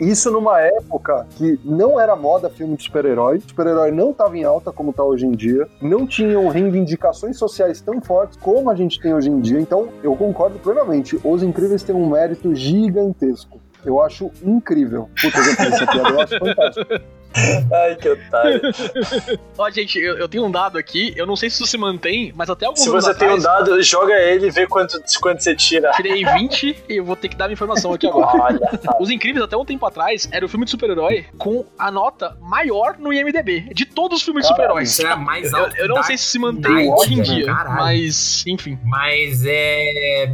Isso 0.00 0.30
numa 0.30 0.58
época 0.58 1.26
que 1.36 1.60
não 1.62 2.00
era 2.00 2.16
moda 2.16 2.48
filme 2.48 2.74
de 2.74 2.84
super-herói, 2.84 3.38
super-herói 3.46 3.90
não 3.90 4.12
estava 4.12 4.34
em 4.38 4.44
alta 4.44 4.72
como 4.72 4.94
tá 4.94 5.04
hoje 5.04 5.26
em 5.26 5.32
dia, 5.32 5.68
não 5.82 6.06
tinham 6.06 6.48
reivindicações 6.48 7.36
sociais 7.36 7.82
tão 7.82 8.00
fortes 8.00 8.38
como 8.38 8.70
a 8.70 8.74
gente 8.74 8.98
tem 8.98 9.12
hoje 9.12 9.28
em 9.28 9.40
dia, 9.40 9.60
então 9.60 9.88
eu 10.02 10.16
concordo 10.16 10.58
plenamente. 10.58 11.20
Os 11.22 11.42
Incríveis 11.42 11.82
têm 11.82 11.94
um 11.94 12.08
mérito 12.08 12.54
gigantesco. 12.54 13.60
Eu 13.84 14.00
acho 14.02 14.30
incrível. 14.42 15.08
Puta, 15.20 15.38
eu 15.38 15.44
já 15.44 15.64
essa 15.64 15.86
piada, 15.86 16.08
eu 16.10 16.20
acho 16.20 16.38
fantástico. 16.38 17.20
Ai, 17.72 17.94
que 17.94 18.08
otário. 18.08 18.60
Ó, 19.56 19.70
gente, 19.70 20.00
eu, 20.00 20.18
eu 20.18 20.28
tenho 20.28 20.44
um 20.44 20.50
dado 20.50 20.76
aqui, 20.76 21.12
eu 21.16 21.24
não 21.24 21.36
sei 21.36 21.48
se 21.48 21.62
isso 21.62 21.66
se 21.70 21.78
mantém, 21.78 22.32
mas 22.34 22.50
até 22.50 22.66
alguns 22.66 22.80
Se 22.82 22.90
você 22.90 23.14
tem 23.14 23.28
um 23.28 23.34
atrás, 23.36 23.66
dado, 23.68 23.80
joga 23.84 24.14
ele 24.14 24.48
e 24.48 24.50
vê 24.50 24.66
quanto, 24.66 25.00
quanto 25.20 25.40
você 25.40 25.54
tira. 25.54 25.92
tirei 25.92 26.24
20 26.24 26.76
e 26.88 26.96
eu 26.96 27.04
vou 27.04 27.14
ter 27.14 27.28
que 27.28 27.36
dar 27.36 27.44
minha 27.46 27.52
informação 27.52 27.92
aqui 27.92 28.08
agora. 28.08 28.36
Olha, 28.42 28.58
tá. 28.58 28.96
Os 29.00 29.10
Incríveis, 29.10 29.44
até 29.44 29.56
um 29.56 29.64
tempo 29.64 29.86
atrás, 29.86 30.28
era 30.32 30.44
o 30.44 30.48
filme 30.48 30.64
de 30.64 30.72
super-herói 30.72 31.24
com 31.38 31.64
a 31.78 31.88
nota 31.92 32.36
maior 32.40 32.96
no 32.98 33.12
IMDB, 33.12 33.60
de 33.72 33.86
todos 33.86 34.18
os 34.18 34.24
filmes 34.24 34.42
de 34.44 34.48
Caralho, 34.52 34.64
super-heróis. 34.84 34.90
Isso 34.90 35.06
é 35.06 35.14
mais 35.14 35.52
Eu, 35.52 35.58
alto. 35.60 35.76
eu 35.76 35.86
não 35.88 35.94
da- 35.94 36.02
sei 36.02 36.18
se 36.18 36.24
se 36.24 36.38
mantém 36.40 36.92
hoje 36.92 37.14
em 37.14 37.22
dia, 37.22 37.46
caralho. 37.46 37.76
mas, 37.76 38.44
enfim. 38.44 38.76
Mas 38.84 39.44
é. 39.46 40.32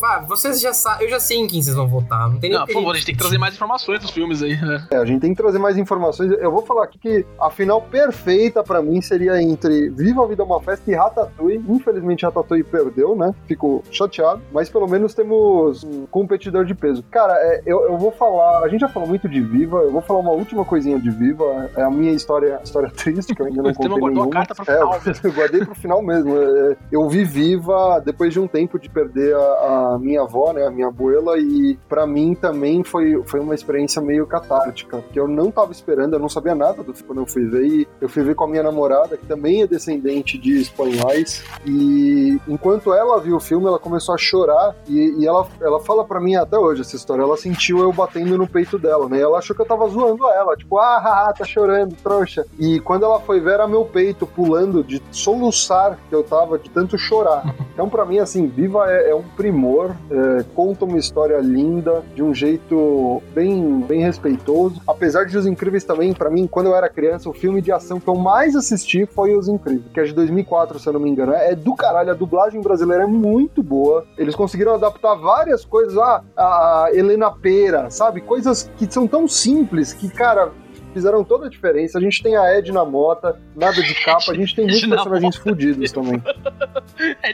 Fá, 0.00 0.24
vocês 0.26 0.60
já 0.60 0.72
sabem. 0.72 1.04
Eu 1.06 1.10
já 1.10 1.20
sei 1.20 1.38
em 1.38 1.46
quem 1.46 1.62
vocês 1.62 1.76
vão 1.76 1.86
votar. 1.86 2.28
Não 2.28 2.38
tem 2.38 2.50
nem 2.50 2.58
Não, 2.58 2.66
por 2.66 2.72
favor, 2.74 2.90
a 2.92 2.94
gente 2.94 3.06
tem 3.06 3.14
que 3.14 3.20
trazer 3.20 3.38
mais 3.38 3.54
informações 3.54 4.00
dos 4.00 4.10
filmes 4.10 4.42
aí. 4.42 4.56
né? 4.60 4.86
É, 4.90 4.96
a 4.96 5.04
gente 5.04 5.20
tem 5.20 5.30
que 5.34 5.36
trazer 5.40 5.58
mais 5.58 5.76
informações. 5.76 6.30
Eu 6.32 6.50
vou 6.50 6.62
falar 6.62 6.84
aqui 6.84 6.98
que 6.98 7.26
a 7.40 7.50
final 7.50 7.80
perfeita 7.82 8.62
pra 8.62 8.80
mim 8.82 9.00
seria 9.00 9.40
entre 9.42 9.90
Viva 9.90 10.24
a 10.24 10.26
Vida 10.26 10.42
é 10.42 10.46
uma 10.46 10.60
Festa 10.60 10.90
e 10.90 10.94
Ratatouille. 10.94 11.62
Infelizmente, 11.68 12.24
Ratatouille 12.24 12.64
perdeu, 12.64 13.14
né? 13.14 13.34
Fico 13.46 13.82
chateado. 13.90 14.40
Mas 14.52 14.68
pelo 14.70 14.86
menos 14.88 15.12
temos 15.14 15.84
um 15.84 16.06
competidor 16.06 16.64
de 16.64 16.74
peso. 16.74 17.02
Cara, 17.10 17.34
é, 17.34 17.62
eu, 17.66 17.82
eu 17.82 17.98
vou 17.98 18.10
falar. 18.10 18.64
A 18.64 18.68
gente 18.68 18.80
já 18.80 18.88
falou 18.88 19.08
muito 19.08 19.28
de 19.28 19.40
Viva. 19.40 19.78
Eu 19.78 19.92
vou 19.92 20.00
falar 20.02 20.20
uma 20.20 20.32
última 20.32 20.64
coisinha 20.64 20.98
de 20.98 21.10
Viva. 21.10 21.70
É 21.76 21.82
a 21.82 21.90
minha 21.90 22.12
história, 22.12 22.58
história 22.64 22.90
triste, 22.90 23.34
que 23.34 23.42
eu 23.42 23.46
ainda 23.46 23.62
não 23.62 23.74
contei 23.74 23.88
guardou 23.90 24.08
a 24.08 24.10
nenhuma. 24.12 24.30
carta 24.30 24.54
pra 24.54 24.64
É, 24.74 24.78
final. 24.78 25.00
eu, 25.04 25.14
eu 25.24 25.32
guardei 25.32 25.64
pro 25.64 25.74
final 25.74 26.02
mesmo. 26.02 26.36
É, 26.36 26.76
Eu 26.90 27.08
vi 27.08 27.24
Viva 27.24 28.00
depois 28.04 28.32
de 28.32 28.40
um 28.40 28.46
tempo 28.46 28.78
de 28.78 28.88
perder 28.88 29.34
a, 29.34 29.38
a 29.38 29.73
minha 30.00 30.22
avó, 30.22 30.52
né, 30.52 30.66
a 30.66 30.70
minha 30.70 30.88
abuela, 30.88 31.38
e 31.38 31.78
pra 31.88 32.06
mim 32.06 32.34
também 32.34 32.82
foi, 32.82 33.22
foi 33.26 33.40
uma 33.40 33.54
experiência 33.54 34.00
meio 34.00 34.26
catártica, 34.26 34.98
porque 34.98 35.18
eu 35.18 35.28
não 35.28 35.50
tava 35.50 35.72
esperando, 35.72 36.14
eu 36.14 36.18
não 36.18 36.28
sabia 36.28 36.54
nada 36.54 36.82
do 36.82 36.94
quando 37.04 37.22
eu 37.22 37.26
fui 37.26 37.44
ver, 37.44 37.66
e 37.66 37.88
eu 38.00 38.08
fui 38.08 38.22
ver 38.22 38.34
com 38.34 38.44
a 38.44 38.48
minha 38.48 38.62
namorada, 38.62 39.16
que 39.16 39.26
também 39.26 39.62
é 39.62 39.66
descendente 39.66 40.38
de 40.38 40.60
espanhóis, 40.60 41.44
e 41.66 42.38
enquanto 42.48 42.92
ela 42.92 43.20
viu 43.20 43.36
o 43.36 43.40
filme, 43.40 43.66
ela 43.66 43.78
começou 43.78 44.14
a 44.14 44.18
chorar, 44.18 44.74
e, 44.88 45.14
e 45.18 45.26
ela, 45.26 45.46
ela 45.60 45.80
fala 45.80 46.04
pra 46.04 46.20
mim 46.20 46.36
até 46.36 46.56
hoje 46.58 46.82
essa 46.82 46.96
história, 46.96 47.22
ela 47.22 47.36
sentiu 47.36 47.78
eu 47.80 47.92
batendo 47.92 48.38
no 48.38 48.46
peito 48.46 48.78
dela, 48.78 49.08
né, 49.08 49.20
ela 49.20 49.38
achou 49.38 49.54
que 49.54 49.62
eu 49.62 49.66
tava 49.66 49.86
zoando 49.88 50.26
ela, 50.28 50.56
tipo, 50.56 50.78
ah, 50.78 50.98
haha, 50.98 51.32
tá 51.32 51.44
chorando, 51.44 51.96
trouxa. 52.02 52.46
E 52.58 52.80
quando 52.80 53.04
ela 53.04 53.20
foi 53.20 53.40
ver, 53.40 53.54
era 53.54 53.68
meu 53.68 53.84
peito 53.84 54.26
pulando 54.26 54.82
de 54.82 55.02
soluçar 55.10 55.98
que 56.08 56.14
eu 56.14 56.22
tava 56.22 56.58
de 56.58 56.70
tanto 56.70 56.98
chorar. 56.98 57.54
Então, 57.74 57.88
pra 57.88 58.04
mim, 58.04 58.20
assim, 58.20 58.46
Viva 58.46 58.88
é, 58.88 59.10
é 59.10 59.14
um 59.16 59.24
primor, 59.36 59.63
é, 60.10 60.44
conta 60.54 60.84
uma 60.84 60.98
história 60.98 61.38
linda, 61.38 62.02
de 62.14 62.22
um 62.22 62.34
jeito 62.34 63.22
bem, 63.34 63.80
bem 63.80 64.00
respeitoso. 64.00 64.80
Apesar 64.86 65.24
de 65.24 65.36
Os 65.36 65.46
Incríveis 65.46 65.84
também, 65.84 66.12
pra 66.12 66.30
mim, 66.30 66.46
quando 66.46 66.66
eu 66.66 66.74
era 66.74 66.88
criança, 66.88 67.28
o 67.28 67.32
filme 67.32 67.60
de 67.60 67.72
ação 67.72 68.00
que 68.00 68.08
eu 68.08 68.14
mais 68.14 68.54
assisti 68.56 69.06
foi 69.06 69.36
Os 69.36 69.48
Incríveis, 69.48 69.92
que 69.92 70.00
é 70.00 70.04
de 70.04 70.12
2004, 70.12 70.78
se 70.78 70.88
eu 70.88 70.92
não 70.92 71.00
me 71.00 71.10
engano. 71.10 71.32
É 71.32 71.54
do 71.54 71.74
caralho, 71.74 72.10
a 72.10 72.14
dublagem 72.14 72.60
brasileira 72.60 73.04
é 73.04 73.06
muito 73.06 73.62
boa. 73.62 74.04
Eles 74.18 74.34
conseguiram 74.34 74.74
adaptar 74.74 75.14
várias 75.14 75.64
coisas, 75.64 75.96
ah, 75.98 76.22
a 76.36 76.88
Helena 76.92 77.30
Pera, 77.30 77.90
sabe? 77.90 78.20
Coisas 78.20 78.70
que 78.76 78.90
são 78.92 79.06
tão 79.06 79.26
simples 79.26 79.92
que, 79.92 80.08
cara, 80.08 80.50
fizeram 80.94 81.22
toda 81.24 81.46
a 81.46 81.50
diferença. 81.50 81.98
A 81.98 82.00
gente 82.00 82.22
tem 82.22 82.36
a 82.36 82.44
Edna 82.56 82.84
Mota, 82.84 83.38
nada 83.54 83.82
de 83.82 83.94
capa, 84.04 84.32
a 84.32 84.34
gente 84.34 84.54
tem 84.54 84.64
muitos 84.64 84.84
Edna 84.84 84.96
personagens 84.96 85.36
fodidos 85.36 85.92
também. 85.92 86.22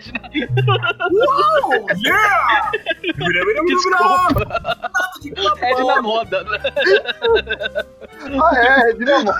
De 0.01 0.13
nada. 0.13 0.31
Uau! 1.13 1.87
Yeah! 2.03 2.71
Desculpa. 5.21 5.59
É 5.61 5.75
de 5.75 5.85
na 5.85 6.03
moda, 6.03 6.43
né? 6.45 6.59
Ah, 8.43 8.53
é, 8.57 8.91
Edna 8.91 9.19
Mota. 9.21 9.39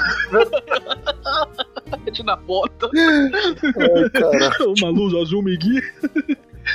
É 2.07 2.11
de 2.11 2.23
na 2.23 2.37
bota. 2.37 2.91
Ai, 2.95 4.11
cara. 4.11 4.51
Uma 4.79 4.91
luz 4.91 5.15
azul 5.15 5.43
me 5.43 5.57
guia. 5.57 5.83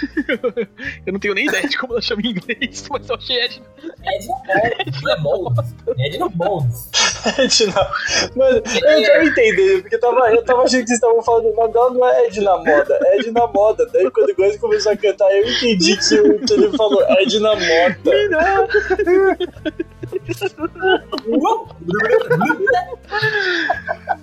Eu 1.06 1.14
não 1.14 1.20
tenho 1.20 1.34
nem 1.34 1.48
ideia 1.48 1.68
de 1.68 1.78
como 1.78 1.93
ela 1.93 2.02
chama 2.02 2.22
em 2.24 2.32
inglês, 2.32 2.88
mas 2.91 3.10
eu 3.10 3.16
achei 3.16 3.39
Edna. 3.39 3.66
Edna 4.80 5.18
Molds. 5.18 5.76
Edna 5.98 6.30
Molds. 6.36 6.89
Edna. 7.38 7.91
Mano, 8.36 8.58
eu 8.58 9.04
tava 9.04 9.24
entendendo, 9.26 9.82
porque 9.82 9.96
eu 9.96 10.00
tava, 10.00 10.32
eu 10.32 10.43
tava 10.43 10.64
achando 10.64 10.82
que 10.82 10.88
vocês 10.88 11.00
estavam 11.00 11.22
falando, 11.22 11.54
mas 11.56 11.74
não, 11.74 11.93
não 11.93 12.08
é 12.08 12.28
Edna 12.28 12.58
Moda, 12.58 13.00
é 13.04 13.20
Edna 13.20 13.48
Moda. 13.48 13.86
Daí 13.91 14.10
quando 14.12 14.30
o 14.30 14.36
Góis 14.36 14.58
começou 14.58 14.91
a 14.91 14.98
cantar, 14.98 15.32
eu 15.32 15.48
entendi 15.48 15.98
que, 15.98 16.20
o 16.20 16.39
que 16.46 16.54
ele 16.54 16.78
falou 16.78 17.04
Edna 17.20 17.56
Mota. 17.56 18.12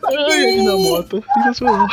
Ai, 0.05 0.57
Mota. 0.63 1.23
Sensacional. 1.35 1.87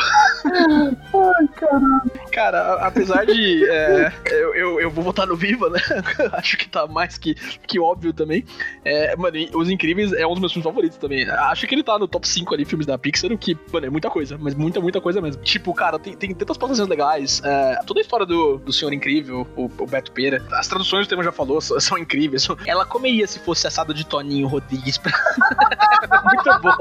Ai, 0.44 1.48
caralho. 1.56 2.10
Cara, 2.32 2.74
apesar 2.86 3.24
de. 3.26 3.68
é, 3.68 4.12
eu, 4.26 4.54
eu, 4.54 4.80
eu 4.80 4.90
vou 4.90 5.04
votar 5.04 5.26
no 5.26 5.36
Viva, 5.36 5.68
né? 5.70 5.80
Acho 6.32 6.56
que 6.56 6.68
tá 6.68 6.86
mais 6.86 7.18
que, 7.18 7.34
que 7.34 7.78
óbvio 7.78 8.12
também. 8.12 8.44
É, 8.84 9.16
mano, 9.16 9.36
Os 9.54 9.70
Incríveis 9.70 10.12
é 10.12 10.26
um 10.26 10.30
dos 10.30 10.40
meus 10.40 10.52
filmes 10.52 10.64
favoritos 10.64 10.98
também. 10.98 11.28
Acho 11.28 11.66
que 11.66 11.74
ele 11.74 11.82
tá 11.82 11.98
no 11.98 12.08
top 12.08 12.26
5 12.26 12.54
ali, 12.54 12.64
filmes 12.64 12.86
da 12.86 12.98
Pixar, 12.98 13.32
o 13.32 13.38
que, 13.38 13.56
mano, 13.72 13.86
é 13.86 13.90
muita 13.90 14.10
coisa, 14.10 14.36
mas 14.38 14.54
muita, 14.54 14.80
muita 14.80 15.00
coisa 15.00 15.20
mesmo. 15.20 15.42
Tipo, 15.42 15.72
cara, 15.74 15.98
tem, 15.98 16.14
tem 16.14 16.34
tantas 16.34 16.56
passagens 16.56 16.88
legais. 16.88 17.42
é, 17.44 17.80
toda 17.86 18.00
a 18.00 18.02
história 18.02 18.26
do, 18.26 18.58
do 18.58 18.72
Senhor 18.72 18.92
Incrível, 18.92 19.46
o, 19.56 19.64
o 19.64 19.86
Beto 19.86 20.12
Pera. 20.12 20.44
As 20.52 20.68
traduções, 20.68 21.06
o 21.06 21.08
tema 21.08 21.22
já 21.22 21.32
falou, 21.32 21.60
são, 21.60 21.78
são 21.80 21.98
incríveis. 21.98 22.48
Ela 22.66 22.84
comeria 22.84 23.26
se 23.26 23.38
fosse 23.38 23.66
assado 23.66 23.92
de 23.94 23.99
Toninho 24.04 24.46
Rodrigues. 24.46 24.98
pra- 24.98 25.12
é 25.12 26.20
muito 26.24 26.60
bom. 26.60 26.74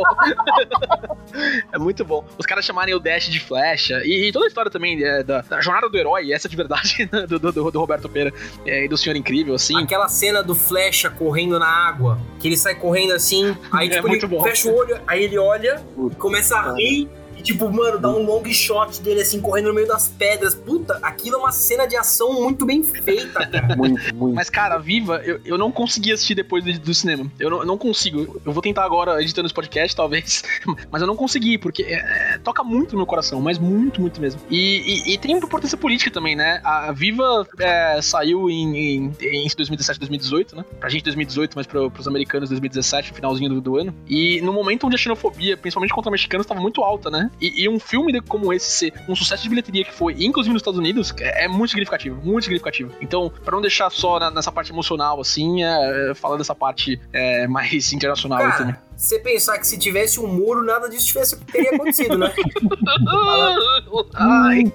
é 1.73 1.77
muito 1.77 2.05
bom. 2.05 2.25
Os 2.37 2.45
caras 2.45 2.65
chamarem 2.65 2.93
o 2.93 2.99
Dash 2.99 3.29
de 3.29 3.39
flecha. 3.39 4.01
E, 4.03 4.27
e 4.27 4.31
toda 4.31 4.45
a 4.45 4.47
história 4.47 4.71
também 4.71 5.03
é, 5.03 5.23
da, 5.23 5.41
da 5.41 5.61
jornada 5.61 5.89
do 5.89 5.97
herói, 5.97 6.31
essa 6.31 6.47
de 6.49 6.55
verdade, 6.55 7.05
do, 7.27 7.39
do, 7.39 7.51
do 7.71 7.79
Roberto 7.79 8.09
Pera 8.09 8.33
é, 8.65 8.85
e 8.85 8.87
do 8.87 8.97
Senhor 8.97 9.15
Incrível, 9.15 9.55
assim. 9.55 9.77
Aquela 9.81 10.07
cena 10.07 10.41
do 10.43 10.55
Flecha 10.55 11.09
correndo 11.09 11.59
na 11.59 11.67
água, 11.67 12.19
que 12.39 12.47
ele 12.47 12.57
sai 12.57 12.75
correndo 12.75 13.13
assim, 13.13 13.55
aí 13.71 13.87
É 13.89 13.95
tipo, 13.95 14.07
muito 14.07 14.25
ele 14.25 14.35
bom. 14.35 14.43
fecha 14.43 14.69
o 14.69 14.75
olho, 14.75 14.99
aí 15.07 15.23
ele 15.23 15.37
olha, 15.37 15.81
começa 16.17 16.55
a 16.57 16.73
rir, 16.75 17.09
e 17.39 17.41
tipo, 17.41 17.71
mano, 17.71 17.97
dá 17.97 18.09
um 18.09 18.23
long 18.23 18.43
shot 18.51 19.01
dele 19.01 19.21
assim, 19.21 19.39
correndo 19.39 19.69
no 19.69 19.73
meio 19.73 19.87
das 19.87 20.09
pedras. 20.09 20.53
Puta, 20.53 20.99
aquilo 21.01 21.35
é 21.37 21.39
uma 21.39 21.51
cena 21.51 21.85
de 21.87 21.95
ação 21.95 22.33
muito 22.33 22.65
bem 22.65 22.83
feita, 22.83 23.47
cara. 23.47 23.75
Muito, 23.79 24.13
muito. 24.15 24.35
Mas, 24.35 24.49
cara, 24.49 24.77
Viva, 24.77 25.21
eu, 25.23 25.39
eu 25.45 25.57
não 25.57 25.71
consegui 25.71 26.11
assistir 26.11 26.35
depois 26.35 26.63
do, 26.63 26.77
do 26.79 26.93
cinema. 26.93 27.31
Eu 27.39 27.49
não, 27.49 27.59
eu 27.59 27.65
não 27.65 27.77
consigo. 27.77 28.41
Eu 28.45 28.51
vou 28.51 28.61
tentar 28.61 28.83
agora 28.83 29.21
editando 29.21 29.45
esse 29.45 29.53
podcast, 29.53 29.95
talvez. 29.95 30.43
Mas 30.91 31.01
eu 31.01 31.07
não 31.07 31.15
consegui, 31.15 31.57
porque 31.57 31.83
é, 31.83 32.33
é, 32.33 32.37
toca 32.39 32.63
muito 32.63 32.91
no 32.91 32.97
meu 32.97 33.05
coração, 33.05 33.39
mas 33.39 33.57
muito, 33.57 34.01
muito 34.01 34.19
mesmo. 34.19 34.41
E, 34.49 35.03
e- 35.07 35.13
e 35.13 35.17
tem 35.17 35.33
uma 35.35 35.45
importância 35.45 35.77
política 35.77 36.11
também, 36.11 36.35
né? 36.35 36.59
A 36.63 36.91
Viva 36.91 37.47
é, 37.59 38.01
saiu 38.01 38.49
em, 38.49 38.75
em, 38.75 39.15
em 39.21 39.47
2017, 39.55 39.99
2018, 39.99 40.55
né? 40.55 40.65
Pra 40.79 40.89
gente 40.89 41.03
2018, 41.03 41.53
mas 41.55 41.65
pro, 41.67 41.89
pros 41.89 42.07
americanos 42.07 42.49
2017, 42.49 43.13
finalzinho 43.13 43.49
do, 43.49 43.61
do 43.61 43.77
ano. 43.77 43.93
E 44.07 44.41
no 44.41 44.51
momento 44.51 44.87
onde 44.87 44.95
a 44.95 44.99
xenofobia, 44.99 45.55
principalmente 45.55 45.93
contra 45.93 46.11
mexicanos, 46.11 46.45
estava 46.45 46.59
muito 46.59 46.83
alta, 46.83 47.09
né? 47.09 47.28
E, 47.39 47.63
e 47.63 47.69
um 47.69 47.79
filme 47.79 48.19
como 48.21 48.51
esse 48.53 48.69
ser 48.71 48.93
um 49.07 49.15
sucesso 49.15 49.43
de 49.43 49.49
bilheteria 49.49 49.83
que 49.83 49.93
foi, 49.93 50.15
inclusive 50.19 50.53
nos 50.53 50.61
Estados 50.61 50.79
Unidos, 50.79 51.13
é, 51.19 51.45
é 51.45 51.47
muito 51.47 51.69
significativo, 51.71 52.19
muito 52.23 52.43
significativo. 52.43 52.91
Então, 53.01 53.31
pra 53.43 53.51
não 53.53 53.61
deixar 53.61 53.89
só 53.89 54.19
na- 54.19 54.31
nessa 54.31 54.51
parte 54.51 54.71
emocional, 54.71 55.19
assim, 55.21 55.63
é, 55.63 56.11
é, 56.11 56.15
falar 56.15 56.37
dessa 56.37 56.55
parte 56.55 56.99
é, 57.13 57.47
mais 57.47 57.91
internacional 57.93 58.39
aí 58.45 58.51
também. 58.57 58.73
Cara, 58.73 58.83
você 58.95 59.19
pensar 59.19 59.57
que 59.57 59.65
se 59.67 59.77
tivesse 59.79 60.19
um 60.19 60.27
muro, 60.27 60.63
nada 60.63 60.89
disso 60.89 61.07
tivesse, 61.07 61.39
teria 61.45 61.71
acontecido, 61.75 62.17
né? 62.17 62.33
Ai. 64.15 64.71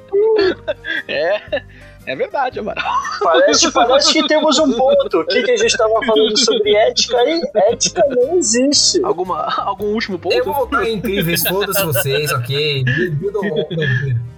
É, 1.08 1.62
é 2.06 2.16
verdade, 2.16 2.58
Amaral. 2.58 2.84
Parece, 3.22 3.70
parece 3.72 4.12
que 4.12 4.26
temos 4.26 4.58
um 4.58 4.72
ponto. 4.72 5.20
O 5.20 5.26
que, 5.26 5.42
que 5.42 5.50
a 5.52 5.56
gente 5.56 5.76
tava 5.76 6.00
falando 6.04 6.36
sobre 6.38 6.74
ética 6.74 7.16
aí? 7.18 7.40
Ética 7.54 8.02
não 8.08 8.36
existe. 8.36 9.02
Alguma, 9.04 9.44
algum 9.58 9.86
último 9.86 10.18
ponto? 10.18 10.34
Eu 10.34 10.44
vou 10.44 10.54
voltar 10.54 10.84
em 10.88 10.96
incríveis, 10.96 11.42
foda-se 11.42 11.84
vocês, 11.84 12.32
ok? 12.32 12.84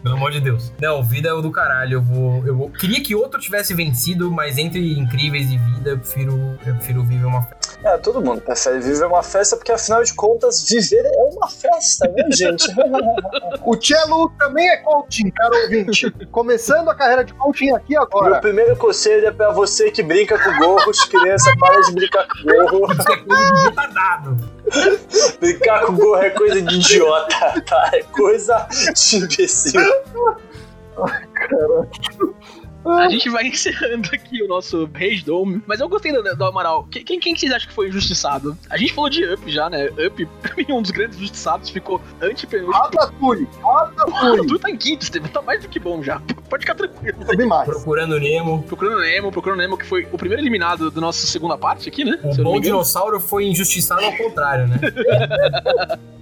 Pelo 0.06 0.18
amor 0.18 0.30
de 0.30 0.40
Deus. 0.40 0.72
Não, 0.80 1.02
vida 1.02 1.30
é 1.30 1.32
o 1.32 1.42
do 1.42 1.50
caralho. 1.50 1.94
Eu 1.94 2.02
vou. 2.02 2.46
Eu 2.46 2.56
vou... 2.56 2.70
Queria 2.70 3.02
que 3.02 3.12
outro 3.12 3.40
tivesse 3.40 3.74
vencido, 3.74 4.30
mas 4.30 4.56
entre 4.56 4.96
incríveis 4.96 5.50
e 5.50 5.58
vida, 5.58 5.90
eu 5.90 5.98
prefiro, 5.98 6.56
eu 6.64 6.74
prefiro 6.76 7.02
viver 7.02 7.24
uma 7.26 7.42
festa. 7.42 7.78
É, 7.82 7.98
todo 7.98 8.22
mundo 8.22 8.40
prefere 8.40 8.78
viver 8.78 9.04
uma 9.04 9.24
festa, 9.24 9.56
porque 9.56 9.72
afinal 9.72 10.04
de 10.04 10.14
contas, 10.14 10.62
viver 10.62 11.04
é 11.04 11.22
uma 11.34 11.48
festa, 11.48 12.06
né, 12.06 12.22
gente? 12.30 12.68
O 13.64 13.76
Cello 13.82 14.30
também 14.38 14.68
é 14.68 14.76
coaching, 14.76 15.28
cara 15.30 15.56
ouvinte. 15.64 16.08
Começando 16.30 16.88
a 16.88 16.94
carreira 16.94 17.24
de 17.24 17.34
coaching 17.34 17.72
aqui 17.72 17.94
Meu 17.94 18.02
agora. 18.02 18.40
primeiro 18.40 18.76
conselho 18.76 19.26
é 19.26 19.32
pra 19.32 19.50
você 19.50 19.90
que 19.90 20.04
brinca 20.04 20.38
com 20.38 20.56
gorros, 20.56 21.04
criança, 21.04 21.50
para 21.58 21.80
de 21.80 21.92
brincar 21.92 22.28
com 22.28 22.44
gorro. 22.44 22.92
Isso 22.92 23.10
é 23.10 23.16
coisa 23.16 23.54
de 23.54 23.62
retardado. 23.64 24.55
Brincar 25.40 25.86
com 25.86 25.94
gorro 25.94 26.22
é 26.22 26.30
coisa 26.30 26.60
de 26.62 26.74
idiota, 26.76 27.62
tá? 27.66 27.90
É 27.92 28.02
coisa 28.02 28.66
de 28.70 29.16
imbecil. 29.16 29.80
A 32.88 33.08
gente 33.08 33.28
vai 33.28 33.46
encerrando 33.48 34.08
aqui 34.12 34.42
o 34.42 34.48
nosso 34.48 34.88
Rage 34.94 35.24
Dome. 35.24 35.62
Mas 35.66 35.80
eu 35.80 35.88
gostei 35.88 36.12
do, 36.12 36.22
do 36.22 36.44
Amaral. 36.44 36.86
Quem, 36.90 37.04
quem, 37.04 37.20
quem 37.20 37.34
que 37.34 37.40
vocês 37.40 37.52
acham 37.52 37.68
que 37.68 37.74
foi 37.74 37.88
injustiçado? 37.88 38.56
A 38.70 38.76
gente 38.76 38.92
falou 38.94 39.10
de 39.10 39.24
Up 39.32 39.50
já, 39.50 39.68
né? 39.68 39.86
Up, 40.06 40.26
pra 40.42 40.54
mim, 40.56 40.66
um 40.70 40.82
dos 40.82 40.90
grandes 40.90 41.18
injustiçados, 41.18 41.70
ficou 41.70 42.00
antepenúltimo. 42.20 42.72
Ratatouille, 42.82 43.48
Ah, 43.64 43.90
Ratatouille. 43.96 44.46
tu 44.46 44.58
tá 44.58 44.70
em 44.70 44.76
quinto, 44.76 45.04
Steven. 45.04 45.30
Tá 45.30 45.42
mais 45.42 45.62
do 45.62 45.68
que 45.68 45.78
bom 45.78 46.02
já. 46.02 46.20
Pode 46.48 46.62
ficar 46.62 46.74
tranquilo. 46.74 47.18
Sabe 47.26 47.44
mais. 47.44 47.68
Procurando 47.68 48.18
Nemo. 48.20 48.62
Procurando 48.62 49.00
Nemo, 49.00 49.32
Procurando 49.32 49.58
Nemo, 49.58 49.76
que 49.76 49.84
foi 49.86 50.06
o 50.12 50.16
primeiro 50.16 50.42
eliminado 50.42 50.90
da 50.90 51.00
nossa 51.00 51.26
segunda 51.26 51.58
parte 51.58 51.88
aqui, 51.88 52.04
né? 52.04 52.18
O 52.22 52.42
bom 52.42 52.60
dinossauro 52.60 53.18
foi 53.18 53.46
injustiçado 53.46 54.04
ao 54.04 54.16
contrário, 54.16 54.68
né? 54.68 54.78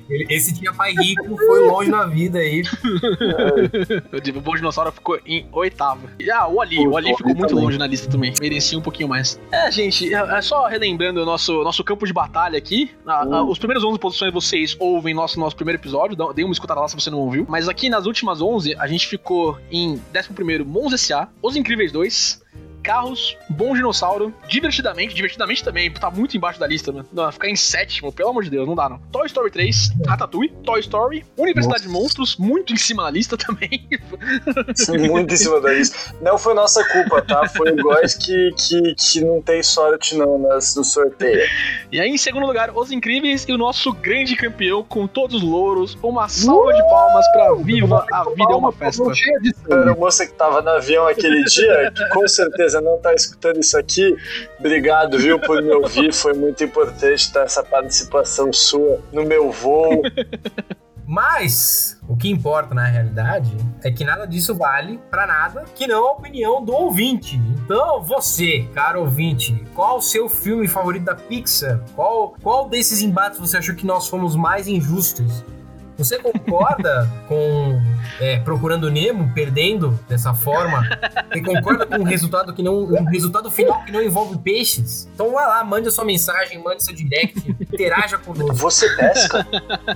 Ele- 0.08 0.26
Esse 0.28 0.52
tinha 0.54 0.72
pai 0.72 0.92
rico, 0.92 1.36
foi 1.36 1.60
longe 1.66 1.90
na 1.90 2.04
vida 2.06 2.38
aí. 2.38 2.62
Eu 4.12 4.20
digo, 4.20 4.38
o 4.38 4.42
Bom 4.42 4.54
Dinossauro 4.54 4.92
ficou 4.92 5.18
em 5.26 5.46
oitavo. 5.52 6.08
E, 6.18 6.30
ah, 6.30 6.46
o 6.46 6.60
Ali. 6.60 6.78
O 6.78 6.90
O 6.90 6.96
Ali 6.96 7.08
Ali 7.08 7.16
ficou 7.16 7.34
muito 7.34 7.48
também. 7.50 7.64
longe 7.64 7.78
na 7.78 7.86
lista 7.86 8.08
também. 8.10 8.32
Merecia 8.40 8.78
um 8.78 8.82
pouquinho 8.82 9.08
mais. 9.08 9.40
É, 9.52 9.70
gente, 9.70 10.12
é 10.14 10.18
é 10.38 10.42
só 10.42 10.66
relembrando 10.66 11.22
o 11.22 11.24
nosso, 11.24 11.62
nosso 11.62 11.82
campo 11.84 12.06
de 12.06 12.12
batalha 12.12 12.56
aqui. 12.58 12.90
Ah, 13.06 13.24
ah, 13.30 13.44
os 13.44 13.58
primeiros 13.58 13.84
11 13.84 13.98
posições 13.98 14.32
vocês 14.32 14.76
ouvem 14.78 15.14
nosso, 15.14 15.38
nosso 15.38 15.56
primeiro 15.56 15.80
episódio. 15.80 16.16
Dê 16.34 16.44
uma 16.44 16.52
escutada 16.52 16.80
lá 16.80 16.88
se 16.88 16.94
você 16.94 17.10
não 17.10 17.18
ouviu. 17.18 17.46
Mas 17.48 17.68
aqui 17.68 17.88
nas 17.88 18.06
últimas 18.06 18.40
11, 18.40 18.74
a 18.78 18.86
gente 18.86 19.06
ficou 19.06 19.58
em 19.70 20.00
11º 20.12 20.64
Mons 20.64 20.92
S.A., 20.92 21.28
Os 21.42 21.56
Incríveis 21.56 21.92
2, 21.92 22.42
carros, 22.84 23.36
bom 23.48 23.74
dinossauro, 23.74 24.32
divertidamente, 24.46 25.14
divertidamente 25.14 25.64
também, 25.64 25.90
tá 25.90 26.10
muito 26.10 26.36
embaixo 26.36 26.60
da 26.60 26.66
lista, 26.66 26.92
mano. 26.92 27.08
Não, 27.10 27.32
ficar 27.32 27.48
em 27.48 27.56
sétimo, 27.56 28.12
pelo 28.12 28.28
amor 28.28 28.44
de 28.44 28.50
Deus, 28.50 28.68
não 28.68 28.74
dá 28.74 28.88
não. 28.88 28.98
Toy 29.10 29.26
Story 29.26 29.50
3, 29.50 29.92
Ratatouille, 30.06 30.52
Toy 30.62 30.80
Story, 30.80 31.24
Universidade 31.36 31.84
Nossa. 31.84 31.96
de 31.96 32.02
Monstros, 32.02 32.36
muito 32.36 32.74
em 32.74 32.76
cima 32.76 33.02
da 33.02 33.10
lista 33.10 33.36
também. 33.38 33.88
muito 35.08 35.32
em 35.32 35.36
cima 35.36 35.60
da 35.60 35.72
lista. 35.72 36.14
Não 36.20 36.38
foi 36.38 36.52
nossa 36.52 36.84
culpa, 36.84 37.22
tá? 37.22 37.48
Foi 37.48 37.72
o 37.72 37.82
Góis 37.82 38.14
que, 38.14 38.52
que, 38.52 38.94
que 38.94 39.20
não 39.22 39.40
tem 39.40 39.62
sorte 39.62 40.14
não 40.14 40.38
nas, 40.38 40.76
no 40.76 40.84
sorteio. 40.84 41.48
E 41.90 41.98
aí, 41.98 42.10
em 42.10 42.18
segundo 42.18 42.46
lugar, 42.46 42.70
Os 42.76 42.92
Incríveis 42.92 43.46
e 43.48 43.52
o 43.52 43.58
nosso 43.58 43.92
grande 43.92 44.36
campeão 44.36 44.82
com 44.82 45.06
todos 45.06 45.36
os 45.36 45.42
louros. 45.42 45.96
Uma 46.02 46.28
salva 46.28 46.70
uh! 46.70 46.74
de 46.74 46.82
palmas 46.82 47.26
pra 47.32 47.54
Viva 47.54 48.06
a 48.12 48.24
Vida 48.24 48.52
é 48.52 48.56
uma 48.56 48.72
Festa. 48.72 49.02
Era 49.70 49.92
a 49.92 49.94
moça 49.94 50.26
que 50.26 50.32
tava 50.34 50.60
no 50.60 50.70
avião 50.70 51.06
aquele 51.06 51.44
dia, 51.44 51.92
que 51.94 52.08
com 52.10 52.26
certeza 52.28 52.73
não 52.80 52.98
tá 52.98 53.14
escutando 53.14 53.60
isso 53.60 53.76
aqui. 53.78 54.16
Obrigado, 54.58 55.18
viu, 55.18 55.38
por 55.38 55.62
me 55.62 55.72
ouvir. 55.72 56.12
Foi 56.12 56.34
muito 56.34 56.62
importante 56.64 57.32
ter 57.32 57.40
essa 57.40 57.62
participação 57.62 58.52
sua 58.52 59.00
no 59.12 59.24
meu 59.24 59.50
voo. 59.50 60.02
Mas 61.06 62.00
o 62.08 62.16
que 62.16 62.30
importa 62.30 62.74
na 62.74 62.84
realidade 62.84 63.54
é 63.82 63.90
que 63.90 64.04
nada 64.04 64.26
disso 64.26 64.54
vale 64.54 64.98
para 65.10 65.26
nada 65.26 65.64
que 65.74 65.86
não 65.86 66.08
a 66.08 66.12
opinião 66.12 66.64
do 66.64 66.72
ouvinte. 66.72 67.36
Então, 67.36 68.02
você, 68.02 68.66
caro 68.74 69.00
ouvinte, 69.00 69.64
qual 69.74 69.98
o 69.98 70.02
seu 70.02 70.28
filme 70.28 70.66
favorito 70.66 71.04
da 71.04 71.14
Pixar? 71.14 71.80
Qual, 71.94 72.34
qual 72.42 72.68
desses 72.68 73.02
embates 73.02 73.38
você 73.38 73.58
achou 73.58 73.74
que 73.74 73.86
nós 73.86 74.08
fomos 74.08 74.34
mais 74.34 74.66
injustos? 74.66 75.44
Você 75.96 76.18
concorda 76.18 77.08
com 77.28 77.80
é, 78.20 78.38
Procurando 78.38 78.90
Nemo 78.90 79.32
perdendo 79.34 79.98
dessa 80.08 80.34
forma? 80.34 80.88
Você 81.32 81.42
concorda 81.42 81.86
com 81.86 81.96
um 81.96 82.04
resultado 82.04 82.52
que 82.52 82.62
não, 82.62 82.84
um 82.84 83.04
resultado 83.04 83.50
final 83.50 83.84
que 83.84 83.92
não 83.92 84.02
envolve 84.02 84.38
peixes? 84.38 85.08
Então 85.14 85.32
vai 85.32 85.46
lá, 85.46 85.64
mande 85.64 85.88
a 85.88 85.90
sua 85.90 86.04
mensagem, 86.04 86.62
mande 86.62 86.84
seu 86.84 86.94
direct, 86.94 87.38
interaja 87.60 88.18
conosco. 88.18 88.54
Você 88.54 88.88
pesca? 88.96 89.46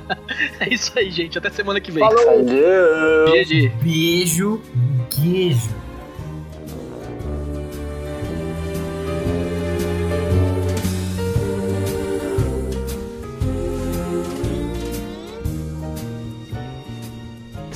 é 0.61 0.73
isso 0.73 0.93
aí, 0.99 1.11
gente. 1.11 1.39
Até 1.39 1.51
semana 1.51 1.81
que 1.81 1.91
vem. 1.91 2.03
Falou. 2.03 2.45
Beijo. 2.45 3.71
Beijo. 3.83 4.63
Beijo. 5.17 5.88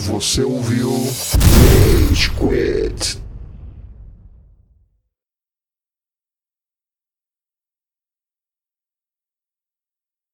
Você 0.05 0.42
ouviu 0.42 0.90
Rage 0.90 2.28
Quit. 2.30 3.22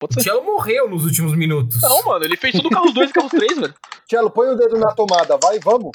O 0.03 0.23
Cello 0.23 0.43
morreu 0.43 0.89
nos 0.89 1.05
últimos 1.05 1.35
minutos. 1.37 1.83
Não, 1.83 2.03
mano, 2.03 2.25
ele 2.25 2.39
fez 2.39 2.55
tudo 2.55 2.71
Carros 2.71 2.95
2 2.95 3.11
e 3.11 3.13
Carros 3.13 3.31
3, 3.31 3.59
velho. 3.59 3.75
Cello, 4.09 4.31
põe 4.31 4.49
o 4.49 4.57
dedo 4.57 4.79
na 4.79 4.95
tomada, 4.95 5.37
vai, 5.37 5.59
vamos. 5.59 5.91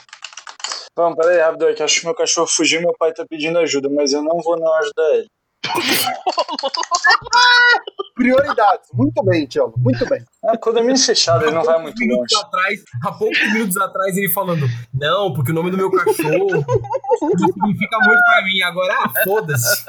Vamos, 0.96 1.18
peraí, 1.18 1.40
rápido 1.40 1.66
aí, 1.66 1.74
que 1.74 1.82
acho 1.82 2.00
que 2.00 2.06
meu 2.06 2.14
cachorro 2.14 2.46
fugiu 2.46 2.80
e 2.80 2.84
meu 2.84 2.94
pai 2.96 3.12
tá 3.12 3.26
pedindo 3.28 3.58
ajuda, 3.58 3.90
mas 3.90 4.14
eu 4.14 4.22
não 4.22 4.40
vou 4.40 4.56
não 4.56 4.72
ajudar 4.76 5.16
ele. 5.16 5.28
Prioridades. 8.16 8.90
Muito 8.94 9.24
bem, 9.24 9.48
Tiago. 9.48 9.74
Muito 9.78 10.08
bem. 10.08 10.24
É, 10.46 10.56
condomínio 10.58 10.98
fechado, 10.98 11.44
ele 11.44 11.52
não 11.52 11.64
vai 11.64 11.82
muito 11.82 12.00
longe. 12.06 12.36
Atrás, 12.36 12.84
há 13.04 13.12
poucos 13.12 13.54
minutos 13.54 13.78
atrás, 13.78 14.16
ele 14.16 14.30
falando: 14.30 14.68
Não, 14.94 15.34
porque 15.34 15.52
o 15.52 15.54
nome 15.54 15.72
do 15.72 15.78
meu 15.78 15.90
cachorro 15.90 16.14
significa 17.38 17.98
muito 18.00 18.24
pra 18.26 18.44
mim. 18.44 18.62
Agora, 18.64 18.94
ah, 19.04 19.12
foda-se. 19.24 19.86